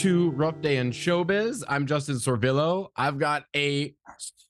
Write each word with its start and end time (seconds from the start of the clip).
to 0.00 0.30
Rough 0.30 0.60
Day 0.62 0.78
in 0.78 0.90
Showbiz. 0.92 1.62
I'm 1.68 1.86
Justin 1.86 2.14
Sorvillo. 2.16 2.88
I've 2.96 3.18
got 3.18 3.44
a 3.54 3.94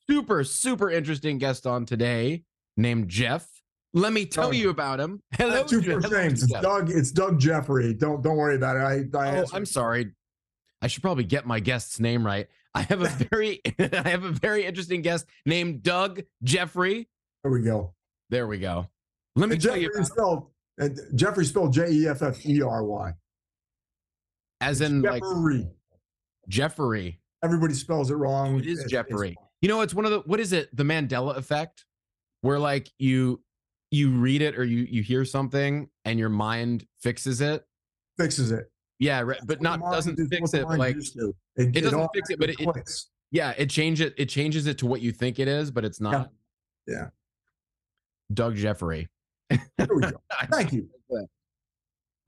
super, 0.09 0.45
super 0.45 0.91
interesting 0.91 1.39
guest 1.39 1.67
on 1.67 1.87
today 1.87 2.45
named 2.77 3.09
Jeff. 3.09 3.49
Let 3.93 4.13
me 4.13 4.27
tell 4.27 4.49
Oh. 4.49 4.53
you 4.53 4.71
about 4.71 5.01
him. 5.01 5.21
Hello, 5.37 5.65
Two 5.65 5.81
Jeff. 5.81 6.03
first 6.03 6.13
names. 6.13 6.43
It's 6.45 6.53
Doug. 6.53 6.91
It's 6.91 7.11
Doug 7.11 7.41
Jeffery. 7.41 7.95
Don't 7.95 8.23
don't 8.23 8.37
worry 8.37 8.55
about 8.55 8.77
it. 8.77 9.13
I, 9.15 9.19
I 9.19 9.39
oh, 9.41 9.45
I'm 9.53 9.67
sorry. 9.67 10.13
I 10.83 10.87
should 10.87 11.03
probably 11.03 11.25
get 11.25 11.47
my 11.47 11.59
guest's 11.59 11.99
name 11.99 12.25
right. 12.25 12.47
I 12.75 12.83
have 12.83 13.03
a 13.03 13.09
very, 13.31 13.61
I 13.79 14.09
have 14.09 14.23
a 14.25 14.31
very 14.31 14.65
interesting 14.65 15.03
guest 15.03 15.27
named 15.47 15.83
Doug 15.83 16.23
Jeffery. 16.45 17.09
there 17.43 17.51
we 17.53 17.63
go. 17.63 17.95
There 18.31 18.47
we 18.47 18.59
go. 18.59 18.87
Let 19.35 19.49
me 19.49 19.55
And 19.57 19.63
tell 19.63 19.73
Jeffery 19.73 19.83
you 19.83 19.91
about 19.97 20.07
spelled 20.07 20.47
and 20.79 20.99
Jeffery 21.17 21.45
spelled 21.45 21.73
J 21.73 21.91
E 21.91 22.07
F 22.07 22.23
F 22.23 22.47
E 22.47 22.63
R 22.63 22.85
Y. 22.85 23.13
as 24.61 24.81
in 24.81 25.03
like 25.03 25.23
Jeffrey. 25.23 25.69
Jeffrey. 26.49 27.21
Everybody 27.43 27.75
spells 27.75 28.11
it 28.11 28.15
wrong. 28.15 28.59
It 28.59 28.67
is 28.67 28.85
Jeffery. 28.85 29.37
You 29.63 29.69
know, 29.69 29.81
it's 29.81 29.95
one 29.95 30.05
of 30.05 30.11
the 30.11 30.21
what 30.21 30.41
is 30.41 30.53
it? 30.53 30.75
The 30.77 30.83
Mandela 30.85 31.37
effect, 31.37 31.85
where 32.43 32.59
like 32.59 32.91
you 32.99 33.43
you 33.91 34.11
read 34.13 34.43
it 34.43 34.59
or 34.59 34.65
you 34.65 34.87
you 34.91 35.03
hear 35.03 35.25
something 35.25 35.89
and 36.05 36.19
your 36.19 36.29
mind 36.29 36.87
fixes 37.01 37.41
it. 37.41 37.65
fixes 38.19 38.51
it. 38.53 38.71
Yeah, 38.99 39.21
right, 39.21 39.41
but 39.47 39.63
not 39.63 39.81
doesn't 39.81 40.17
fix 40.29 40.53
it. 40.55 40.67
Like. 40.69 40.97
It, 40.97 41.77
it 41.77 41.81
doesn't 41.81 42.09
fix 42.15 42.31
it, 42.31 42.39
but 42.39 42.51
it- 42.51 42.61
it- 42.61 43.01
yeah, 43.33 43.55
it 43.57 43.71
changes 43.71 44.09
it. 44.09 44.15
It 44.19 44.29
changes 44.29 44.67
it 44.67 44.77
to 44.79 44.87
what 44.87 45.01
you 45.01 45.13
think 45.13 45.39
it 45.39 45.47
is, 45.49 45.71
but 45.71 45.85
it's 45.85 46.01
not. 46.01 46.31
Yeah. 46.87 47.09
Doug 48.35 48.57
Jeffery. 48.57 49.09
There 49.49 49.89
we 49.95 50.03
go. 50.03 50.21
Thank 50.51 50.73
you. 50.73 50.89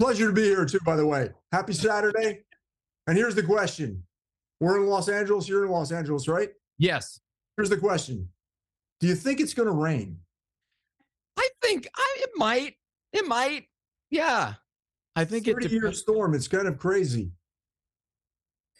Pleasure 0.03 0.27
to 0.27 0.33
be 0.33 0.43
here 0.43 0.65
too. 0.65 0.81
By 0.85 0.97
the 0.97 1.07
way, 1.07 1.31
happy 1.53 1.73
Saturday. 1.73 2.41
And 3.07 3.17
here's 3.17 3.37
the 3.37 3.43
question: 3.45 4.03
We're 4.59 4.79
in 4.79 4.87
Los 4.89 5.09
Angeles. 5.09 5.49
You're 5.49 5.65
in 5.65 5.71
Los 5.71 5.93
Angeles, 5.93 6.27
right? 6.27 6.49
Yes, 6.77 7.21
Here's 7.57 7.71
the 7.71 7.77
question: 7.77 8.29
Do 8.99 9.07
you 9.07 9.15
think 9.15 9.39
it's 9.39 9.55
going 9.55 9.69
to 9.69 9.75
rain? 9.75 10.19
I 11.37 11.49
think 11.63 11.87
I 11.95 12.17
it 12.19 12.31
might. 12.35 12.75
It 13.13 13.29
might. 13.29 13.67
Yeah, 14.11 14.55
I 15.15 15.25
think 15.25 15.47
it. 15.47 15.53
Thirty-year 15.55 15.93
storm. 15.93 16.35
It's 16.35 16.49
kind 16.49 16.67
of 16.67 16.79
crazy. 16.79 17.31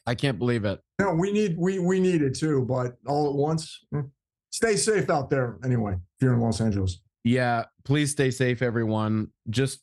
I 0.09 0.17
can't 0.17 0.41
believe 0.41 0.65
it. 0.65 0.81
No, 0.99 1.15
we 1.15 1.31
need 1.31 1.55
we 1.57 1.79
we 1.79 2.01
need 2.01 2.23
it 2.23 2.35
too, 2.35 2.65
but 2.69 2.97
all 3.07 3.29
at 3.29 3.35
once. 3.37 3.79
mm. 3.95 4.11
Stay 4.51 4.75
safe 4.75 5.09
out 5.09 5.31
there 5.31 5.61
anyway. 5.65 5.93
If 5.93 6.23
you're 6.23 6.35
in 6.35 6.41
Los 6.41 6.61
Angeles. 6.61 6.99
Yeah, 7.23 7.67
please 7.85 8.11
stay 8.11 8.33
safe, 8.33 8.61
everyone. 8.61 9.29
Just 9.49 9.79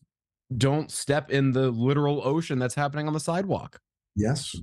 don't 0.56 0.92
step 0.92 1.30
in 1.32 1.52
the 1.52 1.70
literal 1.72 2.22
ocean 2.26 2.60
that's 2.60 2.76
happening 2.76 3.08
on 3.08 3.14
the 3.14 3.20
sidewalk. 3.20 3.80
Yes. 4.16 4.56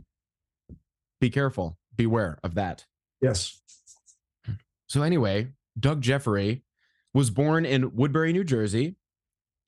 Be 1.20 1.30
careful. 1.30 1.78
Beware 1.96 2.38
of 2.44 2.54
that. 2.54 2.84
Yes. 3.22 3.60
So, 4.88 5.02
anyway, 5.02 5.48
Doug 5.78 6.00
Jeffery 6.02 6.62
was 7.14 7.30
born 7.30 7.64
in 7.64 7.94
Woodbury, 7.94 8.32
New 8.32 8.44
Jersey. 8.44 8.96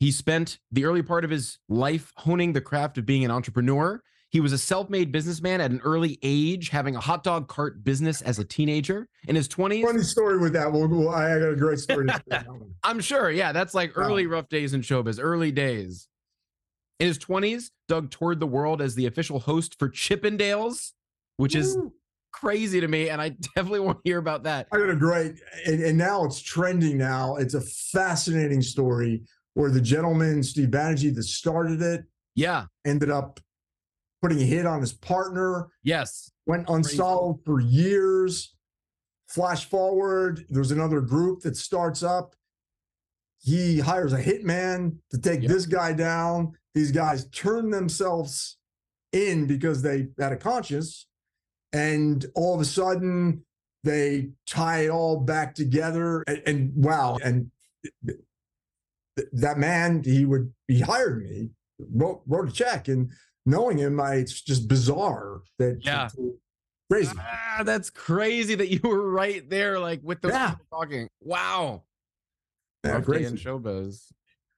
He 0.01 0.13
spent 0.13 0.59
the 0.71 0.85
early 0.85 1.03
part 1.03 1.25
of 1.25 1.31
his 1.31 1.59
life 1.69 2.13
honing 2.17 2.53
the 2.53 2.61
craft 2.61 2.99
of 2.99 3.07
being 3.07 3.25
an 3.25 3.31
entrepreneur. 3.31 4.01
He 4.31 4.41
was 4.41 4.53
a 4.53 4.59
self 4.59 4.91
made 4.91 5.11
businessman 5.11 5.61
at 5.63 5.71
an 5.71 5.81
early 5.83 6.19
age, 6.23 6.69
having 6.69 6.95
a 6.95 7.01
hot 7.01 7.25
dog 7.25 7.49
cart 7.49 7.83
business 7.83 8.21
as 8.23 8.39
a 8.39 8.45
teenager. 8.45 9.09
In 9.27 9.35
his 9.35 9.49
20s, 9.49 9.83
Funny 9.83 10.03
story 10.03 10.39
with 10.39 10.53
that. 10.53 10.71
We'll, 10.71 10.87
we'll- 10.87 11.09
I 11.09 11.39
got 11.39 11.49
a 11.53 11.57
great 11.57 11.79
story. 11.79 12.07
To 12.07 12.23
that 12.29 12.47
one. 12.49 12.75
I'm 12.85 13.01
sure. 13.01 13.31
Yeah, 13.31 13.53
that's 13.53 13.73
like 13.75 13.97
Wow. 13.97 14.05
early 14.05 14.27
rough 14.27 14.49
days 14.51 14.75
in 14.75 14.83
showbiz, 14.83 15.19
early 15.21 15.51
days. 15.51 16.09
In 17.01 17.07
his 17.07 17.19
20s, 17.19 17.71
Doug 17.87 18.11
toured 18.11 18.41
the 18.41 18.47
world 18.47 18.83
as 18.83 18.95
the 18.95 19.07
official 19.07 19.39
host 19.39 19.77
for 19.79 19.89
Chippendales, 19.89 20.93
which 21.37 21.55
is 21.55 21.79
crazy 22.33 22.81
to 22.81 22.89
me. 22.89 23.09
And 23.09 23.21
I 23.23 23.29
definitely 23.55 23.81
want 23.81 23.99
to 23.99 24.03
hear 24.05 24.19
about 24.19 24.43
that. 24.45 24.67
I 24.73 24.79
got 24.79 24.91
a 24.91 24.97
great, 24.97 25.35
and, 25.67 25.83
and 25.83 25.97
now 25.97 26.25
it's 26.25 26.41
trending. 26.41 26.99
Now 26.99 27.37
it's 27.37 27.55
a 27.55 27.61
fascinating 27.61 28.63
story 28.63 29.23
where 29.55 29.71
the 29.71 29.81
gentleman 29.81 30.43
Steve 30.43 30.69
Banerjee 30.71 31.15
that 31.15 31.23
started 31.25 31.83
it 31.83 32.05
Yeah. 32.35 32.67
ended 32.85 33.11
up 33.11 33.39
putting 34.21 34.41
a 34.41 34.45
hit 34.45 34.67
on 34.67 34.81
his 34.81 34.93
partner. 34.93 35.69
Yes. 35.85 36.31
went 36.47 36.69
unsolved 36.69 37.45
for 37.45 37.61
years. 37.61 38.55
Flash 39.29 39.67
forward, 39.69 40.47
there's 40.49 40.71
another 40.73 41.01
group 41.03 41.41
that 41.43 41.57
starts 41.57 42.03
up. 42.03 42.35
He 43.41 43.79
hires 43.79 44.13
a 44.15 44.23
hitman 44.23 44.97
to 45.11 45.19
take 45.19 45.43
Yep. 45.43 45.51
this 45.51 45.67
guy 45.67 45.93
down. 45.93 46.53
These 46.75 46.93
guys 46.93 47.27
turn 47.31 47.71
themselves 47.71 48.57
in 49.13 49.47
because 49.47 49.83
they 49.83 50.09
had 50.19 50.33
a 50.33 50.37
conscience. 50.37 51.07
And 51.73 52.25
all 52.35 52.55
of 52.55 52.61
a 52.61 52.65
sudden, 52.65 53.45
they 53.85 54.31
tie 54.47 54.85
it 54.85 54.89
all 54.91 55.19
back 55.21 55.55
together. 55.55 56.23
And, 56.27 56.43
and 56.47 56.73
wow. 56.85 57.19
And 57.23 57.51
th- 58.07 58.19
th- 59.17 59.29
that 59.33 59.59
man, 59.59 60.03
he 60.05 60.25
would, 60.25 60.53
he 60.67 60.81
hired 60.81 61.23
me, 61.23 61.51
wrote, 61.79 62.23
wrote 62.27 62.49
a 62.49 62.53
check. 62.53 62.89
And 62.89 63.11
knowing 63.45 63.79
him, 63.79 64.01
I, 64.01 64.15
it's 64.17 64.41
just 64.41 64.69
bizarre 64.69 65.41
that 65.59 65.81
Yeah. 65.83 66.09
crazy. 66.91 67.13
Ah, 67.19 67.63
that's 67.65 67.91
crazy 67.91 68.55
that 68.55 68.69
you 68.69 68.81
were 68.83 69.11
right 69.11 69.49
there, 69.49 69.79
like 69.79 70.01
with 70.03 70.21
those 70.21 70.33
Yeah. 70.33 70.55
talking. 70.71 71.09
Wow. 71.21 71.83
Yeah, 72.85 73.01
crazy. 73.01 73.27
in 73.27 73.37
showbiz. 73.37 74.13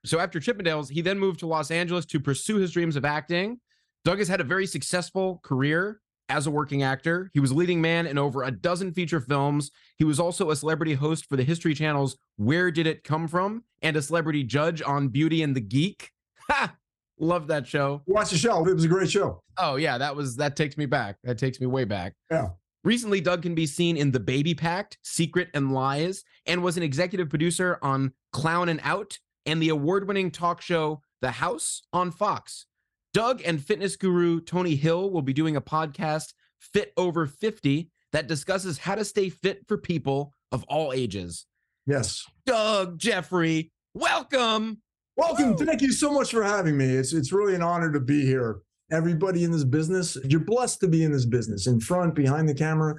So 0.04 0.18
after 0.18 0.40
Chippendales, 0.40 0.90
he 0.90 1.02
then 1.02 1.18
moved 1.18 1.40
to 1.40 1.46
Los 1.46 1.70
Angeles 1.70 2.06
to 2.06 2.20
pursue 2.20 2.56
his 2.56 2.72
dreams 2.72 2.96
of 2.96 3.04
acting. 3.04 3.60
Doug 4.04 4.18
has 4.18 4.28
had 4.28 4.40
a 4.40 4.44
very 4.44 4.66
successful 4.66 5.40
career 5.42 6.00
as 6.30 6.46
a 6.46 6.50
working 6.50 6.82
actor. 6.82 7.30
He 7.34 7.40
was 7.40 7.50
a 7.50 7.54
leading 7.54 7.80
man 7.80 8.06
in 8.06 8.16
over 8.16 8.44
a 8.44 8.50
dozen 8.50 8.92
feature 8.92 9.20
films. 9.20 9.70
He 9.98 10.04
was 10.04 10.18
also 10.18 10.50
a 10.50 10.56
celebrity 10.56 10.94
host 10.94 11.28
for 11.28 11.36
the 11.36 11.42
History 11.44 11.74
Channel's 11.74 12.16
Where 12.36 12.70
Did 12.70 12.86
It 12.86 13.04
Come 13.04 13.28
From 13.28 13.64
and 13.82 13.96
a 13.96 14.02
celebrity 14.02 14.44
judge 14.44 14.80
on 14.80 15.08
Beauty 15.08 15.42
and 15.42 15.54
the 15.54 15.60
Geek. 15.60 16.10
Ha! 16.48 16.74
Love 17.18 17.48
that 17.48 17.66
show. 17.66 18.00
Watch 18.06 18.30
the 18.30 18.38
show. 18.38 18.66
It 18.66 18.72
was 18.72 18.84
a 18.84 18.88
great 18.88 19.10
show. 19.10 19.42
Oh 19.58 19.76
yeah, 19.76 19.98
that 19.98 20.16
was 20.16 20.36
that 20.36 20.56
takes 20.56 20.78
me 20.78 20.86
back. 20.86 21.16
That 21.22 21.36
takes 21.36 21.60
me 21.60 21.66
way 21.66 21.84
back. 21.84 22.14
Yeah. 22.30 22.48
Recently, 22.82 23.20
Doug 23.20 23.42
can 23.42 23.54
be 23.54 23.66
seen 23.66 23.98
in 23.98 24.10
The 24.10 24.20
Baby 24.20 24.54
Pact, 24.54 24.96
Secret 25.02 25.50
and 25.52 25.74
Lies, 25.74 26.24
and 26.46 26.62
was 26.62 26.78
an 26.78 26.82
executive 26.82 27.28
producer 27.28 27.78
on 27.82 28.14
Clown 28.32 28.70
and 28.70 28.80
Out 28.82 29.18
and 29.46 29.62
the 29.62 29.68
award-winning 29.68 30.30
talk 30.30 30.60
show 30.60 31.02
The 31.20 31.32
House 31.32 31.82
on 31.92 32.10
Fox. 32.10 32.66
Doug 33.12 33.42
and 33.44 33.62
fitness 33.62 33.96
guru 33.96 34.40
Tony 34.40 34.76
Hill 34.76 35.10
will 35.10 35.22
be 35.22 35.32
doing 35.32 35.56
a 35.56 35.60
podcast, 35.60 36.32
Fit 36.58 36.92
Over 36.96 37.26
50, 37.26 37.90
that 38.12 38.26
discusses 38.26 38.78
how 38.78 38.94
to 38.94 39.04
stay 39.04 39.28
fit 39.28 39.66
for 39.66 39.76
people 39.76 40.34
of 40.52 40.64
all 40.64 40.92
ages. 40.92 41.46
Yes. 41.86 42.24
Doug, 42.46 42.98
Jeffery, 42.98 43.72
welcome. 43.94 44.82
Welcome. 45.16 45.54
Woo! 45.54 45.66
Thank 45.66 45.82
you 45.82 45.92
so 45.92 46.12
much 46.12 46.30
for 46.30 46.42
having 46.42 46.76
me. 46.76 46.86
It's 46.86 47.12
it's 47.12 47.32
really 47.32 47.54
an 47.54 47.62
honor 47.62 47.92
to 47.92 48.00
be 48.00 48.24
here. 48.24 48.60
Everybody 48.92 49.44
in 49.44 49.52
this 49.52 49.64
business, 49.64 50.16
you're 50.24 50.40
blessed 50.40 50.80
to 50.80 50.88
be 50.88 51.04
in 51.04 51.12
this 51.12 51.26
business, 51.26 51.66
in 51.66 51.80
front, 51.80 52.14
behind 52.14 52.48
the 52.48 52.54
camera. 52.54 52.94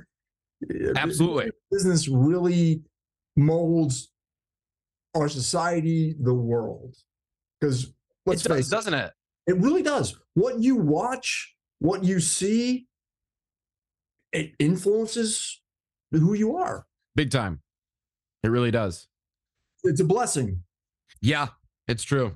Absolutely. 0.95 1.51
Business 1.71 2.07
really 2.07 2.83
molds 3.35 4.10
our 5.15 5.29
society, 5.29 6.15
the 6.19 6.33
world. 6.33 6.95
Because 7.59 7.93
let's 8.25 8.45
it 8.45 8.49
does, 8.49 8.57
face 8.57 8.67
it, 8.67 8.71
doesn't 8.71 8.93
it? 8.93 9.11
it 9.47 9.57
really 9.57 9.83
does. 9.83 10.17
What 10.33 10.59
you 10.59 10.75
watch, 10.75 11.55
what 11.79 12.03
you 12.03 12.19
see, 12.19 12.87
it 14.31 14.51
influences 14.59 15.61
who 16.11 16.33
you 16.33 16.55
are. 16.55 16.85
Big 17.15 17.31
time. 17.31 17.61
It 18.43 18.49
really 18.49 18.71
does. 18.71 19.07
It's 19.83 19.99
a 19.99 20.05
blessing. 20.05 20.63
Yeah, 21.21 21.49
it's 21.87 22.03
true. 22.03 22.35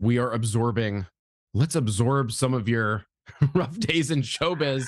We 0.00 0.18
are 0.18 0.32
absorbing. 0.32 1.06
Let's 1.52 1.76
absorb 1.76 2.32
some 2.32 2.54
of 2.54 2.68
your 2.68 3.04
rough 3.54 3.78
days 3.78 4.10
in 4.10 4.22
showbiz 4.22 4.86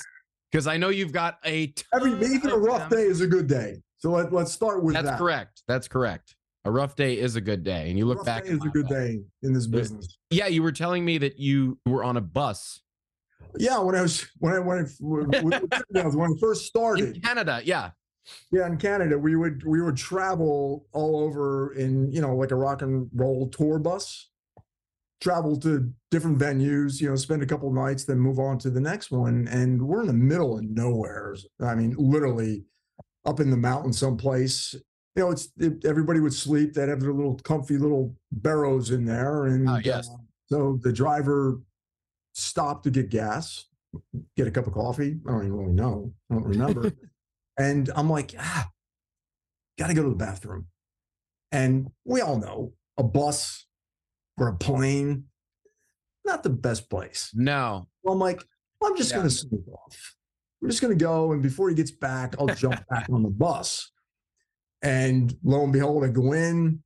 because 0.51 0.67
I 0.67 0.77
know 0.77 0.89
you've 0.89 1.13
got 1.13 1.37
a. 1.45 1.73
Every 1.93 2.11
even 2.13 2.51
a 2.51 2.57
rough 2.57 2.89
day 2.89 3.03
is 3.03 3.21
a 3.21 3.27
good 3.27 3.47
day. 3.47 3.77
So 3.97 4.11
let, 4.11 4.31
let's 4.31 4.51
start 4.51 4.83
with 4.83 4.93
That's 4.93 5.07
that. 5.07 5.17
correct. 5.17 5.63
That's 5.67 5.87
correct. 5.87 6.35
A 6.67 6.69
rough 6.69 6.97
day 6.97 7.17
is 7.17 7.37
a 7.37 7.41
good 7.41 7.63
day, 7.63 7.89
and 7.89 7.97
you 7.97 8.05
look 8.05 8.17
Rough 8.17 8.25
back. 8.25 8.43
day 8.43 8.49
is 8.49 8.59
a 8.65 8.67
good 8.67 8.89
day 8.89 9.21
in 9.41 9.53
this 9.53 9.67
business. 9.67 10.17
Yeah, 10.29 10.47
you 10.47 10.61
were 10.61 10.73
telling 10.73 11.05
me 11.05 11.17
that 11.19 11.39
you 11.39 11.79
were 11.85 12.03
on 12.03 12.17
a 12.17 12.21
bus 12.21 12.81
Yeah, 13.57 13.79
when 13.79 13.95
I 13.95 14.01
was 14.01 14.27
when 14.39 14.51
I 14.51 14.59
when 14.59 14.79
I, 15.33 15.39
when 15.39 15.63
I 15.95 16.39
first 16.41 16.75
in 16.75 17.21
Canada. 17.21 17.61
Yeah, 17.63 17.91
yeah, 18.51 18.67
in 18.67 18.75
Canada, 18.75 19.17
we 19.17 19.37
would 19.37 19.63
we 19.65 19.81
would 19.81 19.95
travel 19.95 20.85
all 20.91 21.21
over 21.21 21.73
in 21.75 22.11
you 22.11 22.19
know 22.19 22.35
like 22.35 22.51
a 22.51 22.55
rock 22.55 22.81
and 22.81 23.09
roll 23.13 23.47
tour 23.47 23.79
bus, 23.79 24.29
travel 25.21 25.57
to 25.61 25.89
different 26.11 26.37
venues, 26.37 26.99
you 26.99 27.09
know, 27.09 27.15
spend 27.15 27.43
a 27.43 27.45
couple 27.45 27.71
nights, 27.71 28.03
then 28.03 28.19
move 28.19 28.39
on 28.39 28.57
to 28.59 28.69
the 28.69 28.81
next 28.81 29.09
one, 29.09 29.47
and 29.47 29.81
we're 29.81 30.01
in 30.01 30.07
the 30.07 30.13
middle 30.13 30.57
of 30.57 30.65
nowhere. 30.65 31.33
I 31.61 31.75
mean, 31.75 31.95
literally 31.97 32.65
up 33.25 33.39
in 33.39 33.51
the 33.51 33.57
mountain 33.57 33.93
someplace. 33.93 34.75
You 35.17 35.23
know, 35.23 35.31
it's 35.31 35.49
it, 35.57 35.83
everybody 35.83 36.19
would 36.19 36.33
sleep. 36.33 36.75
They'd 36.75 36.89
have 36.89 36.99
their 37.01 37.11
little 37.11 37.39
comfy 37.39 37.79
little 37.79 38.15
barrows 38.31 38.91
in 38.91 39.03
there, 39.03 39.47
and 39.47 39.67
Oh, 39.67 39.79
yes. 39.83 40.09
uh, 40.09 40.17
so 40.45 40.79
the 40.83 40.93
driver 40.93 41.59
stopped 42.35 42.83
to 42.83 42.91
get 42.91 43.09
gas, 43.09 43.65
get 44.35 44.45
a 44.45 44.51
cup 44.51 44.67
of 44.67 44.73
coffee. 44.73 45.17
I 45.27 45.31
don't 45.31 45.45
even 45.47 45.57
really 45.57 45.73
know. 45.73 46.13
I 46.29 46.35
don't 46.35 46.43
remember. 46.43 46.91
and 47.57 47.89
I'm 47.95 48.07
like, 48.11 48.35
ah, 48.37 48.69
got 49.79 49.87
to 49.87 49.95
go 49.95 50.03
to 50.03 50.09
the 50.09 50.15
bathroom. 50.15 50.67
And 51.51 51.87
we 52.05 52.21
all 52.21 52.37
know 52.37 52.73
a 52.97 53.03
bus 53.03 53.65
or 54.37 54.49
a 54.49 54.55
plane, 54.55 55.23
not 56.25 56.43
the 56.43 56.51
best 56.51 56.91
place. 56.91 57.31
No. 57.33 57.87
Well, 58.03 58.13
I'm 58.13 58.19
like, 58.19 58.43
I'm 58.83 58.95
just 58.95 59.13
going 59.13 59.23
to 59.25 59.31
sneak 59.31 59.67
off. 59.67 60.15
We're 60.61 60.69
just 60.69 60.81
going 60.81 60.95
to 60.95 61.03
go. 61.03 61.31
And 61.31 61.41
before 61.41 61.69
he 61.69 61.75
gets 61.75 61.89
back, 61.89 62.35
I'll 62.39 62.45
jump 62.45 62.85
back 62.89 63.07
on 63.11 63.23
the 63.23 63.29
bus. 63.29 63.91
And 64.81 65.35
lo 65.43 65.63
and 65.63 65.73
behold, 65.73 66.03
I 66.03 66.09
go 66.09 66.33
in, 66.33 66.83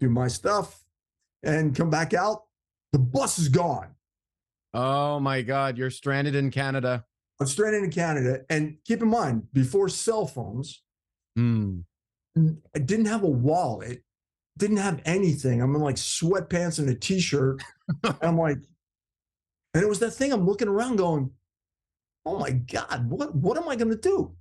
do 0.00 0.08
my 0.08 0.28
stuff, 0.28 0.84
and 1.42 1.74
come 1.74 1.90
back 1.90 2.14
out. 2.14 2.44
The 2.92 2.98
bus 2.98 3.38
is 3.38 3.48
gone. 3.48 3.88
Oh 4.72 5.20
my 5.20 5.42
God, 5.42 5.76
you're 5.76 5.90
stranded 5.90 6.34
in 6.34 6.50
Canada. 6.50 7.04
I'm 7.40 7.46
stranded 7.46 7.84
in 7.84 7.90
Canada. 7.90 8.40
And 8.48 8.78
keep 8.86 9.02
in 9.02 9.08
mind, 9.08 9.48
before 9.52 9.88
cell 9.88 10.26
phones, 10.26 10.82
Hmm. 11.36 11.80
I 12.74 12.78
didn't 12.78 13.06
have 13.06 13.22
a 13.22 13.28
wallet, 13.28 14.02
didn't 14.58 14.78
have 14.78 15.00
anything. 15.04 15.60
I'm 15.62 15.74
in 15.74 15.80
like 15.82 15.96
sweatpants 15.96 16.78
and 16.78 16.88
a 16.88 16.94
t-shirt. 16.94 17.62
and 18.04 18.16
I'm 18.22 18.38
like, 18.38 18.58
and 19.74 19.82
it 19.82 19.88
was 19.88 19.98
that 20.00 20.12
thing. 20.12 20.32
I'm 20.32 20.46
looking 20.46 20.68
around, 20.68 20.96
going, 20.96 21.30
"Oh 22.24 22.38
my 22.38 22.50
god, 22.50 23.08
what 23.10 23.34
what 23.34 23.58
am 23.58 23.68
I 23.68 23.76
going 23.76 23.90
to 23.90 23.96
do? 23.96 24.34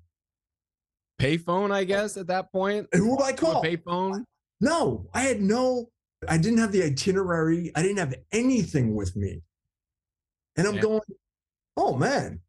Payphone, 1.20 1.72
I 1.72 1.84
guess, 1.84 2.18
at 2.18 2.28
that 2.28 2.52
point. 2.52 2.88
And 2.92 3.02
who 3.02 3.18
do 3.18 3.24
I 3.24 3.30
a 3.30 3.34
call? 3.34 3.64
payphone. 3.64 4.24
No, 4.62 5.08
I 5.14 5.22
had 5.22 5.42
no. 5.42 5.90
I 6.28 6.38
didn't 6.38 6.60
have 6.60 6.72
the 6.72 6.84
itinerary. 6.84 7.72
I 7.76 7.82
didn't 7.82 7.98
have 7.98 8.16
anything 8.32 8.96
with 8.96 9.16
me. 9.16 9.42
And 10.58 10.68
I'm 10.68 10.76
Yeah. 10.76 10.82
going, 10.82 11.02
oh 11.78 11.96
man. 11.96 12.42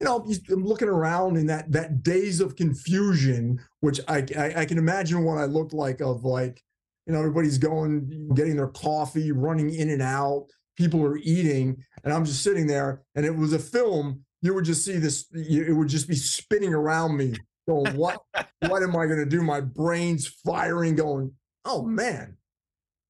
You 0.00 0.06
know, 0.06 0.26
I'm 0.50 0.64
looking 0.64 0.88
around 0.88 1.36
in 1.36 1.46
that 1.46 1.70
that 1.72 2.02
days 2.02 2.40
of 2.40 2.56
confusion, 2.56 3.60
which 3.80 4.00
I, 4.08 4.26
I 4.36 4.54
I 4.60 4.64
can 4.64 4.76
imagine 4.76 5.24
what 5.24 5.38
I 5.38 5.44
looked 5.44 5.72
like 5.72 6.00
of 6.00 6.24
like, 6.24 6.62
you 7.06 7.12
know, 7.12 7.20
everybody's 7.20 7.58
going, 7.58 8.28
getting 8.34 8.56
their 8.56 8.68
coffee, 8.68 9.32
running 9.32 9.72
in 9.72 9.90
and 9.90 10.02
out. 10.02 10.46
People 10.76 11.02
are 11.04 11.16
eating, 11.18 11.76
and 12.02 12.12
I'm 12.12 12.24
just 12.24 12.42
sitting 12.42 12.66
there. 12.66 13.02
And 13.14 13.24
it 13.24 13.34
was 13.34 13.52
a 13.52 13.58
film. 13.58 14.24
You 14.42 14.52
would 14.54 14.64
just 14.64 14.84
see 14.84 14.96
this. 14.98 15.26
It 15.32 15.74
would 15.74 15.88
just 15.88 16.08
be 16.08 16.16
spinning 16.16 16.74
around 16.74 17.16
me. 17.16 17.34
Going, 17.66 17.96
what? 17.96 18.20
what 18.60 18.82
am 18.82 18.96
I 18.96 19.06
going 19.06 19.18
to 19.18 19.26
do? 19.26 19.42
My 19.42 19.60
brain's 19.60 20.26
firing. 20.26 20.96
Going, 20.96 21.32
oh 21.64 21.82
man, 21.82 22.36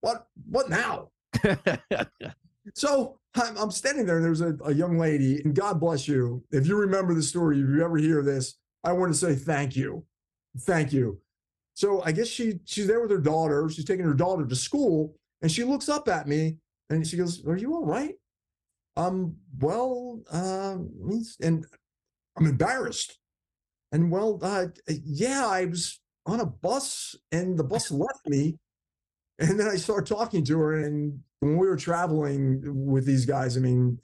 what? 0.01 0.27
What 0.49 0.71
now? 0.71 1.11
So 2.75 3.19
I'm, 3.35 3.56
I'm 3.59 3.71
standing 3.71 4.06
there, 4.06 4.17
and 4.17 4.25
there's 4.25 4.41
a, 4.41 4.56
a 4.65 4.73
young 4.73 4.99
lady, 4.99 5.43
and 5.45 5.55
God 5.55 5.79
bless 5.81 6.09
you. 6.09 6.43
If 6.51 6.67
you 6.67 6.77
remember 6.77 7.15
the 7.15 7.23
story, 7.23 7.61
if 7.61 7.69
you 7.69 7.85
ever 7.85 7.99
hear 7.99 8.23
this, 8.23 8.55
I 8.83 8.93
want 8.93 9.12
to 9.12 9.19
say 9.19 9.35
thank 9.35 9.77
you, 9.77 10.05
thank 10.61 10.93
you. 10.93 11.21
So 11.75 12.03
I 12.03 12.12
guess 12.12 12.29
she 12.29 12.61
she's 12.65 12.87
there 12.87 13.00
with 13.00 13.11
her 13.11 13.19
daughter. 13.19 13.69
She's 13.69 13.85
taking 13.85 14.05
her 14.05 14.15
daughter 14.15 14.47
to 14.47 14.57
school, 14.57 15.17
and 15.43 15.50
she 15.50 15.65
looks 15.65 15.89
up 15.89 16.09
at 16.09 16.29
me, 16.29 16.57
and 16.89 17.07
she 17.07 17.17
goes, 17.17 17.45
"Are 17.47 17.57
you 17.57 17.75
all 17.75 17.85
right?" 17.85 18.15
Um, 18.97 19.37
well, 19.59 20.21
uh, 20.33 20.77
and 21.43 21.67
I'm 22.37 22.47
embarrassed. 22.47 23.19
And 23.94 24.11
well, 24.11 24.41
uh, 24.43 24.67
yeah, 24.88 25.46
I 25.46 25.67
was 25.67 26.00
on 26.26 26.41
a 26.41 26.46
bus, 26.46 27.14
and 27.31 27.56
the 27.56 27.62
bus 27.62 27.91
left 28.05 28.29
me. 28.29 28.58
And 29.38 29.58
then 29.58 29.69
I 29.69 29.76
started 29.76 30.06
talking 30.12 30.44
to 30.44 30.58
her, 30.58 30.85
and 30.85 31.20
when 31.41 31.56
we 31.56 31.67
were 31.67 31.76
traveling 31.76 32.61
with 32.64 33.06
these 33.06 33.25
guys, 33.25 33.56
I 33.56 33.61
mean, 33.61 34.00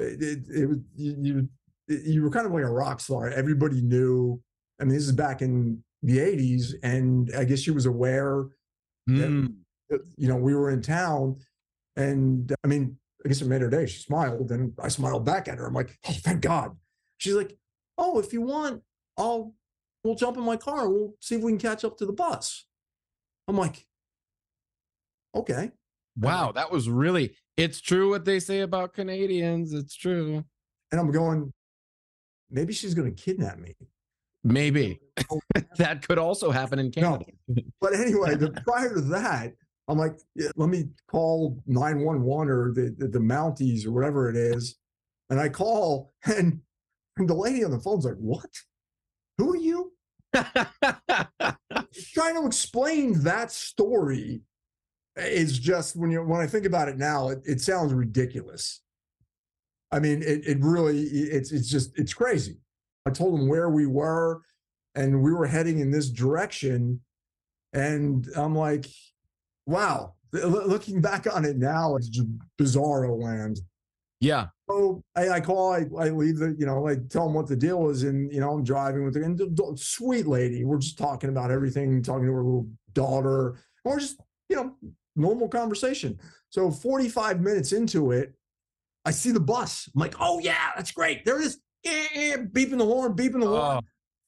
it, 0.00 0.46
it, 0.48 0.66
was 0.66 0.78
you, 0.96 1.16
you 1.20 1.48
you 1.86 2.22
were 2.22 2.30
kind 2.30 2.46
of 2.46 2.52
like 2.52 2.64
a 2.64 2.70
rock 2.70 3.00
star. 3.00 3.28
Everybody 3.28 3.82
knew. 3.82 4.40
I 4.80 4.84
mean, 4.84 4.94
this 4.94 5.04
is 5.04 5.12
back 5.12 5.42
in 5.42 5.82
the 6.02 6.18
'80s, 6.18 6.72
and 6.82 7.30
I 7.36 7.44
guess 7.44 7.60
she 7.60 7.70
was 7.70 7.86
aware 7.86 8.46
Hmm. 9.06 9.18
that, 9.90 10.00
you 10.16 10.28
know 10.28 10.36
we 10.36 10.54
were 10.54 10.70
in 10.70 10.80
town, 10.80 11.36
and 11.96 12.50
I 12.64 12.66
mean, 12.66 12.96
I 13.22 13.28
guess 13.28 13.42
it 13.42 13.48
made 13.48 13.60
her 13.60 13.68
day. 13.68 13.84
She 13.84 14.00
smiled, 14.00 14.50
and 14.50 14.72
I 14.82 14.88
smiled 14.88 15.26
back 15.26 15.48
at 15.48 15.58
her. 15.58 15.66
I'm 15.66 15.74
like, 15.74 15.98
oh, 16.08 16.12
thank 16.12 16.40
God. 16.40 16.74
She's 17.18 17.34
like, 17.34 17.54
oh, 17.98 18.18
if 18.18 18.32
you 18.32 18.40
want, 18.40 18.82
I'll 19.16 19.54
we'll 20.02 20.14
jump 20.14 20.36
in 20.36 20.42
my 20.42 20.56
car 20.56 20.84
and 20.84 20.94
we'll 20.94 21.14
see 21.20 21.36
if 21.36 21.42
we 21.42 21.52
can 21.52 21.58
catch 21.58 21.84
up 21.84 21.96
to 21.98 22.06
the 22.06 22.12
bus. 22.12 22.66
I'm 23.48 23.56
like, 23.56 23.86
okay. 25.34 25.72
Wow, 26.16 26.52
that 26.52 26.70
was 26.70 26.88
really. 26.88 27.36
It's 27.56 27.80
true 27.80 28.10
what 28.10 28.24
they 28.24 28.40
say 28.40 28.60
about 28.60 28.94
Canadians. 28.94 29.72
It's 29.72 29.94
true. 29.94 30.44
And 30.92 31.00
I'm 31.00 31.10
going, 31.10 31.52
maybe 32.50 32.72
she's 32.72 32.94
going 32.94 33.12
to 33.12 33.22
kidnap 33.22 33.58
me. 33.58 33.74
Maybe 34.44 35.00
oh, 35.30 35.40
that 35.78 36.06
could 36.06 36.18
also 36.18 36.50
happen 36.50 36.78
in 36.78 36.92
No. 36.96 37.18
Canada. 37.18 37.24
But 37.80 37.94
anyway, 37.94 38.36
the, 38.36 38.50
prior 38.64 38.94
to 38.94 39.00
that, 39.02 39.54
I'm 39.88 39.98
like, 39.98 40.18
yeah, 40.34 40.48
let 40.56 40.70
me 40.70 40.84
call 41.10 41.62
911 41.66 42.48
or 42.48 42.72
the, 42.72 42.94
the, 42.96 43.08
the 43.08 43.18
Mounties 43.18 43.86
or 43.86 43.92
whatever 43.92 44.30
it 44.30 44.36
is. 44.36 44.76
And 45.30 45.38
I 45.38 45.48
call, 45.48 46.12
and, 46.24 46.60
and 47.16 47.28
the 47.28 47.34
lady 47.34 47.64
on 47.64 47.70
the 47.70 47.80
phone's 47.80 48.04
like, 48.04 48.16
what? 48.16 48.48
Who 49.38 49.52
are 49.52 49.56
you? 49.56 49.92
Trying 52.12 52.34
to 52.34 52.46
explain 52.46 53.20
that 53.22 53.50
story 53.50 54.42
is 55.16 55.58
just 55.58 55.96
when 55.96 56.10
you 56.10 56.22
when 56.22 56.40
I 56.40 56.46
think 56.46 56.66
about 56.66 56.88
it 56.88 56.96
now, 56.98 57.28
it, 57.28 57.42
it 57.44 57.60
sounds 57.60 57.92
ridiculous. 57.92 58.80
I 59.92 60.00
mean, 60.00 60.22
it, 60.22 60.46
it 60.46 60.58
really 60.60 61.02
it's 61.02 61.52
it's 61.52 61.68
just 61.68 61.98
it's 61.98 62.14
crazy. 62.14 62.58
I 63.06 63.10
told 63.10 63.38
them 63.38 63.48
where 63.48 63.68
we 63.68 63.86
were, 63.86 64.42
and 64.94 65.22
we 65.22 65.32
were 65.32 65.46
heading 65.46 65.80
in 65.80 65.90
this 65.90 66.10
direction, 66.10 67.00
and 67.72 68.26
I'm 68.34 68.54
like, 68.54 68.86
wow. 69.66 70.14
Looking 70.32 71.00
back 71.00 71.32
on 71.32 71.44
it 71.44 71.56
now, 71.56 71.94
it's 71.94 72.08
just 72.08 72.26
bizarro 72.58 73.16
land. 73.22 73.60
Yeah. 74.24 74.46
So 74.68 75.02
I, 75.14 75.28
I 75.28 75.40
call, 75.40 75.72
I, 75.72 75.84
I 75.98 76.08
leave 76.08 76.38
the, 76.38 76.56
you 76.58 76.66
know, 76.66 76.88
I 76.88 76.96
tell 77.10 77.24
them 77.26 77.34
what 77.34 77.46
the 77.46 77.56
deal 77.56 77.90
is, 77.90 78.02
and 78.02 78.32
you 78.32 78.40
know, 78.40 78.52
I'm 78.52 78.64
driving 78.64 79.04
with 79.04 79.14
the 79.14 79.22
and 79.22 79.38
the- 79.38 79.76
sweet 79.76 80.26
lady. 80.26 80.64
We're 80.64 80.78
just 80.78 80.98
talking 80.98 81.28
about 81.30 81.50
everything, 81.50 82.02
talking 82.02 82.26
to 82.26 82.32
her 82.32 82.42
little 82.42 82.68
daughter, 82.92 83.50
and 83.50 83.92
we're 83.92 84.00
just, 84.00 84.20
you 84.48 84.56
know, 84.56 84.74
normal 85.16 85.48
conversation. 85.48 86.18
So 86.48 86.70
45 86.70 87.40
minutes 87.40 87.72
into 87.72 88.12
it, 88.12 88.34
I 89.04 89.10
see 89.10 89.32
the 89.32 89.40
bus. 89.40 89.88
I'm 89.94 90.00
like, 90.00 90.14
oh 90.18 90.38
yeah, 90.38 90.70
that's 90.76 90.92
great. 90.92 91.24
There 91.24 91.40
it 91.40 91.46
is. 91.46 91.60
Eh, 91.84 92.06
eh, 92.14 92.36
beeping 92.36 92.78
the 92.78 92.84
horn, 92.86 93.14
beeping 93.14 93.40
the 93.40 93.46
horn 93.48 93.60
Oh, 93.76 93.80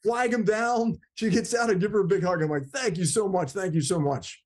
flag 0.04 0.32
him 0.32 0.44
down. 0.44 0.98
She 1.14 1.30
gets 1.30 1.54
out 1.54 1.70
and 1.70 1.80
give 1.80 1.92
her 1.92 2.00
a 2.00 2.06
big 2.06 2.22
hug. 2.22 2.42
I'm 2.42 2.50
like, 2.50 2.66
thank 2.66 2.98
you 2.98 3.06
so 3.06 3.28
much. 3.28 3.52
Thank 3.52 3.74
you 3.74 3.80
so 3.80 3.98
much. 3.98 4.42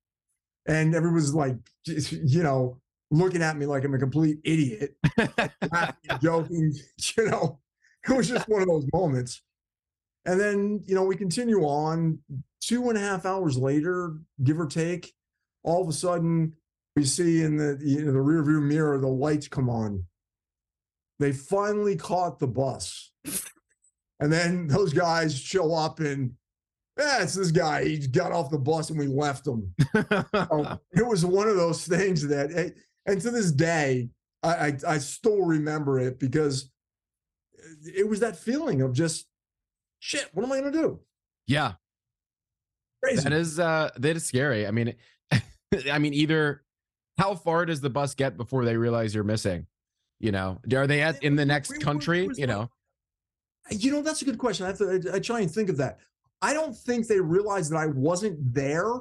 And 0.66 0.94
everyone's 0.94 1.34
like, 1.34 1.56
you 1.86 2.42
know, 2.44 2.78
looking 3.10 3.42
at 3.42 3.56
me 3.56 3.66
like 3.66 3.84
I'm 3.84 3.94
a 3.94 3.98
complete 3.98 4.38
idiot, 4.44 4.96
laughing, 5.72 5.94
joking, 6.22 6.74
you 7.16 7.24
know, 7.26 7.60
it 8.08 8.16
was 8.16 8.28
just 8.28 8.48
one 8.48 8.62
of 8.62 8.68
those 8.68 8.86
moments. 8.92 9.42
And 10.26 10.38
then, 10.38 10.82
you 10.86 10.94
know, 10.94 11.04
we 11.04 11.16
continue 11.16 11.62
on 11.62 12.18
two 12.60 12.88
and 12.88 12.98
a 12.98 13.00
half 13.00 13.24
hours 13.24 13.56
later, 13.56 14.16
give 14.42 14.60
or 14.60 14.66
take, 14.66 15.12
all 15.62 15.82
of 15.82 15.88
a 15.88 15.92
sudden 15.92 16.54
we 16.96 17.04
see 17.04 17.42
in 17.42 17.56
the, 17.56 17.78
you 17.82 18.04
know, 18.04 18.12
the 18.12 18.20
rear 18.20 18.42
view 18.42 18.60
mirror, 18.60 18.98
the 18.98 19.08
lights 19.08 19.48
come 19.48 19.68
on. 19.68 20.04
They 21.18 21.32
finally 21.32 21.96
caught 21.96 22.38
the 22.38 22.46
bus. 22.46 23.12
And 24.20 24.32
then 24.32 24.66
those 24.66 24.92
guys 24.92 25.38
show 25.38 25.74
up 25.74 26.00
and 26.00 26.32
yeah, 26.98 27.22
it's 27.22 27.34
this 27.34 27.50
guy. 27.50 27.84
He 27.84 28.06
got 28.06 28.32
off 28.32 28.50
the 28.50 28.58
bus 28.58 28.90
and 28.90 28.98
we 28.98 29.06
left 29.06 29.46
him. 29.46 29.74
Oh, 30.34 30.78
it 30.92 31.06
was 31.06 31.24
one 31.24 31.48
of 31.48 31.56
those 31.56 31.86
things 31.86 32.26
that, 32.28 32.52
eh, 32.52 32.70
and 33.06 33.20
to 33.20 33.30
this 33.30 33.52
day, 33.52 34.10
I, 34.42 34.48
I 34.48 34.78
I 34.88 34.98
still 34.98 35.42
remember 35.42 35.98
it 35.98 36.18
because 36.18 36.70
it 37.84 38.08
was 38.08 38.20
that 38.20 38.36
feeling 38.36 38.82
of 38.82 38.92
just 38.92 39.26
shit. 39.98 40.28
What 40.32 40.44
am 40.44 40.52
I 40.52 40.60
gonna 40.60 40.72
do? 40.72 41.00
yeah. 41.46 41.72
Crazy. 43.02 43.22
That 43.22 43.32
is 43.32 43.58
uh 43.58 43.90
that 43.96 44.16
is 44.16 44.24
scary. 44.26 44.66
I 44.66 44.70
mean 44.70 44.94
I 45.90 45.98
mean 45.98 46.14
either 46.14 46.62
how 47.18 47.34
far 47.34 47.66
does 47.66 47.80
the 47.80 47.90
bus 47.90 48.14
get 48.14 48.36
before 48.36 48.64
they 48.64 48.76
realize 48.76 49.14
you're 49.14 49.24
missing? 49.24 49.66
You 50.20 50.32
know, 50.32 50.58
are 50.74 50.86
they 50.86 51.00
at 51.00 51.22
in 51.22 51.34
the 51.36 51.46
next 51.46 51.80
country? 51.80 52.28
You 52.34 52.46
know, 52.46 52.70
You 53.70 53.92
know, 53.92 54.02
that's 54.02 54.20
a 54.20 54.26
good 54.26 54.38
question. 54.38 54.64
I 54.64 54.68
have 54.68 54.78
to. 54.78 55.10
I, 55.12 55.16
I 55.16 55.18
try 55.18 55.40
and 55.40 55.50
think 55.50 55.70
of 55.70 55.78
that. 55.78 55.98
I 56.42 56.52
don't 56.52 56.76
think 56.76 57.06
they 57.06 57.20
realized 57.20 57.72
that 57.72 57.76
I 57.76 57.86
wasn't 57.86 58.38
there 58.54 58.92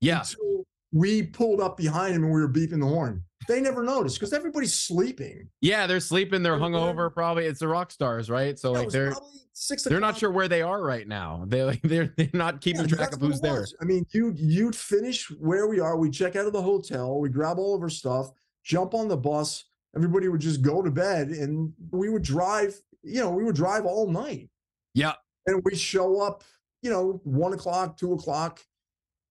yeah, 0.00 0.20
until 0.20 0.64
we 0.94 1.24
pulled 1.24 1.60
up 1.60 1.76
behind 1.76 2.14
him 2.14 2.22
and 2.24 2.32
we 2.32 2.40
were 2.40 2.48
beeping 2.48 2.80
the 2.80 2.86
horn. 2.86 3.22
They 3.48 3.60
never 3.60 3.82
noticed 3.82 4.18
because 4.18 4.32
everybody's 4.32 4.72
sleeping. 4.72 5.50
yeah, 5.60 5.86
they're 5.86 6.00
sleeping, 6.00 6.42
they're 6.42 6.56
hungover. 6.56 7.12
Probably 7.12 7.44
it's 7.44 7.60
the 7.60 7.68
rock 7.68 7.90
stars, 7.90 8.30
right? 8.30 8.58
So 8.58 8.72
Yeah, 8.72 8.78
like 8.78 8.88
they're 8.88 9.14
six 9.52 9.82
they're 9.82 10.00
not 10.00 10.16
sure 10.16 10.30
where 10.30 10.48
they 10.48 10.62
are 10.62 10.82
right 10.82 11.06
now. 11.06 11.44
They 11.46 11.62
like 11.62 11.82
they're 11.84 12.14
they're 12.16 12.30
not 12.32 12.60
keeping 12.62 12.82
Yeah, 12.82 12.96
track 12.96 13.12
of 13.12 13.20
who's 13.20 13.40
there. 13.40 13.66
I 13.82 13.84
mean, 13.84 14.06
you 14.12 14.32
you'd 14.36 14.76
finish 14.76 15.30
where 15.32 15.66
we 15.66 15.80
are. 15.80 15.98
We 15.98 16.10
check 16.10 16.36
out 16.36 16.46
of 16.46 16.54
the 16.54 16.62
hotel. 16.62 17.18
We 17.20 17.28
grab 17.28 17.58
all 17.58 17.74
of 17.74 17.82
our 17.82 17.90
stuff, 17.90 18.30
jump 18.62 18.94
on 18.94 19.08
the 19.08 19.16
bus, 19.16 19.64
everybody 19.94 20.28
would 20.28 20.40
just 20.40 20.62
go 20.62 20.80
to 20.82 20.90
bed 20.90 21.28
and 21.28 21.72
we 21.90 22.08
would 22.08 22.22
drive, 22.22 22.80
you 23.02 23.20
know, 23.20 23.30
we 23.30 23.44
would 23.44 23.56
drive 23.56 23.84
all 23.84 24.08
night. 24.08 24.48
Yeah. 24.94 25.12
And 25.46 25.62
we 25.64 25.74
show 25.76 26.20
up, 26.20 26.42
you 26.82 26.90
know, 26.90 27.20
one 27.24 27.52
o'clock, 27.52 27.96
two 27.96 28.12
o'clock 28.14 28.60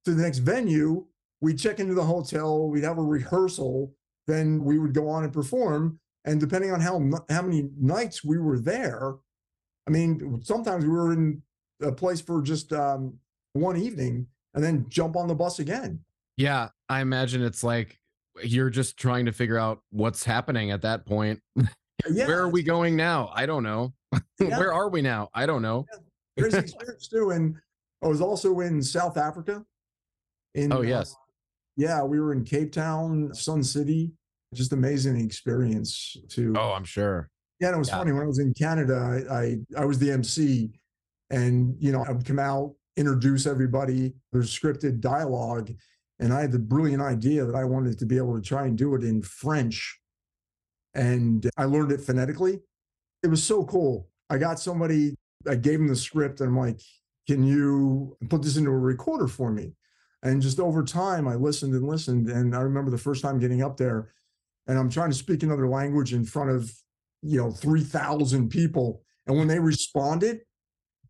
to 0.06 0.14
the 0.14 0.22
next 0.22 0.40
venue. 0.40 1.06
We'd 1.44 1.60
check 1.60 1.82
into 1.82 1.94
the 1.94 2.06
hotel, 2.06 2.70
we'd 2.70 2.86
have 2.86 2.98
a 2.98 3.04
rehearsal, 3.04 3.94
then 4.28 4.64
we 4.64 4.80
would 4.80 4.94
go 4.94 5.10
on 5.10 5.26
and 5.26 5.34
perform. 5.34 6.00
And 6.24 6.40
depending 6.40 6.72
on 6.72 6.80
how 6.80 7.02
how 7.30 7.42
many 7.42 7.70
nights 7.78 8.24
we 8.24 8.38
were 8.38 8.58
there, 8.58 9.16
I 9.86 9.92
mean, 9.92 10.40
sometimes 10.42 10.86
we 10.86 10.90
were 10.92 11.12
in 11.12 11.42
a 11.82 11.92
place 11.92 12.22
for 12.22 12.42
just 12.42 12.72
um, 12.72 13.16
one 13.52 13.76
evening 13.76 14.28
and 14.54 14.64
then 14.64 14.86
jump 14.88 15.18
on 15.18 15.28
the 15.28 15.36
bus 15.36 15.60
again. 15.60 16.00
Yeah, 16.38 16.70
I 16.88 17.02
imagine 17.02 17.44
it's 17.44 17.62
like 17.62 18.00
you're 18.42 18.70
just 18.70 18.96
trying 18.96 19.26
to 19.26 19.34
figure 19.34 19.58
out 19.58 19.82
what's 19.90 20.24
happening 20.24 20.72
at 20.72 20.82
that 20.84 21.06
point. 21.06 21.42
Yeah, 22.10 22.26
Where 22.26 22.40
are 22.40 22.50
we 22.50 22.64
going 22.64 22.96
now? 22.96 23.32
I 23.36 23.46
don't 23.46 23.64
know. 23.64 23.94
Yeah. 24.40 24.58
Where 24.60 24.74
are 24.74 24.90
we 24.90 25.02
now? 25.02 25.30
I 25.34 25.46
don't 25.46 25.62
know. 25.62 25.86
crazy 26.38 26.58
experience 26.58 27.08
too. 27.08 27.30
And 27.30 27.56
I 28.04 28.08
was 28.08 28.20
also 28.20 28.60
in 28.60 28.82
South 28.82 29.16
Africa. 29.16 29.64
In 30.54 30.72
Oh, 30.74 30.80
uh, 30.80 30.82
yes. 30.82 31.16
Yeah, 31.76 32.04
we 32.04 32.20
were 32.20 32.34
in 32.34 32.44
Cape 32.44 32.72
Town, 32.72 33.34
Sun 33.34 33.64
City. 33.64 34.12
Just 34.54 34.74
amazing 34.74 35.20
experience 35.20 36.16
to. 36.30 36.54
Oh, 36.58 36.74
I'm 36.74 36.84
sure. 36.84 37.30
Yeah, 37.60 37.70
and 37.70 37.76
it 37.76 37.80
was 37.80 37.90
yeah. 37.90 37.98
funny 37.98 38.12
when 38.12 38.24
I 38.24 38.28
was 38.28 38.40
in 38.40 38.54
Canada. 38.54 39.26
I, 39.30 39.34
I 39.34 39.82
I 39.82 39.86
was 39.86 39.98
the 39.98 40.12
MC, 40.12 40.72
and 41.32 41.76
you 41.80 41.92
know 41.92 42.04
I 42.08 42.12
would 42.12 42.26
come 42.26 42.40
out, 42.40 42.76
introduce 42.96 43.48
everybody. 43.48 44.14
There's 44.32 44.58
scripted 44.58 45.00
dialogue, 45.00 45.72
and 46.20 46.32
I 46.32 46.42
had 46.42 46.52
the 46.52 46.60
brilliant 46.60 47.02
idea 47.02 47.46
that 47.46 47.56
I 47.56 47.64
wanted 47.64 47.98
to 48.00 48.06
be 48.06 48.18
able 48.18 48.36
to 48.36 48.42
try 48.42 48.66
and 48.66 48.78
do 48.78 48.94
it 48.94 49.04
in 49.04 49.24
French, 49.24 50.00
and 50.94 51.50
I 51.58 51.66
learned 51.66 51.92
it 51.92 52.02
phonetically. 52.02 52.60
It 53.24 53.28
was 53.28 53.44
so 53.44 53.64
cool. 53.64 54.10
I 54.30 54.38
got 54.38 54.60
somebody. 54.60 55.16
I 55.50 55.56
gave 55.56 55.80
him 55.80 55.88
the 55.88 55.96
script, 55.96 56.42
and 56.42 56.50
I'm 56.50 56.58
like, 56.58 56.82
"Can 57.28 57.44
you 57.44 58.16
put 58.30 58.44
this 58.44 58.58
into 58.58 58.70
a 58.70 58.78
recorder 58.78 59.28
for 59.28 59.52
me?" 59.52 59.74
And 60.24 60.42
just 60.42 60.60
over 60.60 60.84
time, 60.84 61.28
I 61.28 61.36
listened 61.36 61.74
and 61.74 61.86
listened, 61.86 62.30
and 62.30 62.56
I 62.56 62.62
remember 62.62 62.90
the 62.90 62.98
first 62.98 63.22
time 63.22 63.40
getting 63.40 63.62
up 63.62 63.78
there, 63.78 64.14
and 64.68 64.80
I'm 64.80 64.90
trying 64.90 65.12
to 65.12 65.18
speak 65.18 65.44
another 65.44 65.68
language 65.68 66.14
in 66.14 66.24
front 66.24 66.50
of 66.50 66.74
you 67.22 67.38
know 67.38 67.52
3000 67.52 68.50
people. 68.50 69.04
And 69.28 69.38
when 69.38 69.48
they 69.48 69.60
responded 69.60 70.42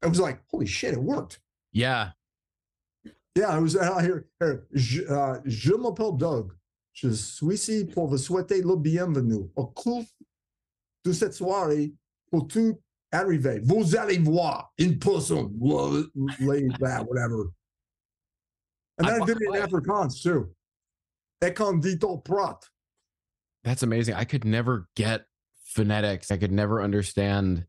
it 0.04 0.10
was 0.10 0.20
like 0.20 0.40
holy 0.52 0.66
shit 0.66 0.94
it 0.94 1.02
worked. 1.02 1.40
Yeah. 1.72 2.12
yeah 3.36 3.48
i 3.48 3.58
was 3.58 3.76
out 3.76 4.02
here 4.02 4.28
here, 4.40 4.68
je, 4.74 5.04
uh, 5.06 5.40
je 5.46 5.74
m'appelle 5.74 6.18
doug. 6.18 6.54
Je 6.94 7.10
suis 7.10 7.56
ici 7.56 7.86
pour 7.86 8.08
vous 8.08 8.20
souhaiter 8.20 8.62
le 8.62 8.76
bienvenu 8.76 9.50
au 9.56 9.66
cours 9.68 10.06
de 11.04 11.12
cette 11.12 11.34
soirée 11.34 11.94
pour 12.30 12.48
tout 12.48 12.80
arriver? 13.12 13.60
Vous 13.64 13.96
allez 13.96 14.20
voir. 14.20 14.72
In 14.80 15.00
person. 15.00 15.52
Lay 16.40 16.68
that 16.80 17.08
whatever 17.08 17.52
and 18.98 19.08
then 19.08 19.22
i, 19.22 19.24
I- 19.24 19.26
did 19.26 19.38
it 19.42 19.48
in 19.48 19.54
afrikaans 19.62 20.22
too 20.22 20.54
prat 22.26 22.64
That's 23.64 23.84
amazing. 23.84 24.16
I 24.16 24.24
could 24.26 24.46
never 24.46 24.88
get 24.96 25.26
phonetics. 25.66 26.32
I 26.32 26.38
could 26.38 26.52
never 26.52 26.82
understand. 26.82 27.66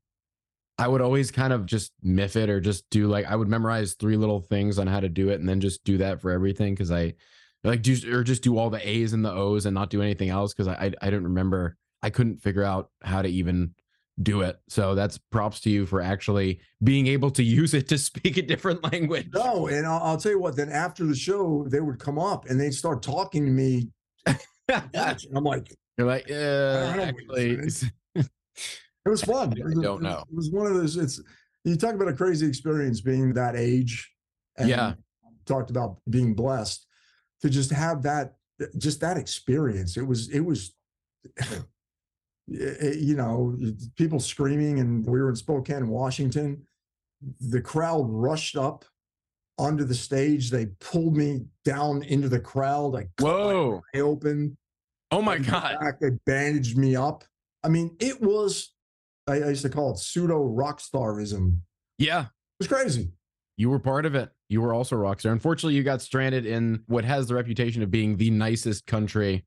I 0.78 0.88
would 0.88 1.00
always 1.00 1.31
kind 1.31 1.52
of 1.52 1.66
just 1.66 1.93
miff 2.02 2.35
it 2.37 2.50
or 2.50 2.61
just 2.61 2.88
do 2.90 3.07
like 3.07 3.26
I 3.26 3.37
would 3.37 3.49
memorize 3.49 3.95
three 3.95 4.16
little 4.16 4.40
things 4.40 4.78
on 4.78 4.87
how 4.88 5.00
to 5.00 5.09
do 5.09 5.28
it 5.31 5.38
and 5.40 5.49
then 5.49 5.61
just 5.61 5.85
do 5.85 5.99
that 5.99 6.21
for 6.21 6.31
everything 6.33 6.75
because 6.75 6.90
I 6.90 7.14
like 7.62 7.83
do 7.83 7.97
or 8.12 8.25
just 8.25 8.43
do 8.43 8.59
all 8.59 8.71
the 8.71 8.87
A's 8.88 9.12
and 9.12 9.25
the 9.25 9.33
O's 9.33 9.66
and 9.66 9.75
not 9.75 9.90
do 9.90 10.02
anything 10.02 10.31
else 10.31 10.52
because 10.52 10.66
I, 10.69 10.75
I 10.75 10.93
I 11.00 11.07
didn't 11.11 11.25
remember. 11.25 11.76
I 12.02 12.11
couldn't 12.11 12.38
figure 12.43 12.64
out 12.64 12.90
how 13.02 13.23
to 13.23 13.28
even 13.28 13.75
do 14.23 14.42
it. 14.42 14.59
So 14.68 14.94
that's 14.94 15.18
props 15.18 15.61
to 15.62 15.71
you 15.71 15.87
for 15.87 16.00
actually 16.00 16.61
being 16.83 17.06
able 17.09 17.30
to 17.33 17.42
use 17.61 17.75
it 17.75 17.88
to 17.88 17.99
speak 17.99 18.37
a 18.37 18.42
different 18.42 18.83
language. 18.92 19.28
No, 19.35 19.66
and 19.68 19.87
I'll, 19.87 20.00
I'll 20.02 20.16
tell 20.16 20.33
you 20.33 20.38
what. 20.38 20.56
Then 20.56 20.71
after 20.71 21.04
the 21.04 21.14
show, 21.16 21.66
they 21.68 21.80
would 21.80 21.99
come 21.99 22.18
up 22.18 22.47
and 22.49 22.61
they'd 22.61 22.75
start 22.75 23.02
talking 23.02 23.44
to 23.47 23.50
me. 23.52 23.88
I'm 24.68 25.44
like, 25.44 25.75
You're 25.99 26.06
like, 26.06 26.30
uh, 26.30 26.94
actually, 27.00 27.50
it 28.14 28.28
was 29.06 29.23
fun. 29.23 29.52
I 29.52 29.54
don't 29.56 29.85
it 29.85 29.90
was- 29.92 30.00
know. 30.00 30.25
It 30.30 30.35
was 30.35 30.50
one 30.50 30.66
of 30.66 30.75
those. 30.75 30.97
It's 30.97 31.21
you 31.64 31.76
talk 31.76 31.94
about 31.94 32.09
a 32.09 32.12
crazy 32.14 32.47
experience 32.47 33.00
being 33.00 33.33
that 33.35 33.56
age. 33.56 34.11
And 34.56 34.68
Yeah. 34.68 34.94
Talked 35.47 35.71
about 35.71 35.99
being 36.09 36.33
blessed 36.35 36.87
to 37.42 37.50
just 37.50 37.71
have 37.71 38.02
that, 38.04 38.37
just 38.78 39.00
that 39.00 39.18
experience. 39.18 39.97
It 39.99 40.06
was. 40.06 40.30
It 40.30 40.40
was. 40.40 40.73
Eh, 42.52 42.94
you 42.96 43.16
know, 43.16 43.56
people 43.96 44.20
screaming, 44.20 44.80
and 44.80 45.04
we 45.04 45.20
were 45.20 45.30
in 45.30 45.36
Spokane, 45.36 45.88
Washington. 45.88 46.62
The 47.40 47.60
crowd 47.60 48.06
rushed 48.08 48.56
up 48.56 48.84
onto 49.58 49.84
the 49.84 49.94
stage. 49.94 50.50
They 50.50 50.66
pulled 50.80 51.16
me 51.16 51.46
down 51.64 52.02
into 52.02 52.28
the 52.28 52.40
crowd. 52.40 52.96
I 52.96 53.08
whoa. 53.20 53.82
eye 53.94 54.00
open. 54.00 54.56
Oh 55.10 55.22
my 55.22 55.38
God. 55.38 55.76
back, 55.80 56.00
they 56.00 56.10
bandaged 56.26 56.76
me 56.76 56.96
up. 56.96 57.24
I 57.62 57.68
mean, 57.68 57.96
it 58.00 58.20
was. 58.20 58.72
I, 59.26 59.34
I 59.34 59.48
used 59.48 59.62
to 59.62 59.70
call 59.70 59.92
it 59.92 59.98
pseudo 59.98 60.42
rock 60.42 60.80
starism. 60.80 61.58
Yeah, 61.98 62.22
it 62.22 62.28
was 62.60 62.68
crazy. 62.68 63.12
You 63.56 63.70
were 63.70 63.78
part 63.78 64.04
of 64.04 64.14
it. 64.14 64.30
You 64.48 64.60
were 64.60 64.74
also 64.74 64.96
a 64.96 64.98
rock 64.98 65.20
star. 65.20 65.32
Unfortunately, 65.32 65.74
you 65.74 65.82
got 65.82 66.02
stranded 66.02 66.44
in 66.44 66.82
what 66.86 67.04
has 67.04 67.28
the 67.28 67.34
reputation 67.34 67.82
of 67.82 67.90
being 67.90 68.16
the 68.16 68.30
nicest 68.30 68.86
country 68.86 69.46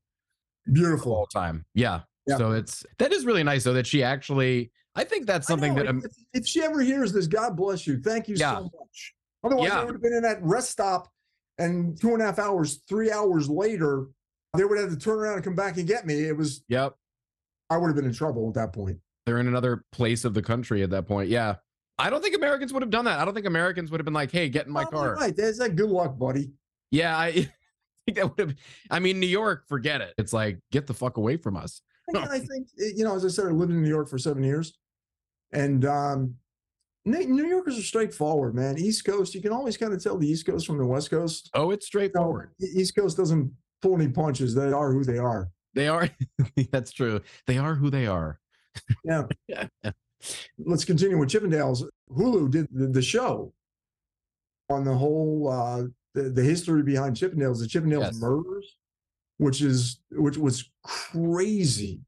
of 0.76 1.06
all 1.06 1.26
time. 1.26 1.64
Yeah. 1.74 2.00
Yeah. 2.28 2.36
So 2.36 2.52
it's 2.52 2.84
that 2.98 3.12
is 3.12 3.24
really 3.24 3.42
nice 3.42 3.64
though 3.64 3.72
that 3.72 3.86
she 3.86 4.02
actually 4.02 4.70
I 4.94 5.04
think 5.04 5.26
that's 5.26 5.46
something 5.46 5.74
that 5.76 5.86
if, 5.86 6.04
if 6.34 6.46
she 6.46 6.62
ever 6.62 6.80
hears 6.80 7.12
this, 7.12 7.26
God 7.26 7.56
bless 7.56 7.86
you. 7.86 8.00
Thank 8.00 8.28
you 8.28 8.36
Yeah. 8.36 8.56
so 8.56 8.62
much. 8.64 9.14
Otherwise, 9.44 9.68
Yeah. 9.68 9.80
I 9.80 9.84
would 9.84 9.94
have 9.94 10.02
been 10.02 10.12
in 10.14 10.22
that 10.22 10.42
rest 10.42 10.70
stop, 10.70 11.08
and 11.58 12.00
two 12.00 12.12
and 12.14 12.20
a 12.22 12.24
half 12.26 12.38
hours, 12.40 12.80
three 12.88 13.10
hours 13.12 13.48
later, 13.48 14.06
they 14.56 14.64
would 14.64 14.78
have 14.78 14.90
to 14.90 14.96
turn 14.96 15.18
around 15.18 15.34
and 15.34 15.44
come 15.44 15.54
back 15.54 15.76
and 15.76 15.86
get 15.86 16.04
me. 16.06 16.24
It 16.24 16.36
was. 16.36 16.62
yep. 16.68 16.94
I 17.70 17.76
would 17.76 17.86
have 17.88 17.96
been 17.96 18.06
in 18.06 18.12
trouble 18.14 18.48
at 18.48 18.54
that 18.54 18.72
point. 18.72 18.98
They're 19.26 19.38
in 19.38 19.46
another 19.46 19.84
place 19.92 20.24
of 20.24 20.34
the 20.34 20.42
country 20.42 20.82
at 20.82 20.90
that 20.90 21.06
point. 21.06 21.28
Yeah. 21.28 21.56
I 21.98 22.10
don't 22.10 22.22
think 22.22 22.34
Americans 22.34 22.72
would 22.72 22.82
have 22.82 22.90
done 22.90 23.04
that. 23.04 23.18
I 23.20 23.24
don't 23.24 23.34
think 23.34 23.46
Americans 23.46 23.90
would 23.90 24.00
have 24.00 24.04
been 24.04 24.14
like, 24.14 24.32
hey, 24.32 24.48
get 24.48 24.66
in 24.66 24.72
my 24.72 24.82
Oh, 24.84 24.88
you're 24.90 24.90
car. 24.90 25.14
Right. 25.16 25.36
There's 25.36 25.58
that 25.58 25.76
good 25.76 25.90
luck, 25.90 26.18
buddy. 26.18 26.50
Yeah, 26.90 27.16
I 27.16 27.30
think 28.06 28.16
that 28.16 28.36
would 28.36 28.48
have 28.48 28.56
I 28.90 28.98
mean, 29.00 29.20
New 29.20 29.26
York, 29.26 29.64
forget 29.68 30.00
it. 30.00 30.14
It's 30.18 30.32
like, 30.32 30.58
get 30.72 30.86
the 30.86 30.94
fuck 30.94 31.18
away 31.18 31.36
from 31.36 31.56
us. 31.56 31.82
I 32.30 32.38
think 32.50 32.68
eh, 32.80 32.90
you 32.96 33.04
know, 33.04 33.14
as 33.14 33.24
I 33.24 33.28
said, 33.28 33.46
I 33.46 33.50
lived 33.50 33.72
in 33.72 33.82
New 33.82 33.88
York 33.88 34.08
for 34.08 34.18
seven 34.18 34.42
years, 34.42 34.78
and 35.52 35.84
um, 35.84 36.34
New 37.04 37.46
Yorkers 37.46 37.78
are 37.78 37.82
straightforward, 37.82 38.54
man. 38.54 38.78
East 38.78 39.04
Coast, 39.04 39.34
you 39.34 39.40
can 39.40 39.52
always 39.52 39.76
kind 39.76 39.92
of 39.92 40.02
tell 40.02 40.18
the 40.18 40.28
East 40.28 40.46
Coast 40.46 40.66
from 40.66 40.78
the 40.78 40.84
West 40.86 41.10
Coast. 41.10 41.50
Oh, 41.54 41.70
it's 41.70 41.86
straightforward. 41.86 42.50
E- 42.60 42.80
East 42.80 42.94
Coast 42.96 43.16
doesn't 43.16 43.50
pull 43.80 43.94
any 43.94 44.08
punches. 44.08 44.54
They 44.54 44.72
are 44.72 44.92
who 44.92 45.04
they 45.04 45.18
are. 45.18 45.48
They 45.74 45.88
are 45.88 46.08
that's 46.72 46.92
true. 46.92 47.20
They 47.46 47.56
are 47.58 47.74
who 47.74 47.88
they 47.90 48.06
are. 48.06 48.40
Yeah. 49.04 49.24
Yeah. 49.46 49.66
Let's 50.58 50.84
continue 50.84 51.16
with 51.18 51.28
Chippendales. 51.28 51.84
Hulu 52.10 52.50
did 52.50 52.66
the, 52.72 52.88
the 52.88 53.02
show 53.02 53.52
on 54.68 54.84
the 54.84 54.94
whole 54.94 55.48
uh, 55.48 55.84
the, 56.14 56.30
the 56.30 56.42
history 56.42 56.82
behind 56.82 57.16
Chippendales, 57.16 57.60
the 57.60 57.66
Chippendales 57.66 58.00
Yes. 58.02 58.20
murders, 58.20 58.76
which 59.38 59.62
is 59.62 60.00
which 60.12 60.36
was 60.36 60.70
crazy. 60.84 62.00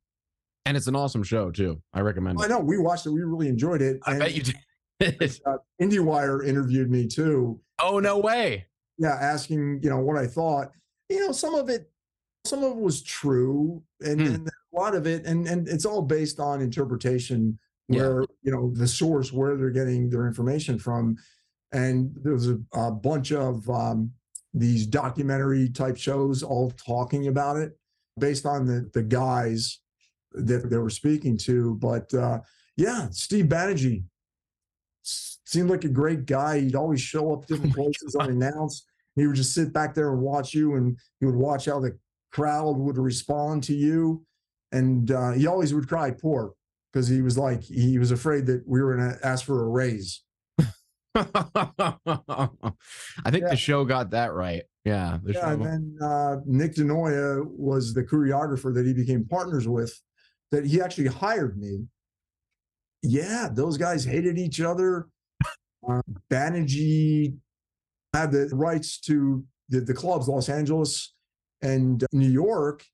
And 0.66 0.76
it's 0.76 0.86
an 0.86 0.94
awesome 0.94 1.22
show 1.22 1.50
too. 1.50 1.80
I 1.94 2.00
recommend 2.00 2.38
I 2.38 2.42
it. 2.42 2.44
I 2.44 2.48
know 2.48 2.60
we 2.60 2.78
watched 2.78 3.06
it. 3.06 3.10
We 3.10 3.22
really 3.22 3.48
enjoyed 3.48 3.80
it. 3.82 3.98
I 4.04 4.10
and, 4.12 4.20
bet 4.20 4.34
you 4.34 4.42
did. 4.42 5.40
uh, 5.46 5.56
IndieWire 5.80 6.46
interviewed 6.46 6.90
me 6.90 7.06
too. 7.06 7.60
oh 7.80 7.98
no 7.98 8.18
way. 8.18 8.66
Yeah, 8.98 9.16
asking 9.18 9.80
you 9.82 9.88
know 9.90 9.98
what 9.98 10.16
I 10.18 10.26
thought. 10.26 10.72
You 11.08 11.26
know, 11.26 11.32
some 11.32 11.54
of 11.54 11.68
it, 11.70 11.90
some 12.44 12.62
of 12.62 12.72
it 12.72 12.76
was 12.76 13.02
true, 13.02 13.82
and, 14.00 14.20
Hmm. 14.20 14.34
and 14.34 14.48
a 14.48 14.78
lot 14.78 14.94
of 14.94 15.06
it, 15.06 15.24
and 15.24 15.46
and 15.48 15.66
it's 15.68 15.86
all 15.86 16.02
based 16.02 16.38
on 16.38 16.60
interpretation, 16.60 17.58
Yeah. 17.88 18.02
where 18.02 18.24
you 18.42 18.52
know 18.52 18.70
the 18.74 18.86
source, 18.86 19.32
where 19.32 19.56
they're 19.56 19.70
getting 19.70 20.10
their 20.10 20.26
information 20.26 20.78
from, 20.78 21.16
and 21.72 22.14
there's 22.22 22.48
a, 22.48 22.60
a 22.74 22.90
bunch 22.90 23.32
of 23.32 23.68
um, 23.70 24.12
these 24.52 24.86
documentary 24.86 25.68
type 25.68 25.96
shows 25.96 26.42
all 26.42 26.70
talking 26.72 27.28
about 27.28 27.56
it, 27.56 27.76
based 28.18 28.46
on 28.46 28.66
the 28.66 28.90
the 28.92 29.02
guys 29.02 29.80
that 30.32 30.70
they 30.70 30.78
were 30.78 30.90
speaking 30.90 31.36
to. 31.36 31.76
But 31.76 32.12
uh, 32.14 32.40
yeah, 32.76 33.08
Steve 33.10 33.46
Banerjee 33.46 34.04
seemed 35.02 35.70
like 35.70 35.84
a 35.84 35.88
great 35.88 36.26
guy. 36.26 36.60
He'd 36.60 36.76
always 36.76 37.00
show 37.00 37.32
up 37.32 37.46
different 37.46 37.72
Oh 37.72 37.82
places 37.82 38.16
unannounced. 38.16 38.86
He 39.16 39.26
would 39.26 39.36
just 39.36 39.54
sit 39.54 39.72
back 39.72 39.94
there 39.94 40.12
and 40.12 40.22
watch 40.22 40.54
you, 40.54 40.76
and 40.76 40.98
he 41.18 41.26
would 41.26 41.34
watch 41.34 41.66
how 41.66 41.80
the 41.80 41.98
crowd 42.32 42.76
would 42.76 42.98
respond 42.98 43.64
to 43.64 43.74
you. 43.74 44.24
And 44.72 45.10
uh, 45.10 45.32
he 45.32 45.46
always 45.46 45.74
would 45.74 45.88
cry 45.88 46.12
poor 46.12 46.52
because 46.92 47.08
he 47.08 47.22
was 47.22 47.36
like 47.36 47.62
he 47.62 47.98
was 47.98 48.12
afraid 48.12 48.46
that 48.46 48.62
we 48.66 48.80
were 48.80 48.96
going 48.96 49.10
to 49.10 49.26
ask 49.26 49.44
for 49.44 49.64
a 49.64 49.68
raise. 49.68 50.22
I 51.14 52.70
think 53.30 53.42
Yeah. 53.44 53.50
the 53.50 53.56
show 53.56 53.84
got 53.84 54.10
that 54.10 54.32
right. 54.32 54.62
Yeah. 54.84 55.18
The 55.22 55.32
Yeah, 55.34 55.52
and 55.52 55.64
then 55.64 55.96
uh, 56.02 56.36
Nick 56.46 56.74
DeNoia 56.74 57.44
was 57.46 57.94
the 57.94 58.02
choreographer 58.02 58.72
that 58.74 58.86
he 58.86 58.92
became 58.94 59.24
partners 59.26 59.66
with. 59.68 59.92
that 60.52 60.66
he 60.66 60.80
actually 60.82 61.06
hired 61.06 61.56
me. 61.58 61.86
Yeah, 63.02 63.48
those 63.52 63.76
guys 63.78 64.04
hated 64.04 64.36
each 64.36 64.60
other. 64.60 65.06
Uh, 65.88 66.02
Banerjee 66.28 67.36
had 68.12 68.32
the 68.32 68.48
rights 68.52 68.98
to 69.02 69.44
the, 69.68 69.80
the 69.80 69.94
clubs, 69.94 70.26
Los 70.26 70.48
Angeles 70.48 71.14
and 71.62 72.04
New 72.12 72.28
York. 72.28 72.84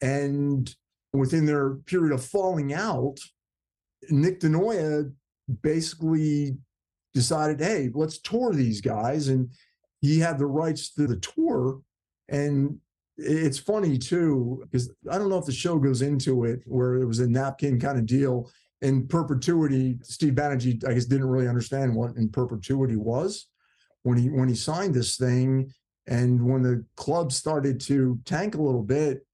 And 0.00 0.74
within 1.12 1.44
their 1.44 1.74
period 1.74 2.14
of 2.14 2.24
falling 2.24 2.72
out, 2.72 3.18
Nick 4.08 4.40
DeNoia 4.40 5.12
basically 5.62 6.56
decided, 7.14 7.60
hey, 7.60 7.90
let's 7.94 8.18
tour 8.18 8.52
these 8.52 8.80
guys. 8.80 9.28
And 9.28 9.50
he 10.00 10.18
had 10.18 10.38
the 10.38 10.46
rights 10.46 10.92
to 10.94 11.06
the 11.06 11.16
tour. 11.16 11.80
And 12.28 12.78
it's 13.16 13.58
funny 13.58 13.98
too, 13.98 14.62
because 14.62 14.90
I 15.10 15.18
don't 15.18 15.28
know 15.28 15.38
if 15.38 15.46
the 15.46 15.52
show 15.52 15.78
goes 15.78 16.02
into 16.02 16.44
it 16.44 16.60
where 16.66 16.96
it 16.96 17.06
was 17.06 17.18
a 17.18 17.26
napkin 17.28 17.80
kind 17.80 17.98
of 17.98 18.06
deal. 18.06 18.50
In 18.80 19.08
perpetuity, 19.08 19.98
Steve 20.02 20.34
Banerjee, 20.34 20.88
I 20.88 20.94
guess, 20.94 21.06
didn't 21.06 21.28
really 21.28 21.48
understand 21.48 21.94
what 21.94 22.14
in 22.16 22.28
perpetuity 22.28 22.94
was 22.94 23.48
when 24.04 24.16
he 24.16 24.28
when 24.28 24.48
he 24.48 24.54
signed 24.54 24.94
this 24.94 25.16
thing. 25.16 25.72
And 26.06 26.48
when 26.48 26.62
the 26.62 26.84
club 26.96 27.32
started 27.32 27.80
to 27.80 28.18
tank 28.24 28.54
a 28.54 28.62
little 28.62 28.84
bit, 28.84 29.26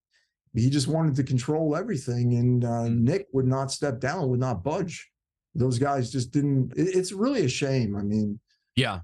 he 0.54 0.70
just 0.70 0.88
wanted 0.88 1.14
to 1.16 1.22
control 1.22 1.76
everything. 1.76 2.34
And 2.34 2.64
uh, 2.64 2.88
Nick 2.88 3.26
would 3.32 3.46
not 3.46 3.70
step 3.70 4.00
down, 4.00 4.28
would 4.30 4.40
not 4.40 4.64
budge. 4.64 5.10
Those 5.54 5.78
guys 5.78 6.10
just 6.10 6.32
didn't. 6.32 6.72
It, 6.76 6.94
it's 6.96 7.12
really 7.12 7.44
a 7.44 7.48
shame. 7.48 7.96
I 7.96 8.02
mean, 8.02 8.40
yeah, 8.76 9.00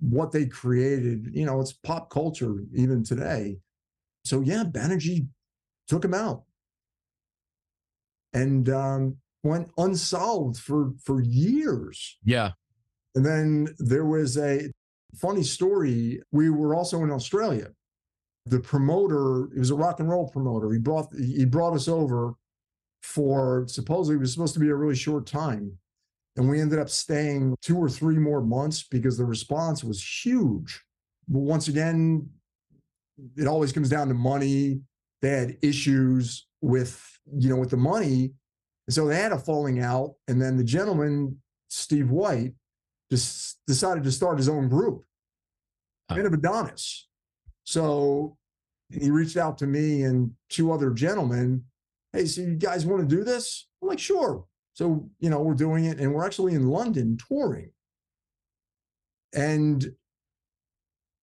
what 0.00 0.32
they 0.32 0.46
created, 0.46 1.30
you 1.32 1.46
know, 1.46 1.60
it's 1.60 1.72
pop 1.72 2.10
culture 2.10 2.64
even 2.74 3.04
today. 3.04 3.58
So 4.24 4.40
yeah, 4.40 4.64
Banerjee 4.64 5.28
took 5.88 6.04
him 6.04 6.14
out 6.14 6.44
and 8.32 8.68
um, 8.68 9.16
went 9.42 9.70
unsolved 9.78 10.58
for 10.58 10.92
for 11.02 11.20
years. 11.20 12.18
Yeah. 12.24 12.52
And 13.14 13.26
then 13.26 13.74
there 13.78 14.04
was 14.04 14.36
a 14.36 14.70
funny 15.16 15.42
story. 15.42 16.20
We 16.30 16.50
were 16.50 16.74
also 16.74 17.02
in 17.02 17.10
Australia. 17.10 17.68
The 18.46 18.60
promoter, 18.60 19.48
he 19.52 19.58
was 19.58 19.70
a 19.70 19.74
rock 19.74 20.00
and 20.00 20.08
roll 20.08 20.28
promoter. 20.28 20.72
He 20.72 20.78
brought 20.78 21.08
he 21.16 21.44
brought 21.44 21.74
us 21.74 21.88
over 21.88 22.34
for 23.02 23.64
supposedly 23.68 24.16
it 24.16 24.20
was 24.20 24.32
supposed 24.32 24.54
to 24.54 24.60
be 24.60 24.68
a 24.68 24.74
really 24.74 24.94
short 24.94 25.26
time. 25.26 25.72
And 26.36 26.48
we 26.48 26.60
ended 26.60 26.78
up 26.78 26.88
staying 26.88 27.56
two 27.60 27.76
or 27.76 27.88
three 27.88 28.16
more 28.16 28.40
months 28.40 28.84
because 28.88 29.18
the 29.18 29.24
response 29.24 29.82
was 29.82 30.02
huge. 30.24 30.80
But 31.28 31.40
once 31.40 31.68
again, 31.68 32.28
it 33.36 33.46
always 33.46 33.72
comes 33.72 33.88
down 33.88 34.08
to 34.08 34.14
money. 34.14 34.80
They 35.22 35.30
had 35.30 35.58
issues 35.62 36.46
with, 36.60 37.04
you 37.36 37.48
know, 37.48 37.56
with 37.56 37.70
the 37.70 37.76
money. 37.76 38.32
And 38.86 38.94
so 38.94 39.06
they 39.06 39.16
had 39.16 39.32
a 39.32 39.38
falling 39.38 39.80
out. 39.80 40.14
And 40.28 40.40
then 40.40 40.56
the 40.56 40.64
gentleman, 40.64 41.40
Steve 41.68 42.10
White, 42.10 42.54
just 43.10 43.58
decided 43.66 44.04
to 44.04 44.12
start 44.12 44.38
his 44.38 44.48
own 44.48 44.68
group, 44.68 45.04
kind 46.08 46.26
of 46.26 46.32
Adonis. 46.32 47.08
So 47.64 48.36
he 48.88 49.10
reached 49.10 49.36
out 49.36 49.58
to 49.58 49.66
me 49.66 50.02
and 50.02 50.32
two 50.48 50.72
other 50.72 50.90
gentlemen. 50.90 51.64
Hey, 52.12 52.26
so 52.26 52.40
you 52.40 52.56
guys 52.56 52.84
want 52.84 53.08
to 53.08 53.16
do 53.16 53.24
this? 53.24 53.68
I'm 53.82 53.88
like, 53.88 53.98
sure. 53.98 54.44
So, 54.72 55.08
you 55.18 55.30
know, 55.30 55.40
we're 55.40 55.54
doing 55.54 55.84
it 55.84 55.98
and 55.98 56.12
we're 56.12 56.24
actually 56.24 56.54
in 56.54 56.68
London 56.68 57.18
touring. 57.28 57.70
And 59.32 59.92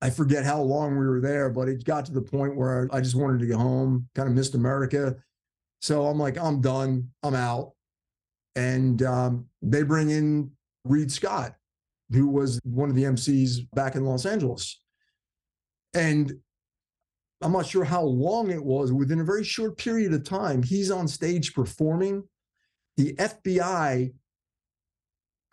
I 0.02 0.10
forget 0.10 0.46
how 0.46 0.62
long 0.62 0.98
we 0.98 1.08
were 1.08 1.20
there, 1.20 1.50
but 1.50 1.68
it 1.68 1.84
got 1.84 2.06
to 2.06 2.12
the 2.12 2.22
point 2.22 2.56
where 2.56 2.88
I 2.92 3.02
just 3.02 3.16
wanted 3.16 3.40
to 3.40 3.48
go 3.48 3.58
home, 3.58 4.08
kind 4.16 4.30
of 4.30 4.36
missed 4.36 4.56
America. 4.56 5.16
So 5.82 6.06
I'm 6.06 6.20
like, 6.20 6.38
I'm 6.38 6.62
done. 6.62 7.10
I'm 7.24 7.36
out. 7.36 7.72
And 8.56 9.02
um, 9.04 9.46
they 9.62 9.84
bring 9.84 10.10
in 10.10 10.52
Read 10.86 11.12
Scott, 11.12 11.56
who 12.12 12.28
was 12.28 12.60
one 12.64 12.90
of 12.90 12.96
the 12.96 13.04
MCs 13.04 13.68
back 13.74 13.96
in 13.96 14.06
Los 14.06 14.26
Angeles. 14.26 14.80
And 15.94 16.34
I'm 17.42 17.52
not 17.52 17.68
sure 17.68 17.84
how 17.84 18.04
long 18.04 18.50
it 18.50 18.64
was. 18.64 18.92
Within 18.92 19.20
a 19.20 19.24
very 19.24 19.44
short 19.44 19.78
period 19.78 20.14
of 20.14 20.24
time, 20.24 20.64
he's 20.64 20.90
on 20.90 21.08
stage 21.08 21.54
performing. 21.54 22.24
The 22.98 23.14
FBI 23.14 24.12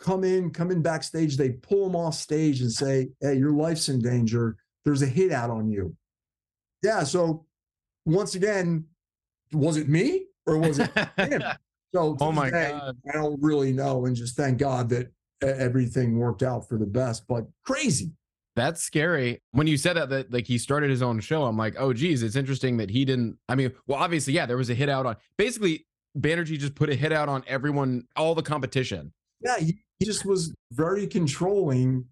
come 0.00 0.24
in, 0.24 0.50
come 0.50 0.70
in 0.70 0.82
backstage. 0.82 1.36
They 1.36 1.50
pull 1.50 1.86
him 1.86 1.96
off 1.96 2.14
stage 2.14 2.60
and 2.62 2.72
say, 2.72 3.10
Hey, 3.20 3.34
your 3.34 3.52
life's 3.52 3.88
in 3.88 4.00
danger. 4.00 4.56
There's 4.84 5.02
a 5.02 5.06
hit 5.06 5.30
out 5.30 5.50
on 5.50 5.70
you. 5.70 5.94
Yeah. 6.82 7.04
So 7.04 7.46
once 8.06 8.34
again, 8.34 8.86
was 9.52 9.76
it 9.76 9.88
me 9.88 10.26
or 10.46 10.58
was 10.58 10.78
it 10.78 10.90
him? 11.16 11.42
So 11.94 12.16
oh 12.20 12.32
my 12.32 12.50
day, 12.50 12.70
God. 12.72 12.96
I 13.08 13.12
don't 13.12 13.40
really 13.42 13.72
know. 13.72 14.06
And 14.06 14.16
just 14.16 14.36
thank 14.36 14.58
God 14.58 14.88
that 14.88 15.12
everything 15.42 16.18
worked 16.18 16.42
out 16.42 16.68
for 16.68 16.78
the 16.78 16.86
best, 16.86 17.26
but 17.28 17.44
crazy. 17.64 18.12
That's 18.56 18.82
scary. 18.82 19.42
When 19.50 19.66
you 19.66 19.76
said 19.76 19.94
that, 19.94 20.10
that 20.10 20.32
like 20.32 20.46
he 20.46 20.58
started 20.58 20.90
his 20.90 21.02
own 21.02 21.20
show, 21.20 21.44
I'm 21.44 21.56
like, 21.56 21.74
oh, 21.78 21.92
geez, 21.92 22.22
it's 22.22 22.36
interesting 22.36 22.76
that 22.76 22.90
he 22.90 23.04
didn't. 23.04 23.38
I 23.48 23.56
mean, 23.56 23.72
well, 23.86 23.98
obviously, 23.98 24.32
yeah, 24.32 24.46
there 24.46 24.56
was 24.56 24.70
a 24.70 24.74
hit 24.74 24.88
out 24.88 25.06
on 25.06 25.16
basically 25.36 25.86
Banerjee 26.18 26.58
just 26.58 26.74
put 26.74 26.88
a 26.88 26.94
hit 26.94 27.12
out 27.12 27.28
on 27.28 27.42
everyone, 27.46 28.06
all 28.16 28.34
the 28.34 28.42
competition. 28.42 29.12
Yeah, 29.40 29.58
he, 29.58 29.78
he 29.98 30.04
just 30.04 30.24
was 30.24 30.54
very 30.72 31.06
controlling. 31.06 32.06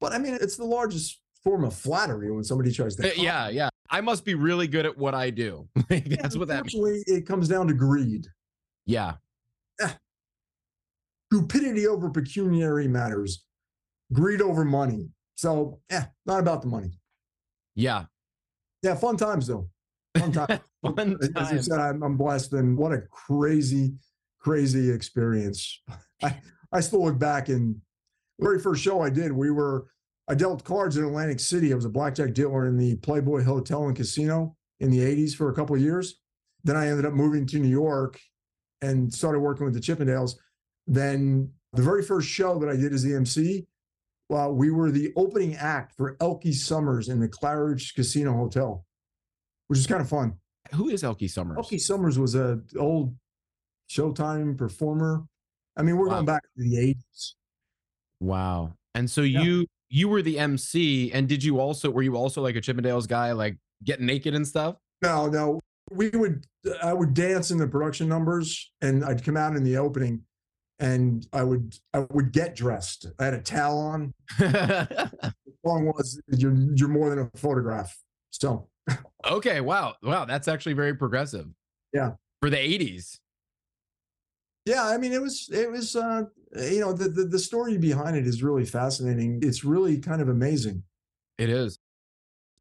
But 0.00 0.12
I 0.12 0.18
mean, 0.18 0.36
it's 0.40 0.56
the 0.56 0.64
largest 0.64 1.20
form 1.42 1.64
of 1.64 1.74
flattery 1.74 2.30
when 2.30 2.44
somebody 2.44 2.72
tries 2.72 2.94
to. 2.96 3.08
Uh, 3.08 3.12
yeah, 3.16 3.48
yeah. 3.48 3.68
I 3.90 4.02
must 4.02 4.24
be 4.24 4.34
really 4.34 4.68
good 4.68 4.84
at 4.84 4.96
what 4.96 5.14
I 5.14 5.30
do. 5.30 5.66
That's 5.88 6.06
yeah, 6.06 6.38
what 6.38 6.48
that 6.48 6.66
means. 6.66 7.04
It 7.06 7.26
comes 7.26 7.48
down 7.48 7.66
to 7.68 7.74
greed. 7.74 8.26
Yeah. 8.84 9.14
Eh. 9.80 9.92
Cupidity 11.32 11.86
over 11.86 12.10
pecuniary 12.10 12.88
matters, 12.88 13.44
greed 14.12 14.42
over 14.42 14.64
money. 14.64 15.08
So, 15.38 15.78
yeah, 15.88 16.06
not 16.26 16.40
about 16.40 16.62
the 16.62 16.66
money. 16.68 16.98
Yeah. 17.76 18.06
Yeah, 18.82 18.96
fun 18.96 19.16
times 19.16 19.46
though. 19.46 19.68
Fun 20.18 20.32
time. 20.32 20.60
fun 20.82 21.16
As 21.22 21.28
time. 21.30 21.54
you 21.54 21.62
said, 21.62 21.78
I'm, 21.78 22.02
I'm 22.02 22.16
blessed, 22.16 22.54
and 22.54 22.76
what 22.76 22.92
a 22.92 23.02
crazy, 23.02 23.94
crazy 24.40 24.90
experience. 24.90 25.80
I, 26.24 26.40
I 26.72 26.80
still 26.80 27.04
look 27.04 27.20
back 27.20 27.48
and 27.48 27.76
very 28.40 28.58
first 28.58 28.82
show 28.82 29.00
I 29.00 29.10
did, 29.10 29.30
we 29.30 29.52
were 29.52 29.86
I 30.26 30.34
dealt 30.34 30.64
cards 30.64 30.96
in 30.96 31.04
Atlantic 31.04 31.38
City. 31.38 31.72
I 31.72 31.76
was 31.76 31.84
a 31.84 31.88
blackjack 31.90 32.34
dealer 32.34 32.66
in 32.66 32.76
the 32.76 32.96
Playboy 32.96 33.44
Hotel 33.44 33.86
and 33.86 33.96
Casino 33.96 34.56
in 34.80 34.90
the 34.90 34.98
80s 34.98 35.36
for 35.36 35.50
a 35.50 35.54
couple 35.54 35.76
of 35.76 35.82
years. 35.82 36.16
Then 36.64 36.76
I 36.76 36.88
ended 36.88 37.06
up 37.06 37.14
moving 37.14 37.46
to 37.46 37.60
New 37.60 37.68
York 37.68 38.20
and 38.82 39.12
started 39.12 39.38
working 39.38 39.64
with 39.64 39.74
the 39.74 39.80
Chippendales. 39.80 40.32
Then 40.88 41.50
the 41.72 41.82
very 41.82 42.02
first 42.02 42.28
show 42.28 42.58
that 42.58 42.68
I 42.68 42.76
did 42.76 42.92
as 42.92 43.02
the 43.02 43.14
MC, 43.14 43.66
well, 44.28 44.52
we 44.52 44.70
were 44.70 44.90
the 44.90 45.12
opening 45.16 45.56
act 45.56 45.94
for 45.96 46.16
Elkie 46.16 46.54
Summers 46.54 47.08
in 47.08 47.18
the 47.20 47.28
Claridge 47.28 47.94
Casino 47.94 48.32
Hotel, 48.34 48.84
which 49.68 49.78
is 49.78 49.86
kind 49.86 50.00
of 50.00 50.08
fun. 50.08 50.34
Who 50.74 50.88
is 50.90 51.02
Elkie 51.02 51.30
Summers? 51.30 51.56
Elkie 51.58 51.80
Summers 51.80 52.18
was 52.18 52.34
a 52.34 52.60
old 52.78 53.14
Showtime 53.90 54.56
performer. 54.58 55.24
I 55.76 55.82
mean, 55.82 55.96
we're 55.96 56.08
Wow. 56.08 56.14
going 56.16 56.26
back 56.26 56.42
to 56.42 56.62
the 56.62 56.76
80s. 56.76 57.34
Wow. 58.20 58.74
And 58.94 59.10
so 59.10 59.22
Yeah. 59.22 59.42
you 59.42 59.66
you 59.90 60.06
were 60.08 60.20
the 60.20 60.38
MC, 60.38 61.10
and 61.12 61.26
did 61.26 61.42
you 61.42 61.58
also 61.58 61.90
were 61.90 62.02
you 62.02 62.14
also 62.16 62.42
like 62.42 62.56
a 62.56 62.60
Chippendales 62.60 63.08
guy, 63.08 63.32
like 63.32 63.56
getting 63.84 64.04
naked 64.04 64.34
and 64.34 64.46
stuff? 64.46 64.76
No, 65.00 65.28
no. 65.28 65.60
We 65.90 66.10
would 66.10 66.44
I 66.82 66.92
would 66.92 67.14
dance 67.14 67.50
in 67.50 67.56
the 67.56 67.66
production 67.66 68.08
numbers 68.08 68.70
and 68.82 69.02
I'd 69.02 69.24
come 69.24 69.38
out 69.38 69.56
in 69.56 69.64
the 69.64 69.78
opening 69.78 70.24
and 70.80 71.26
I 71.32 71.42
would 71.42 71.76
I 71.94 72.00
would 72.10 72.32
get 72.32 72.54
dressed. 72.54 73.06
I 73.18 73.24
had 73.26 73.34
a 73.34 73.40
towel 73.42 73.78
on. 73.78 74.14
The 75.60 75.70
song 75.70 75.86
was 75.86 76.20
you're 76.28 76.54
you're 76.76 76.88
more 76.88 77.10
than 77.10 77.18
a 77.18 77.38
photograph. 77.38 77.96
So 78.30 78.68
okay. 79.26 79.60
Wow. 79.60 79.94
Wow. 80.02 80.24
That's 80.24 80.46
actually 80.46 80.74
very 80.74 80.94
progressive. 80.94 81.46
Yeah. 81.92 82.12
For 82.40 82.48
the 82.48 82.56
80s. 82.56 83.18
yeah, 84.64 84.84
I 84.86 84.98
mean 84.98 85.12
it 85.12 85.20
was 85.20 85.48
it 85.52 85.70
was 85.70 85.96
uh 85.96 86.22
you 86.56 86.78
know 86.80 86.92
the, 86.92 87.08
the 87.08 87.24
the 87.24 87.38
story 87.38 87.76
behind 87.76 88.16
it 88.16 88.26
is 88.26 88.42
really 88.42 88.64
fascinating. 88.64 89.40
It's 89.42 89.64
really 89.64 89.98
kind 89.98 90.22
of 90.22 90.28
amazing. 90.28 90.84
It 91.38 91.50
is. 91.50 91.78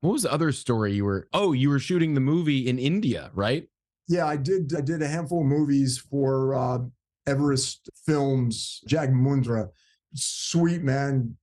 What 0.01 0.13
was 0.13 0.23
the 0.23 0.31
other 0.33 0.51
story 0.51 0.93
you 0.93 1.05
were? 1.05 1.27
Oh, 1.33 1.51
you 1.51 1.69
were 1.69 1.79
shooting 1.79 2.13
the 2.15 2.19
movie 2.19 2.67
in 2.67 2.79
India, 2.79 3.29
right? 3.33 3.67
Yeah, 4.07 4.25
I 4.25 4.37
did. 4.37 4.73
I 4.75 4.81
did 4.81 5.01
a 5.01 5.07
handful 5.07 5.41
of 5.41 5.47
movies 5.47 5.97
for 5.97 6.55
uh, 6.55 6.79
Everest 7.27 7.89
Films. 8.05 8.81
Jag 8.87 9.11
Mundhra, 9.11 9.69
sweet 10.13 10.81
man, 10.81 11.35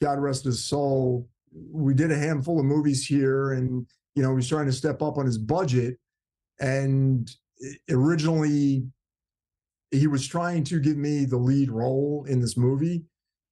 God 0.00 0.18
rest 0.18 0.44
his 0.44 0.64
soul. 0.64 1.28
We 1.52 1.94
did 1.94 2.12
a 2.12 2.16
handful 2.16 2.58
of 2.58 2.66
movies 2.66 3.06
here, 3.06 3.52
and 3.52 3.86
you 4.14 4.22
know, 4.22 4.30
he 4.30 4.36
was 4.36 4.48
trying 4.48 4.66
to 4.66 4.72
step 4.72 5.02
up 5.02 5.16
on 5.16 5.26
his 5.26 5.38
budget. 5.38 5.96
And 6.60 7.30
originally, 7.90 8.86
he 9.90 10.06
was 10.06 10.26
trying 10.26 10.64
to 10.64 10.80
give 10.80 10.96
me 10.96 11.24
the 11.24 11.36
lead 11.36 11.70
role 11.70 12.24
in 12.28 12.40
this 12.40 12.56
movie, 12.56 13.04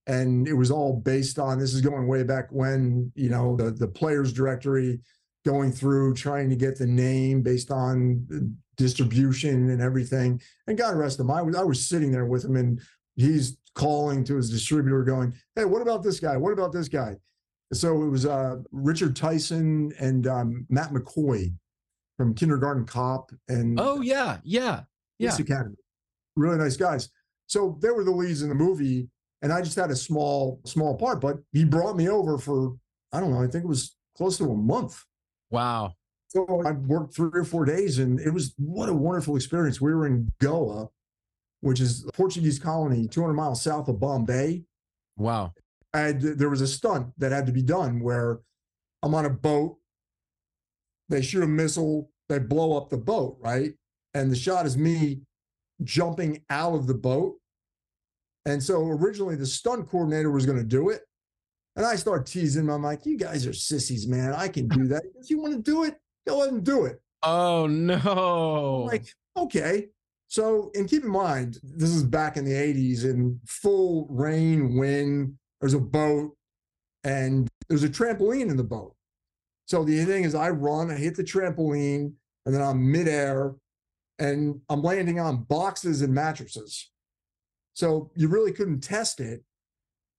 and 0.07 0.47
it 0.47 0.55
was 0.55 0.71
all 0.71 0.97
based 0.97 1.39
on. 1.39 1.59
This 1.59 1.75
is 1.75 1.81
going 1.81 2.07
way 2.07 2.23
back 2.23 2.49
when 2.51 3.13
you 3.15 3.31
know 3.31 3.57
the 3.57 3.71
the 3.71 3.89
Players 3.89 4.33
Directory 4.33 5.01
going 5.45 5.73
through 5.73 6.15
trying 6.15 6.51
to 6.51 6.57
get 6.57 6.79
the 6.79 6.87
name 6.87 7.43
based 7.43 7.71
on 7.71 8.57
distribution 8.77 9.71
and 9.71 9.81
everything. 9.81 10.41
And 10.67 10.77
God 10.77 10.97
rest 10.97 11.21
him, 11.21 11.31
I 11.31 11.43
was 11.43 11.57
I 11.57 11.63
was 11.63 11.87
sitting 11.87 12.13
there 12.13 12.27
with 12.27 12.45
him, 12.45 12.57
and 12.57 12.81
he's 13.17 13.57
calling 13.75 14.25
to 14.25 14.37
his 14.37 14.51
distributor, 14.51 15.03
going, 15.03 15.35
"Hey, 15.57 15.65
what 15.65 15.83
about 15.83 16.03
this 16.03 16.21
guy? 16.21 16.37
What 16.37 16.53
about 16.53 16.73
this 16.73 16.89
guy?" 16.89 17.17
So 17.73 18.03
it 18.03 18.09
was 18.09 18.27
uh, 18.27 18.57
Richard 18.73 19.15
Tyson 19.15 19.93
and 20.01 20.27
um, 20.27 20.67
Matt 20.69 20.91
McCoy 20.91 21.55
from 22.17 22.35
Kindergarten 22.35 22.85
Cop 22.85 23.31
and 23.49 23.79
Oh 23.81 24.01
yeah, 24.01 24.39
yeah, 24.43 24.83
yeah. 25.19 25.37
Academy. 25.39 25.77
Really 26.37 26.59
nice 26.59 26.77
guys. 26.77 27.11
So 27.47 27.79
they 27.81 27.91
were 27.91 28.05
the 28.05 28.11
leads 28.11 28.43
in 28.43 28.49
the 28.49 28.55
movie, 28.55 29.09
and 29.43 29.53
I 29.53 29.63
just 29.63 29.77
had 29.77 29.91
a 29.91 29.97
small, 29.97 30.61
small 30.65 30.97
part. 30.97 31.21
But 31.21 31.39
he 31.53 31.65
brought 31.65 31.97
me 31.97 32.09
over 32.09 32.39
for 32.39 32.77
I 33.13 33.21
don't 33.21 33.31
know. 33.31 33.43
I 33.43 33.47
think 33.47 33.65
it 33.65 33.69
was 33.69 33.97
close 34.17 34.39
to 34.39 34.45
a 34.45 34.57
month. 34.57 35.05
Wow. 35.51 35.95
So 36.29 36.63
I 36.65 36.73
worked 36.73 37.15
three 37.15 37.31
or 37.33 37.45
four 37.45 37.65
days, 37.65 37.99
and 37.99 38.21
it 38.21 38.33
was 38.33 38.55
what 38.57 38.89
a 38.89 38.95
wonderful 38.95 39.35
experience. 39.35 39.81
We 39.81 39.93
were 39.93 40.07
in 40.07 40.31
Goa, 40.41 40.89
which 41.61 41.81
is 41.81 42.07
a 42.07 42.13
Portuguese 42.13 42.59
colony 42.59 43.09
200 43.09 43.35
miles 43.35 43.63
south 43.63 43.89
of 43.89 43.99
Bombay. 43.99 44.63
Wow. 45.17 45.53
And 45.93 46.21
there 46.23 46.49
was 46.49 46.61
a 46.61 46.69
stunt 46.69 47.09
that 47.19 47.33
had 47.33 47.47
to 47.47 47.53
be 47.53 47.63
done 47.63 48.01
where 48.01 48.41
I'm 49.03 49.15
on 49.15 49.27
a 49.27 49.31
boat. 49.31 49.79
They 51.09 51.21
shoot 51.21 51.43
a 51.43 51.49
missile, 51.49 52.11
they 52.29 52.39
blow 52.39 52.77
up 52.77 52.91
the 52.91 52.97
boat, 52.97 53.37
right? 53.41 53.73
And 54.15 54.31
the 54.31 54.37
shot 54.37 54.67
is 54.67 54.77
me 54.77 55.23
jumping 55.83 56.45
out 56.49 56.75
of 56.75 56.87
the 56.87 56.95
boat. 56.95 57.37
And 58.47 58.63
so 58.63 58.87
originally 58.87 59.35
the 59.35 59.47
stunt 59.47 59.89
coordinator 59.89 60.31
was 60.31 60.47
going 60.47 60.59
to 60.59 60.65
do 60.65 60.91
it. 60.91 61.03
And 61.77 61.87
I 61.87 61.97
start 61.97 62.27
teasing 62.27 62.65
him. 62.65 62.71
I'm 62.71 62.83
like, 62.83 63.07
you 63.07 63.17
guys 63.17 63.47
are 63.47 63.53
sissies, 63.53 64.07
man. 64.07 64.35
I 64.35 64.49
can 64.49 64.69
do 64.69 64.87
that. 64.89 65.03
If 65.21 65.31
you 65.31 65.41
want 65.41 65.55
to 65.55 65.63
do 65.63 65.85
it, 65.85 65.97
go 66.27 66.43
ahead 66.43 66.53
and 66.53 66.65
do 66.65 66.85
it. 66.85 67.01
Oh 67.23 67.65
I'm 67.65 67.87
no. 67.87 68.89
like, 68.91 69.07
okay. 69.37 69.89
So, 70.29 70.71
and 70.75 70.89
keep 70.89 71.03
in 71.03 71.11
mind, 71.11 71.59
this 71.63 71.91
is 71.91 72.05
back 72.05 72.37
in 72.37 72.45
the 72.45 72.53
80s 72.53 73.05
in 73.05 73.41
full 73.47 74.07
rain, 74.11 74.79
wind. 74.79 75.35
There's 75.61 75.75
a 75.75 75.81
boat 75.81 76.37
and 77.05 77.49
there's 77.69 77.85
a 77.85 77.89
trampoline 77.89 78.51
in 78.51 78.57
the 78.57 78.65
boat. 78.65 78.95
So 79.67 79.85
the 79.85 80.05
thing 80.05 80.25
is, 80.25 80.35
I 80.35 80.51
run, 80.51 80.91
I 80.91 80.95
hit 80.95 81.17
the 81.17 81.25
trampoline, 81.25 82.13
and 82.47 82.55
then 82.55 82.63
I'm 82.63 82.91
midair 82.91 83.55
and 84.19 84.61
I'm 84.69 84.83
landing 84.83 85.19
on 85.19 85.45
boxes 85.45 86.03
and 86.03 86.13
mattresses. 86.15 86.91
So 87.75 88.11
you 88.15 88.29
really 88.29 88.53
couldn't 88.53 88.81
test 88.81 89.21
it. 89.21 89.43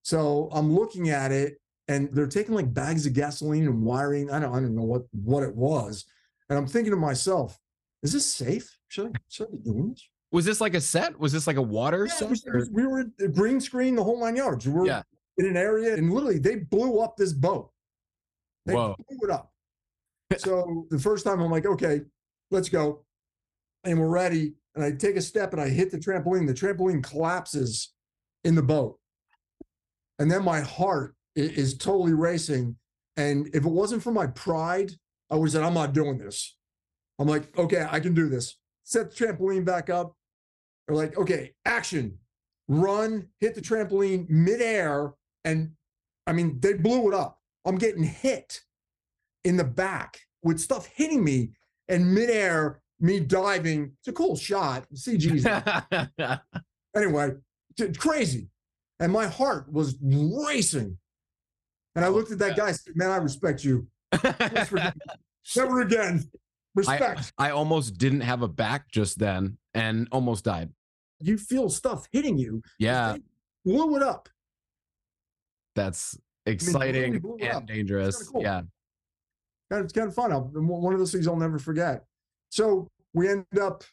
So 0.04 0.50
I'm 0.52 0.74
looking 0.74 1.10
at 1.10 1.32
it 1.32 1.56
and 1.88 2.10
they're 2.14 2.28
taking 2.28 2.56
like 2.56 2.74
bags 2.74 3.06
of 3.06 3.14
gasoline 3.14 3.66
and 3.66 3.84
wiring. 3.84 4.32
I 4.32 4.40
don't, 4.40 4.52
I 4.54 4.60
don't 4.60 4.76
know 4.76 4.84
what, 4.84 5.04
what 5.12 5.44
it 5.44 5.56
was. 5.56 6.06
And 6.50 6.58
I'm 6.58 6.68
thinking 6.68 6.92
to 6.92 6.98
myself, 6.98 7.58
is 8.04 8.14
this 8.14 8.26
safe? 8.26 8.78
Should 8.88 9.08
I, 9.08 9.20
should 9.30 9.48
I 9.48 9.52
be 9.52 9.58
doing 9.58 9.90
this? 9.92 10.08
was 10.32 10.46
this 10.46 10.62
like 10.62 10.74
a 10.76 10.82
set? 10.82 11.20
Was 11.20 11.34
this 11.34 11.46
like 11.46 11.58
a 11.58 11.62
water 11.62 12.06
Yeah, 12.06 12.14
set? 12.14 12.30
was- 12.30 12.44
was- 12.46 12.70
we 12.72 12.86
were 12.88 13.04
green 13.34 13.60
screen 13.60 13.96
the 13.96 14.04
whole 14.04 14.20
nine 14.20 14.36
yards. 14.38 14.66
We 14.66 14.74
were 14.74 14.86
Yeah. 14.86 15.04
in 15.38 15.46
an 15.46 15.58
area 15.58 15.94
and 15.96 16.12
literally 16.12 16.40
they 16.40 16.56
blew 16.56 17.00
up 17.00 17.18
this 17.18 17.34
boat. 17.34 17.70
They 18.66 18.74
Whoa. 18.74 18.96
blew 19.10 19.18
it 19.24 19.30
up. 19.30 19.52
so 20.38 20.88
the 20.90 21.00
first 21.00 21.26
time 21.26 21.42
I'm 21.42 21.52
like, 21.52 21.66
okay, 21.66 22.02
let's 22.50 22.70
go. 22.70 23.06
And 23.84 24.00
we're 24.00 24.08
ready. 24.08 24.54
And 24.76 24.86
I 24.86 24.92
take 24.94 25.18
a 25.18 25.22
step 25.22 25.52
and 25.52 25.62
I 25.62 25.68
hit 25.68 25.92
the 25.92 25.98
trampoline. 25.98 26.48
The 26.48 26.54
trampoline 26.54 27.04
collapses 27.04 27.94
in 28.46 28.56
the 28.56 28.62
boat. 28.64 28.98
And 30.22 30.30
then 30.30 30.44
my 30.44 30.60
heart 30.62 31.16
i- 31.36 31.40
is 31.42 31.76
totally 31.76 32.14
racing. 32.14 32.78
And 33.18 33.48
if 33.48 33.66
it 33.66 33.72
wasn't 33.72 34.04
for 34.04 34.12
my 34.12 34.28
pride, 34.28 34.92
I 35.32 35.36
would 35.36 35.48
have 35.48 35.54
said, 35.54 35.64
I'm 35.64 35.74
not 35.74 35.94
doing 35.94 36.20
this. 36.20 36.56
I'm 37.18 37.28
like, 37.28 37.58
okay, 37.58 37.88
I 37.90 38.00
can 38.00 38.14
do 38.14 38.30
this. 38.30 38.56
Set 38.84 39.10
the 39.10 39.26
trampoline 39.26 39.66
back 39.66 39.90
up. 39.90 40.16
They're 40.88 40.96
like, 40.96 41.18
okay, 41.18 41.54
action, 41.66 42.20
run, 42.68 43.30
hit 43.40 43.56
the 43.56 43.62
trampoline 43.62 44.30
midair. 44.30 45.14
And 45.44 45.72
I 46.28 46.34
mean, 46.34 46.60
they 46.60 46.74
blew 46.74 47.08
it 47.08 47.16
up. 47.16 47.40
I'm 47.66 47.80
getting 47.80 48.04
hit 48.04 48.62
in 49.44 49.58
the 49.58 49.64
back 49.64 50.20
with 50.44 50.60
stuff 50.60 50.86
hitting 50.86 51.24
me 51.24 51.54
and 51.88 52.14
midair, 52.14 52.80
me 53.00 53.20
diving. 53.22 53.94
It's 54.00 54.08
a 54.10 54.14
cool 54.14 54.36
shot. 54.36 54.86
CG's 54.94 55.48
anyway, 56.96 57.32
crazy. 57.98 58.50
And 59.02 59.12
my 59.12 59.28
heart 59.28 59.70
was 59.72 59.98
racing. 60.02 60.98
And 61.96 62.06
I 62.06 62.08
Oh, 62.08 62.12
looked 62.12 62.32
at 62.32 62.40
that 62.40 62.56
guy 62.56 62.70
and 62.70 62.78
said, 62.78 62.96
Man, 62.96 63.10
I 63.10 63.18
respect 63.18 63.66
you. 63.66 63.88
Never 65.56 65.82
again. 65.82 66.24
Respect. 66.76 67.34
I 67.38 67.50
almost 67.52 67.98
didn't 67.98 68.22
have 68.22 68.44
a 68.44 68.48
back 68.48 68.90
just 68.90 69.20
then 69.20 69.58
and 69.74 70.08
almost 70.14 70.46
died. 70.46 70.70
you 71.20 71.38
feel 71.38 71.70
stuff 71.70 72.08
hitting 72.14 72.38
you. 72.38 72.62
Yeah, 72.80 73.18
blew 73.66 73.98
it 73.98 74.04
up. 74.04 74.30
that's 75.76 76.18
really 76.46 76.56
exciting 76.56 77.20
blew 77.20 77.36
it 77.40 77.44
and 77.44 77.58
up. 77.58 77.68
dangerous. 77.68 78.24
cool. 78.30 78.42
Yeah. 78.42 78.62
It's 79.72 79.94
kind 79.94 80.08
of 80.08 80.14
fun. 80.16 80.32
I'll, 80.32 80.42
one 80.54 80.94
of 80.94 81.00
those 81.00 81.12
things 81.12 81.28
I'll 81.28 81.36
never 81.36 81.58
forget. 81.60 82.04
So 82.50 82.88
we 83.14 83.30
end 83.30 83.46
up 83.62 83.84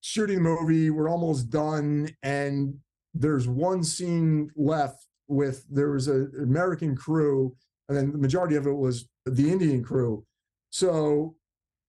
shooting 0.00 0.36
the 0.36 0.42
movie. 0.42 0.90
We're 0.90 1.08
almost 1.08 1.50
done, 1.50 2.08
and 2.22 2.74
there's 3.18 3.48
one 3.48 3.82
scene 3.82 4.50
left 4.54 5.06
with 5.26 5.66
there 5.68 5.90
was 5.90 6.08
an 6.08 6.32
American 6.40 6.96
crew, 6.96 7.54
and 7.88 7.98
then 7.98 8.12
the 8.12 8.18
majority 8.18 8.54
of 8.54 8.66
it 8.66 8.72
was 8.72 9.08
the 9.26 9.50
Indian 9.50 9.82
crew. 9.82 10.24
So 10.70 11.34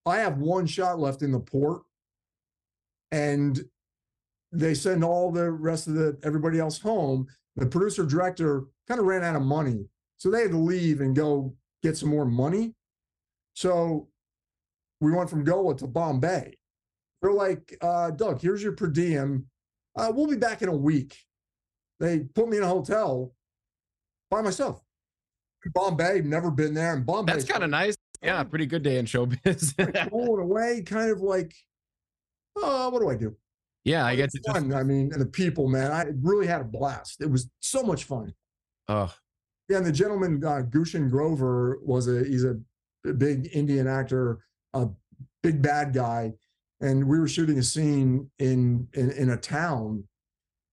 I 0.06 0.18
have 0.18 0.40
one 0.40 0.66
shot 0.66 1.00
left 1.00 1.22
in 1.22 1.32
the 1.32 1.40
port, 1.40 1.84
and 3.12 3.60
they 4.52 4.74
send 4.74 5.04
all 5.04 5.32
the 5.32 5.52
rest 5.52 5.88
of 5.88 5.94
the 5.94 6.18
everybody 6.24 6.60
else 6.60 6.80
home. 6.80 7.28
The 7.56 7.68
producer 7.68 8.06
director 8.06 8.64
kind 8.88 9.00
of 9.00 9.06
ran 9.06 9.24
out 9.24 9.36
of 9.36 9.44
money, 9.44 9.86
so 10.18 10.32
they 10.32 10.42
had 10.42 10.52
to 10.52 10.58
leave 10.58 11.02
and 11.02 11.16
go 11.16 11.54
get 11.84 11.96
some 11.96 12.10
more 12.10 12.26
money. 12.26 12.74
So 13.54 14.10
we 15.00 15.12
went 15.12 15.30
from 15.30 15.44
Goa 15.44 15.76
to 15.78 15.88
Bombay. 15.88 16.58
They're 17.22 17.32
like, 17.34 17.78
uh, 17.82 18.12
Doug, 18.12 18.42
here's 18.42 18.64
your 18.64 18.72
per 18.74 18.88
diem. 18.88 19.46
Uh, 20.00 20.12
we'll 20.14 20.28
be 20.28 20.38
back 20.38 20.62
in 20.62 20.70
a 20.70 20.76
week. 20.76 21.18
They 22.00 22.20
put 22.20 22.48
me 22.48 22.58
in 22.58 22.64
a 22.64 22.68
hotel 22.68 23.34
by 24.32 24.42
myself. 24.42 24.82
Bombay, 25.74 26.22
never 26.22 26.50
been 26.50 26.74
there. 26.74 26.94
And 26.94 27.06
Bombay, 27.06 27.34
That's 27.34 27.44
kind 27.44 27.64
of 27.66 27.70
nice. 27.70 27.98
Yeah, 28.22 28.42
pretty 28.44 28.66
good 28.66 28.82
day 28.82 28.98
in 28.98 29.06
showbiz. 29.06 30.10
blown 30.10 30.40
away, 30.40 30.84
kind 30.86 31.12
of 31.12 31.20
like, 31.20 31.54
oh, 32.56 32.90
what 32.90 33.02
do 33.02 33.10
I 33.10 33.16
do? 33.16 33.36
yeah, 33.84 34.06
I 34.06 34.16
get 34.16 34.30
to 34.32 34.40
just 34.40 34.50
fun. 34.50 34.74
I 34.74 34.84
mean, 34.84 35.12
and 35.12 35.22
the 35.22 35.26
people, 35.26 35.68
man, 35.68 35.92
I 35.92 36.06
really 36.22 36.48
had 36.48 36.62
a 36.62 36.66
blast. 36.66 37.22
It 37.22 37.30
was 37.30 37.50
so 37.60 37.84
much 37.84 38.06
fun. 38.06 38.34
oh 38.88 39.14
Yeah, 39.68 39.78
and 39.78 39.86
the 39.86 39.92
gentleman 39.92 40.44
uh, 40.44 40.62
Gulshan 40.70 41.10
Grover 41.10 41.80
was 41.84 42.08
a 42.08 42.24
he's 42.24 42.46
a 42.46 42.58
big 43.18 43.50
Indian 43.54 43.88
actor, 43.88 44.40
a 44.74 44.88
big 45.44 45.62
bad 45.62 45.94
guy, 45.94 46.34
and 46.82 47.06
we 47.06 47.20
were 47.20 47.28
shooting 47.28 47.58
a 47.60 47.64
scene 47.64 48.30
in 48.40 48.88
in, 48.94 49.12
in 49.12 49.30
a 49.32 49.38
town, 49.38 50.04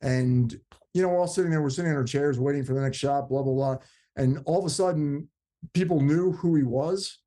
and 0.02 0.58
you 0.94 1.02
know 1.02 1.08
we're 1.08 1.20
all 1.20 1.26
sitting 1.26 1.50
there, 1.50 1.62
we're 1.62 1.70
sitting 1.70 1.90
in 1.90 1.96
our 1.96 2.04
chairs 2.04 2.38
waiting 2.38 2.64
for 2.64 2.74
the 2.74 2.80
next 2.80 2.98
shot, 2.98 3.28
blah 3.28 3.42
blah 3.42 3.54
blah, 3.54 3.76
and 4.16 4.40
all 4.46 4.58
of 4.58 4.64
a 4.64 4.70
sudden 4.70 5.28
people 5.74 6.00
knew 6.00 6.32
who 6.32 6.54
he 6.54 6.62
was. 6.62 7.18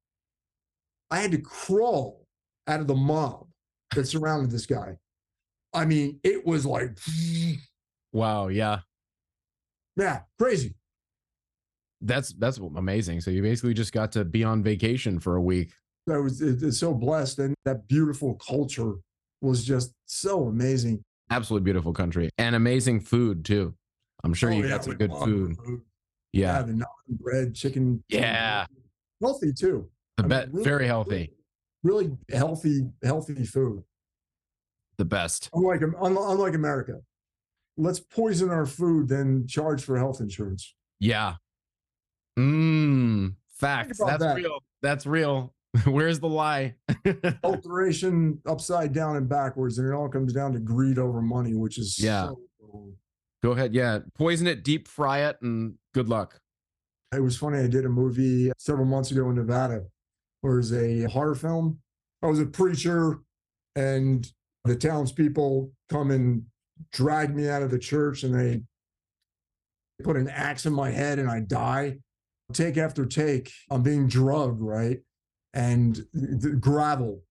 I 1.11 1.19
had 1.19 1.31
to 1.31 1.39
crawl 1.39 2.25
out 2.67 2.81
of 2.81 2.87
the 2.87 2.95
mob 2.95 3.47
that 3.95 4.07
surrounded 4.07 4.51
this 4.51 4.65
guy. 4.65 4.97
I 5.73 5.85
mean, 5.85 6.19
it 6.23 6.45
was 6.45 6.65
like, 6.65 6.97
wow, 8.11 8.47
yeah. 8.47 8.79
yeah, 9.95 10.21
crazy. 10.37 10.75
That's 12.01 12.33
that's 12.33 12.57
amazing. 12.57 13.21
So 13.21 13.31
you 13.31 13.41
basically 13.41 13.73
just 13.73 13.91
got 13.91 14.11
to 14.13 14.23
be 14.23 14.43
on 14.43 14.63
vacation 14.63 15.19
for 15.19 15.35
a 15.35 15.41
week. 15.41 15.73
I 16.11 16.17
was 16.17 16.41
it- 16.41 16.61
it's 16.63 16.79
so 16.79 16.93
blessed, 16.93 17.39
and 17.39 17.55
that 17.65 17.87
beautiful 17.87 18.35
culture 18.35 18.95
was 19.41 19.63
just 19.63 19.93
so 20.05 20.47
amazing. 20.47 21.01
Absolutely 21.31 21.63
beautiful 21.65 21.93
country 21.93 22.29
and 22.37 22.55
amazing 22.55 22.99
food 23.01 23.45
too. 23.45 23.75
I'm 24.23 24.33
sure 24.33 24.49
Oh, 24.51 24.53
you 24.55 24.63
yeah, 24.63 24.69
got 24.69 24.83
some 24.83 24.95
good 24.95 25.11
love 25.11 25.23
food. 25.23 25.57
Yeah, 26.33 26.57
Yeah, 26.57 26.61
the 26.63 26.73
naan 26.73 26.85
bread, 27.19 27.55
chicken. 27.55 28.03
Yeah. 28.09 28.65
healthy 29.21 29.53
too. 29.53 29.89
the 30.17 30.23
bet 30.23 30.51
really- 30.51 30.63
very 30.63 30.85
healthy. 30.87 31.31
Really 31.83 32.17
healthy, 32.29 32.89
healthy 33.01 33.45
food. 33.45 33.83
The 34.97 35.05
best. 35.05 35.49
Unlike 35.53 35.83
um, 35.83 35.95
unlike 36.01 36.53
America, 36.55 36.99
let's 37.77 38.01
poison 38.01 38.49
our 38.49 38.65
food, 38.65 39.07
then 39.07 39.47
charge 39.47 39.81
for 39.83 39.97
health 39.97 40.19
insurance. 40.19 40.75
Yeah. 40.99 41.35
Mmm. 42.37 43.35
Facts. 43.55 43.97
That's 43.99 44.21
that. 44.23 44.35
real. 44.35 44.59
That's 44.81 45.05
real. 45.05 45.53
Where's 45.85 46.19
the 46.19 46.27
lie? 46.27 46.75
Alteration 47.43 48.39
upside 48.45 48.93
down 48.93 49.15
and 49.17 49.29
backwards, 49.29 49.77
and 49.77 49.87
it 49.87 49.93
all 49.93 50.09
comes 50.09 50.33
down 50.33 50.53
to 50.53 50.59
greed 50.59 50.97
over 50.97 51.21
money, 51.21 51.53
which 51.55 51.77
is 51.77 51.97
Yeah. 51.99 52.27
so. 52.29 52.39
Go 53.41 53.51
ahead. 53.51 53.73
Yeah. 53.73 53.99
Poison 54.15 54.47
it, 54.47 54.63
deep 54.63 54.87
fry 54.87 55.19
it, 55.19 55.37
and 55.41 55.75
good 55.93 56.09
luck. 56.09 56.39
It 57.15 57.21
was 57.21 57.37
funny. 57.37 57.59
I 57.59 57.67
did 57.67 57.85
a 57.85 57.89
movie 57.89 58.51
several 58.57 58.85
months 58.85 59.11
ago 59.11 59.29
in 59.29 59.35
Nevada, 59.35 59.85
was 60.43 60.73
a 60.73 61.03
horror 61.03 61.35
film. 61.35 61.79
I 62.21 62.27
was 62.27 62.39
a 62.39 62.45
preacher, 62.45 63.19
and 63.75 64.29
the 64.65 64.75
townspeople 64.75 65.71
come 65.89 66.11
and 66.11 66.43
drag 66.91 67.33
me 67.35 67.47
out 67.47 67.61
of 67.63 67.71
the 67.71 67.79
church, 67.79 68.23
and 68.23 68.35
they 68.37 68.61
put 70.03 70.17
an 70.17 70.27
axe 70.27 70.65
in 70.65 70.73
my 70.73 70.91
head, 70.91 71.17
and 71.19 71.29
I 71.29 71.39
die. 71.39 71.99
Take 72.53 72.77
after 72.77 73.05
take, 73.05 73.51
I'm 73.71 73.83
being 73.83 74.07
drugged, 74.07 74.59
right? 74.61 74.99
And 75.53 76.05
the 76.13 76.51
gravel, 76.51 77.23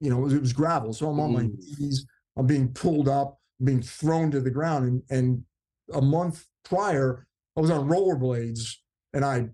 you 0.00 0.10
know, 0.10 0.26
it 0.26 0.40
was, 0.40 0.52
gravel. 0.52 0.92
So 0.92 1.08
I'm 1.08 1.20
on 1.20 1.32
my 1.32 1.42
mm-hmm. 1.42 1.82
knees, 1.82 2.06
I'm 2.36 2.46
being 2.46 2.68
pulled 2.72 3.08
up, 3.08 3.38
being 3.62 3.82
thrown 3.82 4.30
to 4.30 4.40
the 4.40 4.50
ground. 4.50 4.86
And, 4.86 5.02
and 5.10 5.44
a 5.92 6.00
month 6.00 6.46
prior, 6.64 7.26
I 7.56 7.60
was 7.60 7.70
on 7.70 7.88
rollerblades 7.88 8.76
and 9.12 9.24
I 9.24 9.48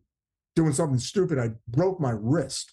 doing 0.55 0.73
something 0.73 0.99
stupid. 0.99 1.39
I 1.39 1.51
broke 1.69 2.01
my 2.01 2.15
wrist. 2.19 2.73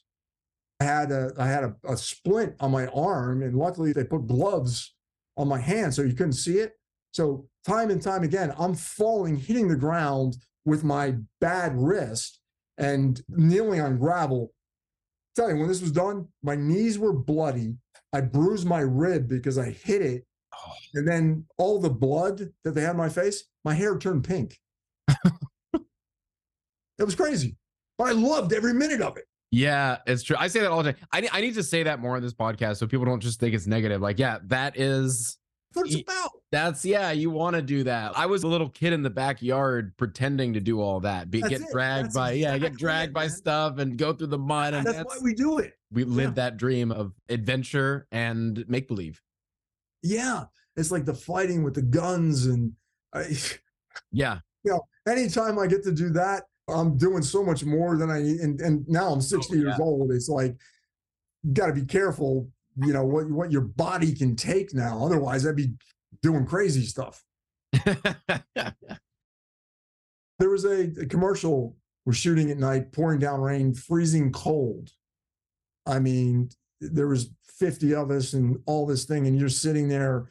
I 0.79 0.85
had 0.85 1.11
a 1.11 1.31
I 1.37 1.47
had 1.47 1.63
a, 1.63 1.75
a 1.87 1.97
splint 1.97 2.55
on 2.59 2.71
my 2.71 2.87
arm, 2.87 3.43
and 3.43 3.55
luckily 3.55 3.93
they 3.93 4.03
put 4.03 4.27
gloves 4.27 4.95
on 5.37 5.47
my 5.47 5.59
hand 5.59 5.93
so 5.93 6.01
you 6.01 6.13
couldn't 6.13 6.33
see 6.33 6.57
it. 6.59 6.73
So 7.11 7.47
time 7.65 7.89
and 7.89 8.01
time 8.01 8.23
again, 8.23 8.53
I'm 8.57 8.73
falling, 8.73 9.37
hitting 9.37 9.67
the 9.67 9.75
ground 9.75 10.37
with 10.65 10.83
my 10.83 11.15
bad 11.39 11.73
wrist 11.75 12.39
and 12.77 13.21
kneeling 13.29 13.81
on 13.81 13.97
gravel. 13.97 14.51
Tell 15.35 15.49
you 15.49 15.57
when 15.57 15.67
this 15.67 15.81
was 15.81 15.91
done, 15.91 16.27
my 16.43 16.55
knees 16.55 16.99
were 16.99 17.13
bloody. 17.13 17.75
I 18.13 18.21
bruised 18.21 18.67
my 18.67 18.81
rib 18.81 19.27
because 19.27 19.57
I 19.57 19.71
hit 19.71 20.01
it, 20.01 20.25
Oh. 20.53 20.73
and 20.93 21.07
then 21.07 21.45
all 21.57 21.79
the 21.79 21.89
blood 21.89 22.51
that 22.63 22.71
they 22.75 22.81
had 22.81 22.91
on 22.91 22.97
my 22.97 23.09
face, 23.09 23.45
my 23.65 23.73
hair 23.73 23.97
turned 23.97 24.23
pink. 24.23 24.59
it 25.07 25.83
was 27.03 27.15
crazy, 27.15 27.55
but 27.97 28.05
I 28.05 28.11
loved 28.11 28.53
every 28.53 28.73
minute 28.73 29.01
of 29.01 29.17
it. 29.17 29.25
Yeah, 29.51 29.97
it's 30.07 30.23
true. 30.23 30.35
I 30.39 30.47
say 30.47 30.61
that 30.61 30.71
all 30.71 30.81
the 30.83 30.93
time. 30.93 31.01
I, 31.11 31.27
I 31.31 31.41
need 31.41 31.53
to 31.55 31.63
say 31.63 31.83
that 31.83 31.99
more 31.99 32.15
on 32.15 32.21
this 32.23 32.33
podcast 32.33 32.77
so 32.77 32.87
people 32.87 33.05
don't 33.05 33.19
just 33.19 33.39
think 33.39 33.53
it's 33.53 33.67
negative. 33.67 34.01
Like, 34.01 34.17
yeah, 34.19 34.39
That's 34.43 35.37
what 35.75 35.87
it's 35.87 36.01
about. 36.01 36.31
that's 36.51 36.85
yeah, 36.85 37.11
you 37.11 37.29
want 37.29 37.55
to 37.55 37.61
do 37.61 37.83
that. 37.83 38.17
I 38.17 38.25
was 38.25 38.43
a 38.43 38.47
little 38.47 38.69
kid 38.69 38.93
in 38.93 39.01
the 39.03 39.09
backyard 39.09 39.95
pretending 39.97 40.53
to 40.53 40.59
do 40.59 40.81
all 40.81 40.99
that. 41.01 41.29
Be, 41.31 41.41
get 41.41 41.61
dragged 41.71 42.05
That's 42.05 42.15
by 42.15 42.31
yeah, 42.33 42.57
get 42.57 42.75
dragged 42.75 43.11
it, 43.11 43.13
by 43.13 43.27
stuff 43.27 43.77
and 43.79 43.97
go 43.97 44.13
through 44.13 44.27
the 44.27 44.37
mud 44.37 44.73
and 44.73 44.85
That's, 44.85 44.97
that's, 44.97 45.15
why 45.15 45.23
we 45.23 45.33
do 45.33 45.59
it. 45.59 45.73
we 45.91 46.03
live 46.03 46.31
yeah. 46.31 46.43
that 46.45 46.57
dream 46.57 46.91
of 46.91 47.13
adventure 47.29 48.07
and 48.11 48.63
make 48.67 48.87
believe. 48.87 49.21
Yeah, 50.01 50.45
it's 50.75 50.91
like 50.91 51.05
the 51.05 51.13
fighting 51.13 51.63
with 51.63 51.75
the 51.75 51.81
guns, 51.81 52.45
and 52.45 52.73
I, 53.13 53.25
Yeah. 54.11 54.39
You 54.63 54.71
know, 54.71 54.81
anytime 55.07 55.59
I 55.59 55.67
get 55.67 55.83
to 55.83 55.91
do 55.91 56.09
that, 56.11 56.43
I'm 56.69 56.97
doing 56.97 57.21
so 57.23 57.43
much 57.43 57.63
more 57.65 57.97
than 57.97 58.09
I. 58.09 58.17
And, 58.17 58.59
and 58.61 58.87
now 58.87 59.09
I'm 59.09 59.21
60 59.21 59.57
years 59.57 59.75
Oh, 59.75 59.77
yeah. 59.77 59.85
old. 59.85 60.11
It's 60.11 60.29
like 60.29 60.55
got 61.51 61.67
to 61.67 61.73
be 61.73 61.85
careful. 61.85 62.49
You 62.77 62.93
know 62.93 63.05
what 63.05 63.29
what 63.29 63.51
your 63.51 63.61
body 63.61 64.13
can 64.13 64.35
take 64.35 64.73
now. 64.73 65.03
Otherwise, 65.03 65.45
I'd 65.45 65.55
be 65.55 65.73
doing 66.21 66.45
crazy 66.45 66.85
stuff. 66.85 67.23
There 70.39 70.49
was 70.49 70.65
a, 70.65 70.91
a 71.01 71.05
commercial. 71.05 71.77
We're 72.05 72.11
shooting 72.11 72.51
at 72.51 72.57
night, 72.57 72.91
pouring 72.91 73.19
down 73.19 73.39
rain, 73.39 73.73
freezing 73.73 74.31
cold. 74.33 74.89
I 75.85 75.99
mean, 75.99 76.49
there 76.81 77.07
was 77.07 77.29
50 77.59 77.95
of 77.95 78.11
us 78.11 78.33
and 78.33 78.57
all 78.65 78.85
this 78.85 79.05
thing, 79.05 79.25
and 79.25 79.39
you're 79.39 79.47
sitting 79.47 79.87
there, 79.87 80.29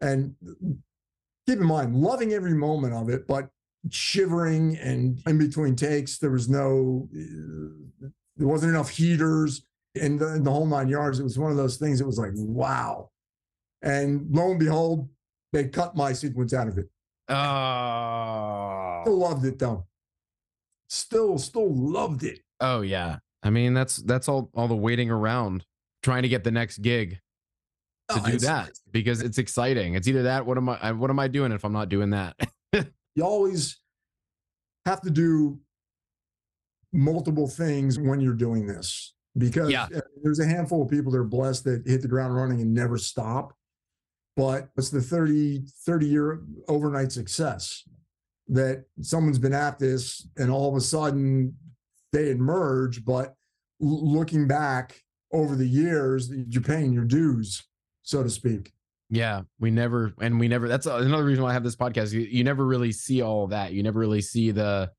and 0.00 0.34
keep 1.46 1.58
in 1.58 1.64
mind, 1.64 1.96
loving 1.96 2.34
every 2.34 2.52
moment 2.52 2.92
of 2.92 3.08
it, 3.08 3.26
but 3.26 3.48
shivering 3.90 4.76
and 4.76 5.22
in 5.26 5.38
between 5.38 5.74
takes, 5.74 6.18
there 6.18 6.32
was 6.32 6.50
no, 6.50 7.08
uh, 7.14 8.08
there 8.36 8.48
wasn't 8.48 8.70
enough 8.70 8.90
heaters 8.90 9.62
and 9.96 10.18
the, 10.18 10.40
the 10.42 10.50
whole 10.50 10.66
nine 10.66 10.88
yards. 10.88 11.18
It 11.20 11.24
was 11.24 11.38
one 11.38 11.50
of 11.50 11.56
those 11.56 11.76
things. 11.76 12.00
It 12.00 12.06
was 12.06 12.18
like, 12.18 12.32
wow. 12.34 13.10
And 13.82 14.26
lo 14.30 14.50
and 14.50 14.58
behold, 14.58 15.08
they 15.52 15.68
cut 15.68 15.96
my 15.96 16.12
sequence 16.12 16.52
out 16.54 16.68
of 16.68 16.78
it. 16.78 16.86
oh. 17.28 19.00
Still 19.04 19.18
loved 19.18 19.44
it 19.44 19.58
though. 19.58 19.86
Still, 20.88 21.38
still 21.38 21.74
loved 21.74 22.22
it. 22.24 22.40
Oh 22.60 22.80
yeah. 22.80 23.18
I 23.42 23.50
mean, 23.50 23.74
that's 23.74 23.96
that's 23.98 24.28
all 24.28 24.50
all 24.54 24.68
the 24.68 24.76
waiting 24.76 25.10
around 25.10 25.64
trying 26.02 26.22
to 26.22 26.28
get 26.28 26.44
the 26.44 26.50
next 26.50 26.78
gig 26.78 27.18
to 28.08 28.20
Oh, 28.20 28.30
do 28.30 28.38
that 28.38 28.70
because 28.92 29.20
it's 29.22 29.38
exciting. 29.38 29.94
It's 29.94 30.06
either 30.08 30.24
that 30.24 30.46
what 30.46 30.56
am 30.56 30.68
I 30.68 30.92
what 30.92 31.10
am 31.10 31.18
I 31.18 31.28
doing 31.28 31.52
if 31.52 31.64
I'm 31.64 31.72
not 31.72 31.88
doing 31.88 32.10
that? 32.10 32.36
You 33.16 33.22
always 33.24 33.80
have 34.84 35.00
to 35.00 35.10
do 35.10 35.58
multiple 36.92 37.48
things 37.48 37.98
when 37.98 38.20
you're 38.20 38.34
doing 38.34 38.66
this 38.66 39.14
because 39.38 39.70
Yeah. 39.70 39.88
there's 40.22 40.38
a 40.40 40.46
handful 40.46 40.82
of 40.82 40.90
people 40.90 41.12
that 41.12 41.18
are 41.18 41.24
blessed 41.24 41.64
that 41.64 41.86
hit 41.86 42.02
the 42.02 42.08
ground 42.08 42.34
running 42.34 42.60
and 42.60 42.72
never 42.74 42.98
stop. 42.98 43.52
But 44.36 44.68
it's 44.76 44.90
the 44.90 45.00
30, 45.00 45.64
30 45.84 46.06
year 46.06 46.42
overnight 46.68 47.10
success 47.12 47.82
that 48.48 48.84
someone's 49.00 49.38
been 49.38 49.54
at 49.54 49.78
this 49.78 50.28
and 50.36 50.50
all 50.50 50.68
of 50.68 50.76
a 50.76 50.80
sudden 50.80 51.56
they 52.12 52.30
emerge. 52.30 53.04
But 53.04 53.34
looking 53.80 54.46
back 54.46 55.02
over 55.32 55.56
the 55.56 55.66
years, 55.66 56.30
you're 56.30 56.62
paying 56.62 56.92
your 56.92 57.04
dues, 57.04 57.64
so 58.02 58.22
to 58.22 58.30
speak. 58.30 58.72
Yeah, 59.08 59.42
we 59.60 59.70
never, 59.70 60.12
and 60.20 60.38
we 60.40 60.48
never. 60.48 60.66
That's 60.68 60.86
another 60.86 61.24
reason 61.24 61.44
why 61.44 61.50
I 61.50 61.52
have 61.52 61.62
this 61.64 61.76
podcast. 61.76 62.12
You, 62.12 62.20
you 62.20 62.42
never 62.44 62.64
really 62.66 62.90
see 62.92 63.22
all 63.22 63.46
that. 63.48 63.72
You 63.72 63.82
never 63.82 64.00
really 64.00 64.20
see 64.20 64.50
the 64.50 64.90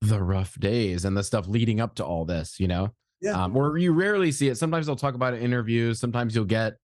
the 0.00 0.22
rough 0.22 0.58
days 0.60 1.04
and 1.04 1.16
the 1.16 1.22
stuff 1.24 1.46
leading 1.48 1.80
up 1.80 1.94
to 1.96 2.04
all 2.04 2.24
this. 2.24 2.58
You 2.60 2.66
know, 2.68 2.90
Yeah. 3.20 3.44
um, 3.44 3.56
or 3.56 3.78
you 3.78 3.92
rarely 3.92 4.30
see 4.30 4.48
it. 4.48 4.56
Sometimes 4.56 4.86
they'll 4.86 4.96
talk 4.96 5.14
about 5.14 5.34
it 5.34 5.38
in 5.38 5.44
interviews. 5.44 5.98
Sometimes 5.98 6.34
you'll 6.34 6.44
get 6.44 6.74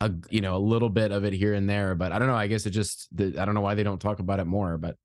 a 0.00 0.12
you 0.30 0.40
know 0.40 0.56
a 0.56 0.58
little 0.58 0.88
bit 0.88 1.12
of 1.12 1.24
it 1.24 1.32
here 1.32 1.54
and 1.54 1.68
there. 1.68 1.94
But 1.94 2.12
I 2.12 2.18
don't 2.18 2.28
know. 2.28 2.34
I 2.34 2.46
guess 2.46 2.66
it 2.66 2.70
just 2.70 3.08
the, 3.16 3.38
I 3.38 3.44
don't 3.44 3.54
know 3.54 3.60
why 3.60 3.74
they 3.74 3.82
don't 3.82 4.00
talk 4.00 4.18
about 4.18 4.40
it 4.40 4.44
more. 4.44 4.78
But 4.78 4.96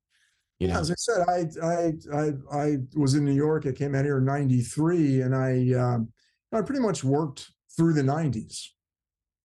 you 0.58 0.68
yeah, 0.68 0.74
know, 0.74 0.80
as 0.80 0.90
I 0.90 0.94
said, 0.96 1.24
I 1.28 1.66
I 1.66 1.92
I 2.12 2.32
I 2.52 2.76
was 2.96 3.14
in 3.14 3.24
New 3.24 3.34
York. 3.34 3.66
I 3.66 3.72
came 3.72 3.94
out 3.94 4.04
here 4.04 4.18
in 4.18 4.24
'93, 4.24 5.22
and 5.22 5.34
I 5.34 5.72
um, 5.78 6.08
I 6.52 6.62
pretty 6.62 6.80
much 6.80 7.02
worked 7.02 7.50
through 7.76 7.94
the 7.94 8.02
'90s. 8.02 8.68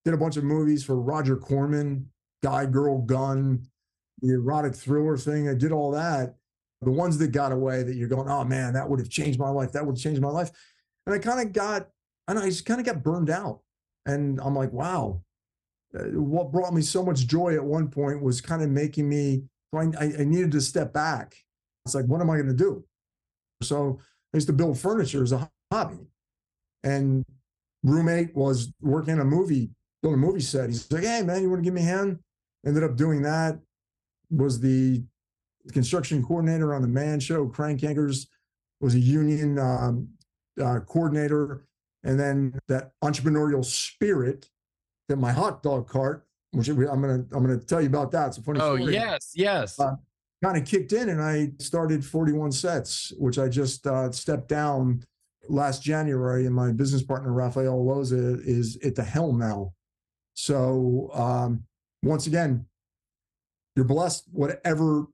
Did 0.04 0.14
a 0.14 0.18
bunch 0.18 0.36
of 0.36 0.44
movies 0.44 0.84
for 0.84 0.98
Roger 1.00 1.36
Corman, 1.36 2.08
Guy, 2.42 2.64
Girl, 2.66 3.02
Gun, 3.02 3.66
the 4.22 4.34
erotic 4.34 4.74
thriller 4.74 5.16
thing. 5.16 5.48
I 5.48 5.54
did 5.54 5.72
all 5.72 5.90
that. 5.92 6.34
The 6.82 6.90
ones 6.90 7.18
that 7.18 7.28
got 7.28 7.52
away 7.52 7.82
that 7.82 7.96
you're 7.96 8.08
going, 8.08 8.30
oh 8.30 8.44
man, 8.44 8.72
that 8.72 8.88
would 8.88 9.00
have 9.00 9.10
changed 9.10 9.38
my 9.38 9.50
life. 9.50 9.72
That 9.72 9.84
would 9.84 9.96
have 9.96 10.02
changed 10.02 10.22
my 10.22 10.30
life. 10.30 10.50
And 11.06 11.14
I 11.14 11.18
kind 11.18 11.40
of 11.40 11.52
got, 11.52 11.88
I 12.28 12.34
know, 12.34 12.42
I 12.42 12.48
just 12.50 12.66
kind 12.66 12.80
of 12.80 12.86
got 12.86 13.02
burned 13.02 13.30
out. 13.30 13.60
And 14.06 14.40
I'm 14.40 14.54
like, 14.54 14.72
wow. 14.72 15.22
Uh, 15.94 16.04
what 16.20 16.52
brought 16.52 16.72
me 16.72 16.82
so 16.82 17.04
much 17.04 17.26
joy 17.26 17.54
at 17.54 17.64
one 17.64 17.88
point 17.88 18.22
was 18.22 18.40
kind 18.40 18.62
of 18.62 18.70
making 18.70 19.08
me 19.08 19.42
I, 19.74 20.12
I, 20.18 20.24
needed 20.24 20.52
to 20.52 20.60
step 20.60 20.92
back. 20.92 21.36
It's 21.84 21.94
like, 21.94 22.06
what 22.06 22.20
am 22.20 22.30
I 22.30 22.36
going 22.36 22.48
to 22.48 22.54
do? 22.54 22.84
So 23.62 24.00
I 24.32 24.36
used 24.36 24.48
to 24.48 24.52
build 24.52 24.78
furniture 24.78 25.22
as 25.22 25.32
a 25.32 25.48
hobby. 25.72 26.08
And 26.82 27.24
roommate 27.82 28.34
was 28.34 28.72
working 28.80 29.14
on 29.14 29.20
a 29.20 29.24
movie, 29.24 29.70
doing 30.02 30.14
a 30.14 30.18
movie 30.18 30.40
set. 30.40 30.68
He's 30.68 30.90
like, 30.90 31.04
hey, 31.04 31.22
man, 31.22 31.42
you 31.42 31.50
want 31.50 31.60
to 31.60 31.64
give 31.64 31.74
me 31.74 31.82
a 31.82 31.84
hand? 31.84 32.18
Ended 32.66 32.82
up 32.82 32.96
doing 32.96 33.22
that. 33.22 33.58
Was 34.30 34.60
the 34.60 35.04
construction 35.72 36.22
coordinator 36.22 36.74
on 36.74 36.82
the 36.82 36.88
Man 36.88 37.20
Show, 37.20 37.46
Crank 37.46 37.80
Yankers, 37.80 38.26
was 38.80 38.94
a 38.94 39.00
union 39.00 39.58
um, 39.58 40.08
uh, 40.62 40.80
coordinator. 40.80 41.64
And 42.02 42.18
then 42.18 42.58
that 42.68 42.92
entrepreneurial 43.04 43.64
spirit 43.64 44.48
that 45.08 45.16
my 45.16 45.32
hot 45.32 45.62
dog 45.62 45.88
cart, 45.88 46.26
which 46.52 46.68
I'm 46.68 46.76
gonna 46.78 47.24
I'm 47.32 47.44
gonna 47.44 47.58
tell 47.58 47.80
you 47.80 47.88
about 47.88 48.10
that. 48.12 48.28
It's 48.28 48.38
a 48.38 48.42
funny 48.42 48.60
oh 48.60 48.76
story 48.76 48.94
yes, 48.94 49.32
yes. 49.34 49.78
Uh, 49.78 49.96
kind 50.42 50.56
of 50.56 50.64
kicked 50.64 50.92
in 50.92 51.10
and 51.10 51.20
I 51.20 51.52
started 51.58 52.04
41 52.04 52.52
sets, 52.52 53.12
which 53.18 53.38
I 53.38 53.48
just 53.48 53.86
uh, 53.86 54.10
stepped 54.10 54.48
down 54.48 55.04
last 55.48 55.82
January. 55.82 56.46
And 56.46 56.54
my 56.54 56.72
business 56.72 57.02
partner, 57.02 57.32
Rafael 57.32 57.84
Loza, 57.84 58.40
is 58.44 58.78
at 58.84 58.94
the 58.94 59.04
helm 59.04 59.38
now. 59.38 59.74
So, 60.34 61.10
um, 61.12 61.64
once 62.02 62.26
again, 62.26 62.64
you're 63.76 63.84
blessed, 63.84 64.24
whatever 64.32 65.06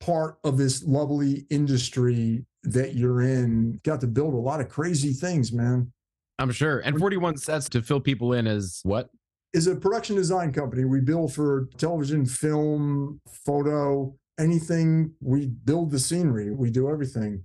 part 0.00 0.38
of 0.44 0.56
this 0.56 0.82
lovely 0.84 1.46
industry 1.50 2.46
that 2.64 2.94
you're 2.94 3.22
in, 3.22 3.80
got 3.84 4.00
to 4.00 4.06
build 4.06 4.34
a 4.34 4.38
lot 4.38 4.60
of 4.60 4.68
crazy 4.68 5.12
things, 5.12 5.52
man. 5.52 5.92
I'm 6.38 6.50
sure. 6.50 6.80
And 6.80 6.98
41 6.98 7.36
sets 7.38 7.68
to 7.70 7.82
fill 7.82 8.00
people 8.00 8.32
in 8.32 8.46
is 8.46 8.80
what? 8.82 9.08
is 9.52 9.68
a 9.68 9.76
production 9.76 10.16
design 10.16 10.52
company. 10.52 10.84
We 10.84 11.00
build 11.00 11.32
for 11.32 11.68
television, 11.78 12.26
film, 12.26 13.20
photo, 13.46 14.12
anything. 14.36 15.12
We 15.20 15.46
build 15.46 15.92
the 15.92 15.98
scenery. 16.00 16.50
We 16.50 16.70
do 16.70 16.90
everything. 16.90 17.44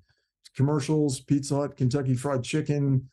Commercials, 0.55 1.19
Pizza 1.19 1.55
Hut, 1.55 1.77
Kentucky 1.77 2.15
Fried 2.15 2.43
Chicken, 2.43 3.07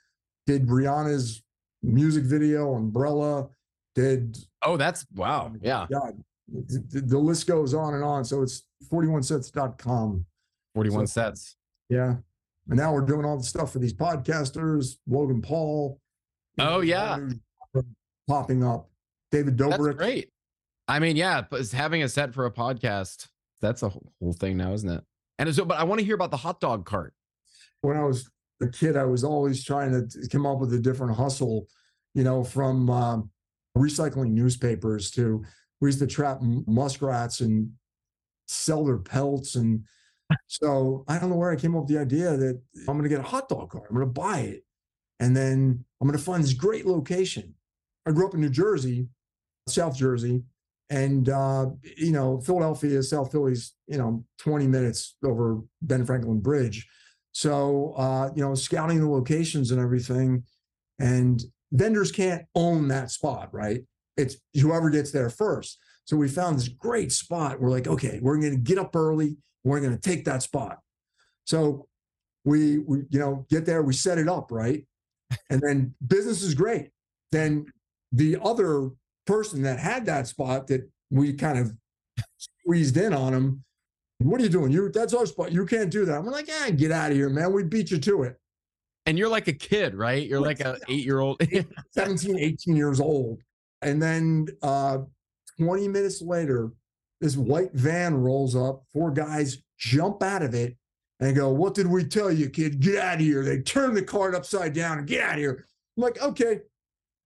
did 0.47 0.67
Rihanna's 0.67 1.43
music 1.83 2.25
video, 2.25 2.75
Umbrella, 2.75 3.49
did 3.95 4.39
Oh, 4.65 4.79
that's 4.79 5.05
wow. 5.15 5.53
Oh 5.55 5.59
yeah, 5.61 5.87
God, 5.93 6.23
the, 6.49 7.03
the 7.03 7.19
list 7.19 7.47
goes 7.47 7.75
on 7.75 7.93
and 7.93 8.03
on. 8.03 8.25
So 8.25 8.41
it's 8.43 8.63
41sets.com. 8.91 10.25
41 10.75 11.07
So- 11.07 11.21
sets. 11.21 11.56
Yeah. 11.89 12.17
And 12.69 12.77
now 12.79 12.93
we're 12.93 13.03
doing 13.03 13.25
all 13.25 13.37
the 13.37 13.45
stuff 13.45 13.73
for 13.73 13.79
these 13.79 13.95
podcasters, 13.95 14.97
Logan 15.07 15.41
Paul. 15.41 16.01
Oh, 16.59 16.81
yeah. 16.81 17.19
Popping 18.29 18.65
up. 18.65 18.91
David 19.31 19.57
That's 19.59 19.77
Dobrik. 19.77 19.97
great. 19.97 20.31
I 20.89 20.99
mean, 20.99 21.17
yeah, 21.17 21.43
but 21.49 21.69
having 21.71 22.03
a 22.03 22.09
set 22.09 22.33
for 22.33 22.47
a 22.47 22.51
podcast, 22.51 23.29
that's 23.61 23.83
a 23.83 23.89
whole 23.89 24.13
whole 24.21 24.33
thing 24.33 24.57
now, 24.57 24.73
isn't 24.73 24.89
it? 24.89 25.05
And 25.39 25.53
so, 25.55 25.65
but 25.65 25.79
I 25.79 25.85
want 25.85 25.99
to 25.99 26.05
hear 26.05 26.15
about 26.15 26.31
the 26.31 26.37
hot 26.37 26.61
dog 26.61 26.87
cart. 26.87 27.13
when 27.83 27.97
I 27.97 28.05
was 28.05 28.31
a 28.63 28.69
kid, 28.69 28.97
I 28.97 29.05
was 29.05 29.25
always 29.25 29.65
trying 29.65 29.93
to 29.93 30.29
come 30.29 30.47
up 30.47 30.59
with 30.59 30.73
a 30.73 30.79
different 30.79 31.17
hustle, 31.17 31.67
you 32.15 32.25
know, 32.25 32.43
from 32.43 32.89
um, 32.89 33.31
recycling 33.77 34.31
newspapers 34.31 35.11
to 35.13 35.45
we 35.81 35.89
used 35.89 35.99
to 35.99 36.07
trap 36.07 36.39
muskrats 36.41 37.41
and 37.41 37.71
sell 38.47 38.85
their 38.85 38.99
pelts. 38.99 39.57
And 39.57 39.85
so 40.47 41.05
I 41.09 41.19
don't 41.19 41.31
know 41.31 41.37
where 41.37 41.53
I 41.53 41.57
came 41.57 41.75
up 41.75 41.83
with 41.83 41.91
the 41.91 42.01
idea 42.01 42.37
that 42.37 42.61
I'm 42.89 42.97
going 42.97 43.03
to 43.03 43.09
get 43.09 43.21
a 43.21 43.29
hot 43.29 43.49
dog 43.49 43.71
cart, 43.71 43.87
I'm 43.89 43.97
going 43.97 44.07
to 44.07 44.13
buy 44.13 44.41
it. 44.41 44.65
And 45.19 45.37
then 45.37 45.85
I'm 46.01 46.07
going 46.07 46.19
to 46.19 46.25
find 46.25 46.43
this 46.43 46.53
great 46.53 46.87
location. 46.87 47.55
I 48.07 48.13
grew 48.13 48.27
up 48.27 48.35
in 48.35 48.41
New 48.41 48.51
Jersey, 48.51 49.09
South 49.69 49.97
Jersey, 49.97 50.43
and 50.91 51.29
uh, 51.29 51.67
you 51.97 52.13
know, 52.13 52.41
Philadelphia, 52.41 53.03
South 53.03 53.33
Philly's, 53.33 53.75
you 53.87 53.99
know, 53.99 54.25
20 54.39 54.67
minutes 54.67 55.17
over 55.25 55.61
Ben 55.83 56.05
Franklin 56.07 56.41
Bridge. 56.41 56.87
So, 57.33 57.95
uh, 57.97 58.31
you 58.35 58.43
know, 58.43 58.55
scouting 58.55 59.01
the 59.01 59.09
locations 59.09 59.71
and 59.71 59.81
everything, 59.81 60.45
and 60.99 61.43
vendors 61.73 62.13
can't 62.13 62.45
own 62.55 62.89
that 62.89 63.11
spot, 63.11 63.53
right? 63.53 63.83
It's 64.17 64.37
whoever 64.55 64.91
gets 64.91 65.11
there 65.11 65.29
first. 65.29 65.79
So 66.05 66.17
we 66.17 66.29
found 66.29 66.57
this 66.57 66.69
great 66.69 67.13
spot. 67.13 67.61
We're 67.61 67.71
like, 67.71 67.89
okay, 67.89 68.21
we're 68.23 68.39
going 68.39 68.53
to 68.53 68.59
get 68.59 68.79
up 68.79 68.95
early. 68.95 69.37
We're 69.67 69.81
going 69.81 69.95
to 69.95 70.01
take 70.01 70.25
that 70.25 70.43
spot. 70.43 70.79
So 71.45 71.87
we, 72.45 72.79
we, 72.79 72.99
you 73.11 73.19
know, 73.19 73.47
get 73.51 73.67
there. 73.67 73.83
We 73.83 73.93
set 73.93 74.19
it 74.19 74.29
up 74.29 74.51
right, 74.51 74.85
and 75.51 75.61
then 75.61 75.95
business 76.07 76.43
is 76.43 76.55
great. 76.55 76.91
Then 77.33 77.67
the 78.13 78.39
other 78.43 78.91
person 79.27 79.63
that 79.63 79.79
had 79.79 80.07
that 80.07 80.29
spot 80.29 80.69
that 80.69 80.89
we 81.11 81.33
kind 81.33 81.59
of 81.59 81.73
squeezed 82.39 82.97
in 82.97 83.13
on 83.13 83.35
him 83.35 83.65
what 84.19 84.41
are 84.41 84.45
you 84.45 84.51
doing? 84.51 84.73
You 84.73 84.91
that's 84.91 85.15
our 85.15 85.27
spot. 85.27 85.53
You 85.53 85.67
can't 85.67 85.91
do 85.91 86.05
that. 86.07 86.17
I'm 86.17 86.27
like, 86.27 86.49
yeah, 86.49 86.71
get 86.71 86.91
out 86.91 87.11
of 87.11 87.17
here, 87.17 87.29
man. 87.29 87.53
We 87.53 87.65
beat 87.65 87.91
you 87.91 87.99
to 87.99 88.23
it. 88.23 88.37
And 89.05 89.19
you're 89.19 89.29
like 89.29 89.47
a 89.47 89.53
kid, 89.53 89.95
right? 89.95 90.27
You're 90.27 90.41
like 90.41 90.61
a 90.61 90.79
eight 90.89 91.05
year 91.05 91.21
old. 91.21 91.41
17, 91.93 92.39
18 92.39 92.77
years 92.77 93.01
old. 93.01 93.41
And 93.83 94.03
then 94.03 94.47
uh 94.63 94.99
20 95.59 95.89
minutes 95.89 96.23
later, 96.23 96.71
this 97.21 97.37
white 97.37 97.73
van 97.73 98.15
rolls 98.15 98.55
up, 98.55 98.85
four 98.93 99.11
guys 99.11 99.59
jump 99.79 100.23
out 100.23 100.43
of 100.43 100.55
it 100.55 100.77
and 101.21 101.37
go, 101.37 101.51
What 101.51 101.75
did 101.75 101.87
we 101.87 102.05
tell 102.05 102.31
you, 102.31 102.49
kid? 102.51 102.81
Get 102.81 102.99
out 102.99 103.15
of 103.15 103.21
here. 103.21 103.43
They 103.45 103.61
turn 103.61 103.95
the 103.95 104.03
cart 104.03 104.35
upside 104.35 104.75
down 104.75 104.99
and 104.99 105.07
get 105.07 105.23
out 105.23 105.35
of 105.35 105.39
here. 105.39 105.65
I'm 105.97 106.03
like, 106.03 106.21
okay, 106.21 106.61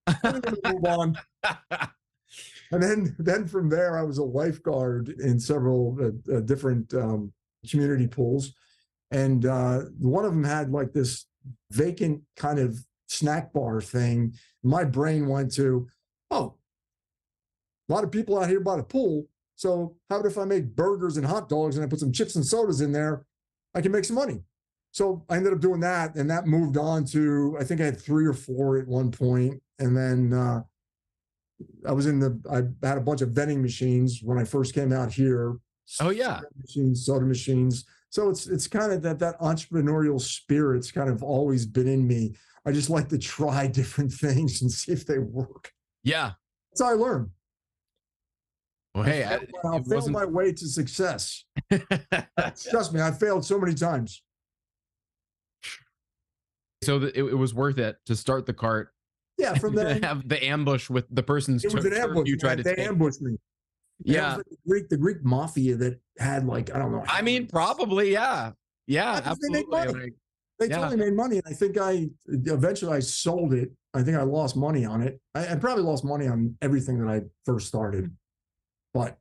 I'm 0.06 0.40
move 0.64 0.84
on. 0.84 1.18
And 2.72 2.82
then, 2.82 3.16
then 3.18 3.46
from 3.46 3.68
there, 3.68 3.98
I 3.98 4.02
was 4.02 4.18
a 4.18 4.24
lifeguard 4.24 5.08
in 5.08 5.40
several 5.40 5.98
uh, 6.00 6.36
uh, 6.36 6.40
different 6.40 6.94
um, 6.94 7.32
community 7.68 8.06
pools, 8.06 8.52
and 9.10 9.44
uh, 9.44 9.80
one 9.98 10.24
of 10.24 10.32
them 10.32 10.44
had 10.44 10.70
like 10.70 10.92
this 10.92 11.26
vacant 11.72 12.22
kind 12.36 12.60
of 12.60 12.78
snack 13.08 13.52
bar 13.52 13.80
thing. 13.80 14.34
My 14.62 14.84
brain 14.84 15.26
went 15.26 15.52
to, 15.54 15.88
oh, 16.30 16.54
a 17.88 17.92
lot 17.92 18.04
of 18.04 18.12
people 18.12 18.38
out 18.38 18.48
here 18.48 18.60
by 18.60 18.76
the 18.76 18.84
pool. 18.84 19.26
So 19.60 19.94
how 20.08 20.16
about 20.16 20.30
if 20.30 20.38
I 20.38 20.46
make 20.46 20.74
burgers 20.74 21.18
and 21.18 21.26
hot 21.26 21.50
dogs 21.50 21.76
and 21.76 21.84
I 21.84 21.86
put 21.86 22.00
some 22.00 22.12
chips 22.12 22.34
and 22.34 22.46
sodas 22.46 22.80
in 22.80 22.92
there? 22.92 23.26
I 23.74 23.82
can 23.82 23.92
make 23.92 24.06
some 24.06 24.16
money. 24.16 24.40
So 24.90 25.22
I 25.28 25.36
ended 25.36 25.52
up 25.52 25.60
doing 25.60 25.80
that, 25.80 26.14
and 26.14 26.30
that 26.30 26.46
moved 26.46 26.78
on 26.78 27.04
to 27.08 27.58
I 27.60 27.64
think 27.64 27.82
I 27.82 27.84
had 27.84 28.00
three 28.00 28.24
or 28.24 28.32
four 28.32 28.78
at 28.78 28.88
one 28.88 29.10
point, 29.10 29.62
and 29.78 29.94
then. 29.94 30.32
Uh, 30.32 30.62
I 31.86 31.92
was 31.92 32.06
in 32.06 32.18
the 32.18 32.40
I 32.50 32.86
had 32.86 32.96
a 32.96 33.02
bunch 33.02 33.20
of 33.20 33.32
vending 33.32 33.60
machines 33.60 34.20
when 34.22 34.38
I 34.38 34.44
first 34.44 34.72
came 34.72 34.94
out 34.94 35.12
here. 35.12 35.56
Oh, 36.00 36.08
yeah. 36.08 36.36
Soda 36.36 36.48
machines, 36.56 37.04
soda 37.04 37.26
machines. 37.26 37.84
So 38.08 38.30
it's 38.30 38.46
it's 38.46 38.66
kind 38.66 38.92
of 38.92 39.02
that 39.02 39.18
that 39.18 39.38
entrepreneurial 39.40 40.18
spirit's 40.18 40.90
kind 40.90 41.10
of 41.10 41.22
always 41.22 41.66
been 41.66 41.86
in 41.86 42.06
me. 42.06 42.34
I 42.64 42.72
just 42.72 42.88
like 42.88 43.10
to 43.10 43.18
try 43.18 43.66
different 43.80 44.10
things 44.10 44.62
and 44.62 44.72
see 44.72 44.92
if 44.92 45.04
they 45.04 45.18
work. 45.18 45.70
yeah. 46.02 46.32
That's 46.72 46.80
how 46.80 46.94
I 46.94 46.94
learn. 46.94 47.30
Well, 48.94 49.04
hey, 49.04 49.22
I, 49.24 49.34
I 49.36 49.38
I'll 49.64 49.76
it 49.78 50.08
my 50.10 50.24
way 50.24 50.52
to 50.52 50.66
success. 50.68 51.44
Trust 52.70 52.92
me, 52.92 53.00
I 53.00 53.12
failed 53.12 53.44
so 53.44 53.58
many 53.58 53.74
times. 53.74 54.22
so 56.82 56.98
that 56.98 57.14
it, 57.14 57.22
it 57.24 57.34
was 57.34 57.54
worth 57.54 57.78
it 57.78 57.96
to 58.06 58.16
start 58.16 58.46
the 58.46 58.52
cart. 58.54 58.92
Yeah, 59.38 59.54
from 59.54 59.74
there 59.76 59.98
have 60.02 60.28
the 60.28 60.42
ambush 60.44 60.90
with 60.90 61.04
the 61.10 61.22
person's 61.22 61.64
it 61.64 61.72
was 61.72 61.84
an 61.84 61.92
ambush. 61.94 62.26
you 62.28 62.36
tried 62.36 62.56
to 62.56 62.62
they 62.64 62.74
take. 62.74 62.88
ambushed 62.88 63.22
me. 63.22 63.36
Yeah. 64.02 64.36
like 64.36 64.46
the 64.46 64.56
Greek, 64.66 64.88
the 64.88 64.96
Greek 64.96 65.22
mafia 65.22 65.76
that 65.76 66.00
had 66.18 66.46
like 66.46 66.74
I 66.74 66.78
don't 66.78 66.90
know. 66.90 67.04
I 67.06 67.22
mean, 67.22 67.46
probably, 67.46 68.12
yeah. 68.12 68.52
Yeah, 68.86 69.20
'cause 69.20 69.38
they 69.38 69.58
absolutely. 69.58 69.78
money. 69.78 69.92
Like, 69.92 70.14
They 70.58 70.66
Yeah. 70.68 70.76
totally 70.78 70.96
made 70.96 71.14
money. 71.14 71.36
And 71.36 71.46
I 71.46 71.52
think 71.52 71.78
I 71.78 72.08
eventually 72.26 72.92
I 72.96 73.00
sold 73.00 73.52
it. 73.54 73.70
I 73.94 74.02
think 74.02 74.16
I 74.16 74.22
lost 74.22 74.56
money 74.56 74.84
on 74.84 75.00
it. 75.02 75.20
I, 75.34 75.52
I 75.52 75.54
probably 75.56 75.84
lost 75.84 76.04
money 76.04 76.26
on 76.26 76.56
everything 76.62 76.98
that 77.04 77.08
I 77.10 77.22
first 77.44 77.68
started. 77.68 78.10
But 78.92 79.18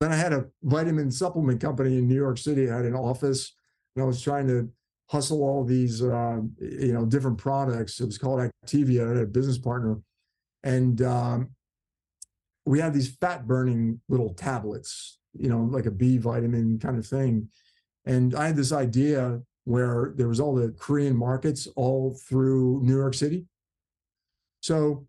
then 0.00 0.12
I 0.12 0.16
had 0.16 0.32
a 0.32 0.46
vitamin 0.62 1.10
supplement 1.10 1.60
company 1.60 1.98
in 1.98 2.08
New 2.08 2.14
York 2.14 2.38
City. 2.38 2.70
I 2.70 2.76
had 2.76 2.84
an 2.84 2.94
office 2.94 3.54
and 3.94 4.02
I 4.02 4.06
was 4.06 4.20
trying 4.20 4.46
to 4.48 4.70
hustle 5.08 5.42
all 5.42 5.64
these 5.64 6.02
uh, 6.02 6.40
you 6.58 6.92
know 6.92 7.04
different 7.04 7.38
products. 7.38 8.00
It 8.00 8.06
was 8.06 8.18
called 8.18 8.40
Activia. 8.40 9.04
I 9.04 9.08
had 9.08 9.16
a 9.18 9.26
business 9.26 9.58
partner. 9.58 10.00
And 10.64 11.02
um, 11.02 11.50
we 12.64 12.78
had 12.78 12.94
these 12.94 13.16
fat 13.16 13.46
burning 13.46 14.00
little 14.08 14.32
tablets, 14.34 15.18
you 15.34 15.48
know, 15.48 15.62
like 15.70 15.86
a 15.86 15.90
B 15.90 16.18
vitamin 16.18 16.78
kind 16.78 16.98
of 16.98 17.06
thing. 17.06 17.48
And 18.04 18.34
I 18.34 18.46
had 18.46 18.56
this 18.56 18.72
idea 18.72 19.40
where 19.64 20.12
there 20.16 20.28
was 20.28 20.40
all 20.40 20.54
the 20.54 20.74
Korean 20.78 21.16
markets 21.16 21.68
all 21.76 22.18
through 22.28 22.80
New 22.82 22.96
York 22.96 23.14
City. 23.14 23.46
So 24.60 25.06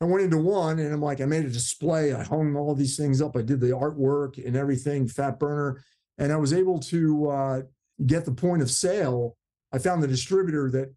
I 0.00 0.06
went 0.06 0.24
into 0.24 0.38
one 0.38 0.78
and 0.78 0.92
I'm 0.92 1.00
like, 1.00 1.20
I 1.20 1.24
made 1.24 1.44
a 1.44 1.50
display. 1.50 2.12
I 2.12 2.22
hung 2.22 2.56
all 2.56 2.74
these 2.74 2.96
things 2.96 3.22
up. 3.22 3.36
I 3.36 3.42
did 3.42 3.60
the 3.60 3.68
artwork 3.68 4.44
and 4.44 4.56
everything, 4.56 5.08
fat 5.08 5.38
burner. 5.38 5.82
And 6.18 6.32
I 6.32 6.36
was 6.36 6.52
able 6.52 6.78
to 6.80 7.30
uh, 7.30 7.62
get 8.04 8.24
the 8.24 8.32
point 8.32 8.62
of 8.62 8.70
sale. 8.70 9.36
I 9.72 9.78
found 9.78 10.02
the 10.02 10.08
distributor 10.08 10.70
that 10.72 10.94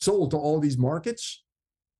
sold 0.00 0.32
to 0.32 0.36
all 0.36 0.60
these 0.60 0.78
markets. 0.78 1.44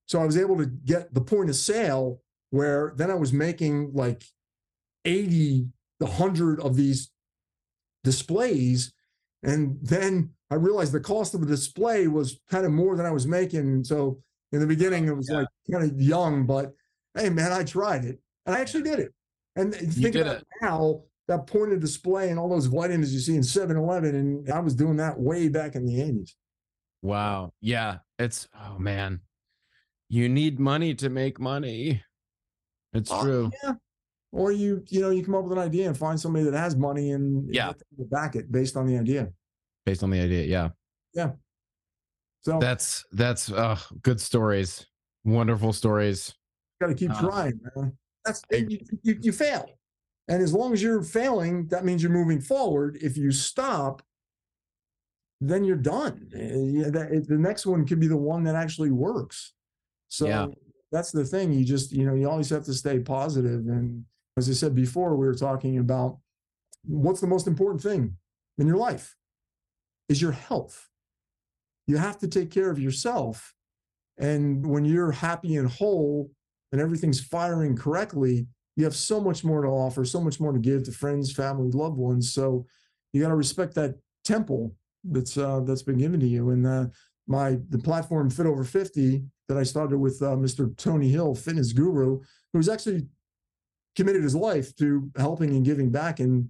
So 0.07 0.21
I 0.21 0.27
was 0.27 0.37
able 0.37 0.57
to 0.59 0.67
get 0.67 1.15
the 1.15 1.21
point 1.21 1.49
of 1.49 1.57
sale 1.57 2.21
where 2.51 2.93
then 2.97 3.11
I 3.11 3.15
was 3.15 3.33
making 3.33 3.93
like 3.95 4.25
80, 5.05 5.69
the 6.01 6.07
100 6.07 6.61
of 6.61 6.77
these 6.77 7.11
displays. 8.05 8.93
And 9.43 9.79
then 9.81 10.31
I 10.51 10.57
realized 10.57 10.93
the 10.93 11.01
cost 11.01 11.35
of 11.35 11.41
the 11.41 11.47
display 11.47 12.09
was 12.09 12.41
kind 12.51 12.67
of 12.67 12.73
more 12.73 12.97
than 12.97 13.07
I 13.07 13.11
was 13.11 13.27
making. 13.27 13.61
And 13.61 13.87
so 13.87 14.21
in 14.53 14.61
the 14.61 14.67
beginning, 14.67 15.07
it 15.09 15.17
was 15.17 15.29
Yeah. 15.31 15.39
like 15.39 15.49
kind 15.71 15.91
of 15.91 16.01
young, 16.01 16.47
but 16.47 16.73
hey, 17.17 17.31
man, 17.31 17.53
I 17.53 17.65
tried 17.65 18.05
it 18.05 18.19
and 18.47 18.55
I 18.57 18.61
actually 18.61 18.83
did 18.85 18.99
it. 18.99 19.13
And 19.57 19.75
think 19.75 20.15
about 20.15 20.37
it. 20.37 20.47
now 20.63 21.03
that 21.29 21.47
point 21.47 21.73
of 21.73 21.81
display 21.81 22.31
and 22.31 22.39
all 22.39 22.49
those 22.49 22.67
vitamins 22.67 23.13
you 23.15 23.21
see 23.21 23.37
in 23.37 23.43
7 23.43 23.77
Eleven. 23.77 24.15
And 24.15 24.51
I 24.51 24.59
was 24.61 24.75
doing 24.75 24.97
that 24.97 25.19
way 25.19 25.49
back 25.49 25.75
in 25.75 25.85
the 25.87 26.01
80s. 26.01 26.35
wow. 27.03 27.53
Yeah. 27.61 27.99
It's, 28.19 28.49
oh, 28.55 28.79
man. 28.79 29.21
You 30.09 30.29
need 30.29 30.59
money 30.61 30.95
to 30.97 31.09
make 31.11 31.39
money. 31.41 32.03
It's 32.93 33.11
Oh, 33.11 33.23
true. 33.23 33.51
Yeah. 33.63 33.75
Or 34.33 34.53
you, 34.53 34.83
you 34.89 35.01
know, 35.01 35.11
you 35.11 35.25
come 35.25 35.35
up 35.35 35.45
with 35.45 35.53
an 35.53 35.59
idea 35.59 35.87
and 35.89 35.97
find 35.97 36.19
somebody 36.19 36.45
that 36.49 36.57
has 36.59 36.77
money 36.77 37.11
and 37.13 37.45
and 37.45 37.55
Yeah. 37.55 37.73
back 38.11 38.35
it 38.37 38.51
based 38.53 38.77
on 38.77 38.87
the 38.87 38.97
idea. 38.99 39.31
Based 39.85 40.03
on 40.03 40.11
the 40.11 40.21
idea. 40.21 40.45
Yeah. 40.47 40.71
Yeah. 41.15 41.33
So 42.43 42.59
That's, 42.59 43.05
that's, 43.13 43.51
uh, 43.53 43.79
good 44.03 44.21
stories. 44.21 44.87
Wonderful 45.25 45.73
stories. 45.73 46.35
got 46.81 46.89
to 46.89 46.95
keep 46.95 47.11
Uh, 47.13 47.21
trying, 47.21 47.61
man. 47.77 47.97
That's 48.25 48.43
I- 48.53 48.67
you, 48.69 48.79
you, 49.03 49.19
you 49.23 49.33
fail, 49.33 49.67
and 50.29 50.43
as 50.43 50.53
long 50.53 50.73
as 50.73 50.83
you're 50.83 51.03
failing, 51.03 51.67
that 51.69 51.85
means 51.85 52.03
you're 52.03 52.11
moving 52.13 52.41
forward. 52.41 52.97
If 53.01 53.17
you 53.17 53.31
stop, 53.31 54.03
then 55.41 55.65
you're 55.65 55.77
done. 55.77 56.29
Yeah, 56.33 56.91
that, 56.91 57.13
it- 57.13 57.29
the 57.29 57.39
next 57.39 57.67
one 57.67 57.87
could 57.87 58.01
be 58.01 58.07
the 58.09 58.17
one 58.17 58.43
that 58.45 58.55
actually 58.57 58.91
works. 58.91 59.53
So 60.09 60.27
Yeah. 60.27 60.47
that's 60.91 61.11
the 61.13 61.25
thing. 61.25 61.53
You 61.53 61.65
just 61.65 61.91
you 61.93 62.05
know 62.05 62.15
you 62.15 62.29
always 62.29 62.51
have 62.51 62.65
to 62.65 62.75
stay 62.75 62.99
positive. 63.01 63.67
And 63.69 64.05
as 64.37 64.49
I 64.49 64.53
said 64.53 64.75
before, 64.75 65.17
we 65.17 65.27
were 65.27 65.35
talking 65.35 65.79
about 65.79 66.19
what's 66.85 67.21
the 67.21 67.27
most 67.29 67.47
important 67.47 67.83
thing 67.83 68.17
in 68.59 68.67
your 68.67 68.77
life 68.77 69.17
is 70.09 70.21
your 70.21 70.33
health. 70.33 70.89
You 71.87 71.97
have 71.97 72.19
to 72.19 72.29
take 72.29 72.51
care 72.51 72.71
of 72.71 72.79
yourself. 72.79 73.55
And 74.19 74.67
when 74.67 74.85
you're 74.85 75.13
happy 75.13 75.57
and 75.57 75.69
whole 75.69 76.31
and 76.71 76.81
everything's 76.81 77.21
firing 77.21 77.77
correctly, 77.77 78.47
you 78.77 78.85
have 78.85 78.97
so 78.97 79.21
much 79.21 79.45
more 79.45 79.63
to 79.63 79.69
offer, 79.69 80.05
so 80.05 80.21
much 80.21 80.41
more 80.41 80.53
to 80.53 80.59
give 80.59 80.85
to 80.85 80.93
friends, 80.93 81.33
family, 81.33 81.71
loved 81.71 81.97
ones. 81.97 82.33
So 82.33 82.67
you 83.13 83.21
got 83.21 83.29
to 83.29 83.37
respect 83.37 83.75
that 83.75 83.97
temple 84.25 84.75
that's 85.05 85.37
uh, 85.37 85.61
that's 85.61 85.83
been 85.83 85.99
given 85.99 86.21
to 86.21 86.27
you. 86.27 86.51
And 86.51 86.67
uh, 86.67 86.87
my 87.27 87.59
the 87.69 87.79
platform 87.79 88.31
Fit 88.31 88.47
Over 88.47 88.65
Fifty 88.65 89.25
that 89.49 89.59
I 89.59 89.63
started 89.63 89.99
with 89.99 90.23
uh, 90.23 90.37
Mr. 90.37 90.75
Tony 90.77 91.09
Hill, 91.09 91.35
fitness 91.35 91.73
guru, 91.73 92.21
who's 92.53 92.69
actually 92.69 93.07
committed 93.97 94.23
his 94.23 94.35
life 94.35 94.75
to 94.77 95.11
helping 95.17 95.51
and 95.51 95.65
giving 95.65 95.91
back 95.91 96.21
and 96.21 96.49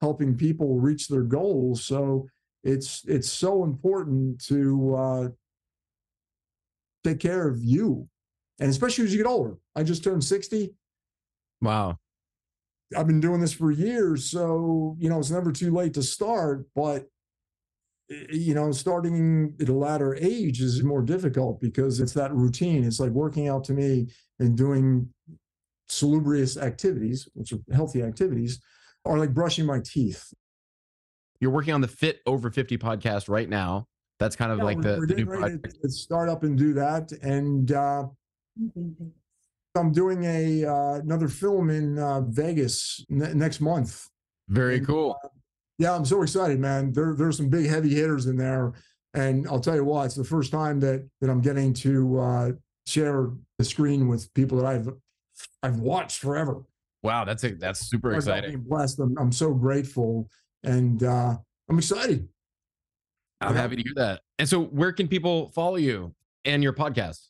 helping 0.00 0.36
people 0.36 0.80
reach 0.80 1.08
their 1.08 1.22
goals. 1.22 1.84
So 1.84 2.26
it's 2.62 3.04
it's 3.06 3.30
so 3.30 3.64
important 3.64 4.44
to 4.46 4.94
uh, 4.94 5.28
take 7.04 7.20
care 7.20 7.48
of 7.48 7.62
you, 7.62 8.08
and 8.58 8.70
especially 8.70 9.04
as 9.04 9.12
you 9.12 9.18
get 9.18 9.30
older. 9.30 9.56
I 9.74 9.82
just 9.82 10.04
turned 10.04 10.24
sixty. 10.24 10.74
Wow. 11.60 11.98
I've 12.96 13.06
been 13.06 13.20
doing 13.20 13.40
this 13.40 13.52
for 13.52 13.70
years, 13.70 14.24
so 14.24 14.96
you 14.98 15.08
know 15.08 15.18
it's 15.18 15.30
never 15.30 15.52
too 15.52 15.72
late 15.72 15.94
to 15.94 16.02
start. 16.02 16.66
But 16.74 17.06
you 18.08 18.54
know, 18.54 18.72
starting 18.72 19.54
at 19.60 19.68
a 19.68 19.72
latter 19.72 20.16
age 20.16 20.60
is 20.60 20.82
more 20.82 21.02
difficult 21.02 21.60
because 21.60 22.00
it's 22.00 22.14
that 22.14 22.34
routine. 22.34 22.84
It's 22.84 22.98
like 22.98 23.10
working 23.10 23.48
out 23.48 23.64
to 23.64 23.72
me 23.72 24.08
and 24.40 24.56
doing 24.56 25.08
salubrious 25.88 26.56
activities, 26.56 27.28
which 27.34 27.52
are 27.52 27.60
healthy 27.72 28.02
activities, 28.02 28.60
are 29.04 29.18
like 29.18 29.32
brushing 29.32 29.66
my 29.66 29.80
teeth. 29.84 30.32
You're 31.40 31.50
working 31.50 31.72
on 31.72 31.80
the 31.80 31.88
Fit 31.88 32.20
Over 32.26 32.50
50 32.50 32.76
podcast 32.78 33.28
right 33.28 33.48
now. 33.48 33.86
That's 34.18 34.36
kind 34.36 34.52
of 34.52 34.58
Yeah, 34.58 34.64
like 34.64 34.82
the, 34.82 35.04
the 35.06 35.14
new 35.14 35.26
project. 35.26 35.74
start 35.90 36.28
up 36.28 36.42
and 36.42 36.56
do 36.56 36.74
that, 36.74 37.10
and 37.22 37.72
uh, 37.72 38.04
I'm 39.74 39.92
doing 39.92 40.24
a 40.24 40.64
uh, 40.66 40.94
another 40.96 41.28
film 41.28 41.70
in 41.70 41.98
uh, 41.98 42.20
Vegas 42.22 43.02
ne- 43.08 43.32
next 43.32 43.62
month. 43.62 44.06
Very 44.48 44.76
and, 44.76 44.86
cool. 44.86 45.16
Yeah, 45.78 45.94
I'm 45.94 46.04
so 46.04 46.22
excited, 46.22 46.60
man. 46.60 46.92
There, 46.92 47.14
there's 47.16 47.38
some 47.38 47.48
big 47.48 47.66
heavy 47.66 47.94
hitters 47.94 48.26
in 48.26 48.36
there, 48.36 48.74
and 49.14 49.48
I'll 49.48 49.60
tell 49.60 49.74
you 49.74 49.84
what, 49.84 50.04
it's 50.04 50.16
the 50.16 50.24
first 50.24 50.52
time 50.52 50.80
that 50.80 51.08
that 51.22 51.30
I'm 51.30 51.40
getting 51.40 51.72
to 51.74 52.20
uh, 52.20 52.50
share 52.86 53.30
the 53.56 53.64
screen 53.64 54.06
with 54.06 54.32
people 54.34 54.58
that 54.58 54.66
I've 54.66 54.90
I've 55.62 55.78
watched 55.78 56.18
forever. 56.18 56.62
Wow, 57.02 57.24
that's 57.24 57.42
a, 57.44 57.54
that's 57.54 57.88
super 57.88 58.10
I'm 58.10 58.16
exciting. 58.16 58.60
blessed. 58.68 58.98
I'm, 58.98 59.16
I'm 59.18 59.32
so 59.32 59.54
grateful, 59.54 60.28
and 60.64 61.02
uh, 61.02 61.36
I'm 61.68 61.78
excited. 61.78 62.28
I'm 63.40 63.54
happy 63.54 63.76
to 63.76 63.82
hear 63.82 63.92
that. 63.96 64.20
And 64.38 64.48
so, 64.48 64.64
where 64.64 64.92
can 64.92 65.08
people 65.08 65.48
follow 65.50 65.76
you 65.76 66.14
and 66.44 66.62
your 66.62 66.72
podcast? 66.72 67.28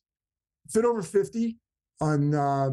Fit 0.69 0.85
over 0.85 1.03
50 1.03 1.57
on 2.01 2.35
uh, 2.35 2.71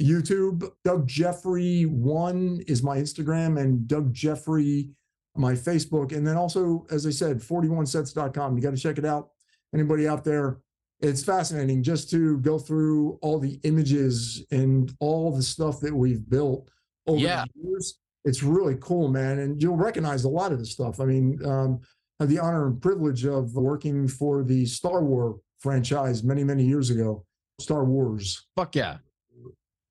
YouTube. 0.00 0.70
Doug 0.84 1.06
Jeffery 1.06 1.84
one 1.84 2.62
is 2.66 2.82
my 2.82 2.96
Instagram, 2.96 3.60
and 3.60 3.86
Doug 3.86 4.12
Jeffery 4.14 4.90
my 5.36 5.52
Facebook. 5.52 6.12
And 6.16 6.26
then 6.26 6.36
also, 6.36 6.86
as 6.90 7.06
I 7.06 7.10
said, 7.10 7.38
41sets.com. 7.38 8.56
You 8.56 8.62
got 8.62 8.70
to 8.74 8.76
check 8.80 8.98
it 8.98 9.04
out. 9.04 9.30
Anybody 9.74 10.08
out 10.08 10.24
there? 10.24 10.58
It's 11.00 11.22
fascinating 11.22 11.82
just 11.82 12.10
to 12.10 12.38
go 12.38 12.58
through 12.58 13.18
all 13.22 13.38
the 13.38 13.58
images 13.62 14.44
and 14.50 14.92
all 15.00 15.34
the 15.34 15.42
stuff 15.42 15.80
that 15.80 15.94
we've 15.94 16.28
built 16.28 16.70
over 17.06 17.20
Yeah. 17.20 17.44
the 17.54 17.68
years. 17.68 17.99
It's 18.24 18.42
really 18.42 18.76
cool, 18.80 19.08
man. 19.08 19.38
And 19.38 19.62
you'll 19.62 19.76
recognize 19.76 20.24
a 20.24 20.28
lot 20.28 20.52
of 20.52 20.58
the 20.58 20.66
stuff. 20.66 21.00
I 21.00 21.04
mean, 21.04 21.38
um, 21.44 21.80
I 22.18 22.24
had 22.24 22.28
the 22.30 22.38
honor 22.38 22.66
and 22.66 22.80
privilege 22.80 23.24
of 23.24 23.54
working 23.54 24.06
for 24.08 24.44
the 24.44 24.66
Star 24.66 25.02
Wars 25.02 25.40
franchise 25.58 26.22
many, 26.22 26.44
many 26.44 26.64
years 26.64 26.90
ago. 26.90 27.24
Star 27.60 27.84
Wars. 27.84 28.46
Fuck 28.56 28.76
yeah. 28.76 28.98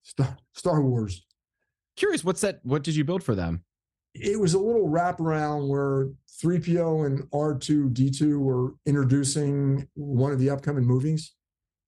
Star, 0.03 0.37
Star 0.53 0.81
Wars. 0.81 1.25
Curious, 1.95 2.23
what's 2.23 2.41
that? 2.41 2.59
What 2.63 2.83
did 2.83 2.95
you 2.95 3.03
build 3.03 3.23
for 3.23 3.35
them? 3.35 3.63
It 4.15 4.39
was 4.39 4.53
a 4.53 4.59
little 4.59 4.87
wraparound 4.87 5.67
where 5.67 6.09
3PO 6.43 7.05
and 7.05 7.19
R2D2 7.31 8.39
were 8.39 8.73
introducing 8.85 9.87
one 9.93 10.31
of 10.31 10.39
the 10.39 10.49
upcoming 10.49 10.85
movies. 10.85 11.33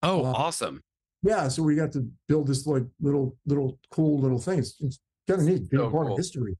Oh, 0.03 0.25
Uh, 0.25 0.31
awesome. 0.33 0.81
Yeah, 1.23 1.47
so 1.47 1.61
we 1.63 1.75
got 1.75 1.91
to 1.93 2.07
build 2.27 2.47
this 2.47 2.65
like 2.65 2.83
little, 2.99 3.37
little 3.45 3.79
cool 3.91 4.19
little 4.19 4.39
thing. 4.39 4.59
It's, 4.59 4.75
it's 4.81 4.99
kind 5.27 5.41
of 5.41 5.47
neat 5.47 5.69
being 5.69 5.83
So 5.83 5.89
part 5.89 6.05
cool. 6.07 6.13
of 6.13 6.17
history. 6.19 6.57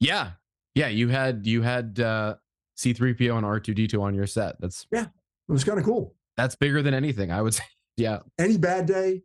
Yeah. 0.00 0.32
Yeah. 0.74 0.88
You 0.88 1.08
had, 1.08 1.46
you 1.46 1.62
had, 1.62 1.98
uh, 2.00 2.36
C3PO 2.76 3.36
and 3.36 3.46
R2D2 3.46 4.00
on 4.00 4.14
your 4.14 4.26
set. 4.26 4.60
That's, 4.60 4.86
yeah, 4.92 5.02
It 5.48 5.52
was 5.52 5.62
kind 5.64 5.78
of 5.78 5.84
cool. 5.84 6.14
that's 6.36 6.56
bigger 6.56 6.82
than 6.82 6.94
anything. 6.94 7.30
I 7.30 7.40
would 7.42 7.54
say. 7.54 7.62
Yeah. 7.96 8.18
Any 8.38 8.58
bad 8.58 8.86
day 8.86 9.22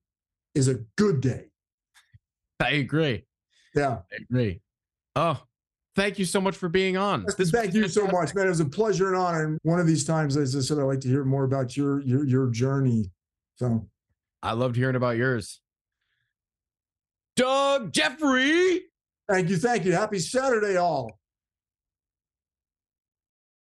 is 0.54 0.68
a 0.68 0.76
good 0.98 1.22
day. 1.22 1.46
I 2.60 2.72
agree. 2.74 3.26
Yeah. 3.76 4.00
I 4.12 4.16
agree. 4.30 4.62
Oh, 5.16 5.42
thank 5.96 6.20
you 6.20 6.26
so 6.26 6.40
much 6.40 6.56
for 6.56 6.70
being 6.70 6.98
on. 6.98 7.26
This 7.38 7.50
Thank 7.52 7.74
you 7.74 7.88
so 7.88 8.06
much, 8.08 8.36
man. 8.36 8.46
It 8.46 8.50
was 8.50 8.60
a 8.60 8.66
pleasure 8.66 9.08
and 9.08 9.16
honor. 9.18 9.46
And 9.46 9.60
one 9.64 9.80
of 9.80 9.88
these 9.88 10.06
times, 10.06 10.38
as 10.38 10.56
I 10.56 10.60
said, 10.60 10.78
I'd 10.78 10.84
like 10.84 11.00
to 11.02 11.08
hear 11.08 11.24
more 11.26 11.44
about 11.46 11.76
your 11.76 12.00
your 12.02 12.26
your 12.26 12.48
journey. 12.52 13.10
So 13.56 13.88
I 14.44 14.54
loved 14.54 14.76
hearing 14.76 14.96
about 14.96 15.18
yours. 15.18 15.60
Doug 17.40 17.94
Jeffery. 17.94 18.82
thank 19.30 19.48
you, 19.48 19.56
thank 19.56 19.86
you. 19.86 19.94
Happy 19.94 20.20
Saturday, 20.20 20.76
all. 20.76 21.19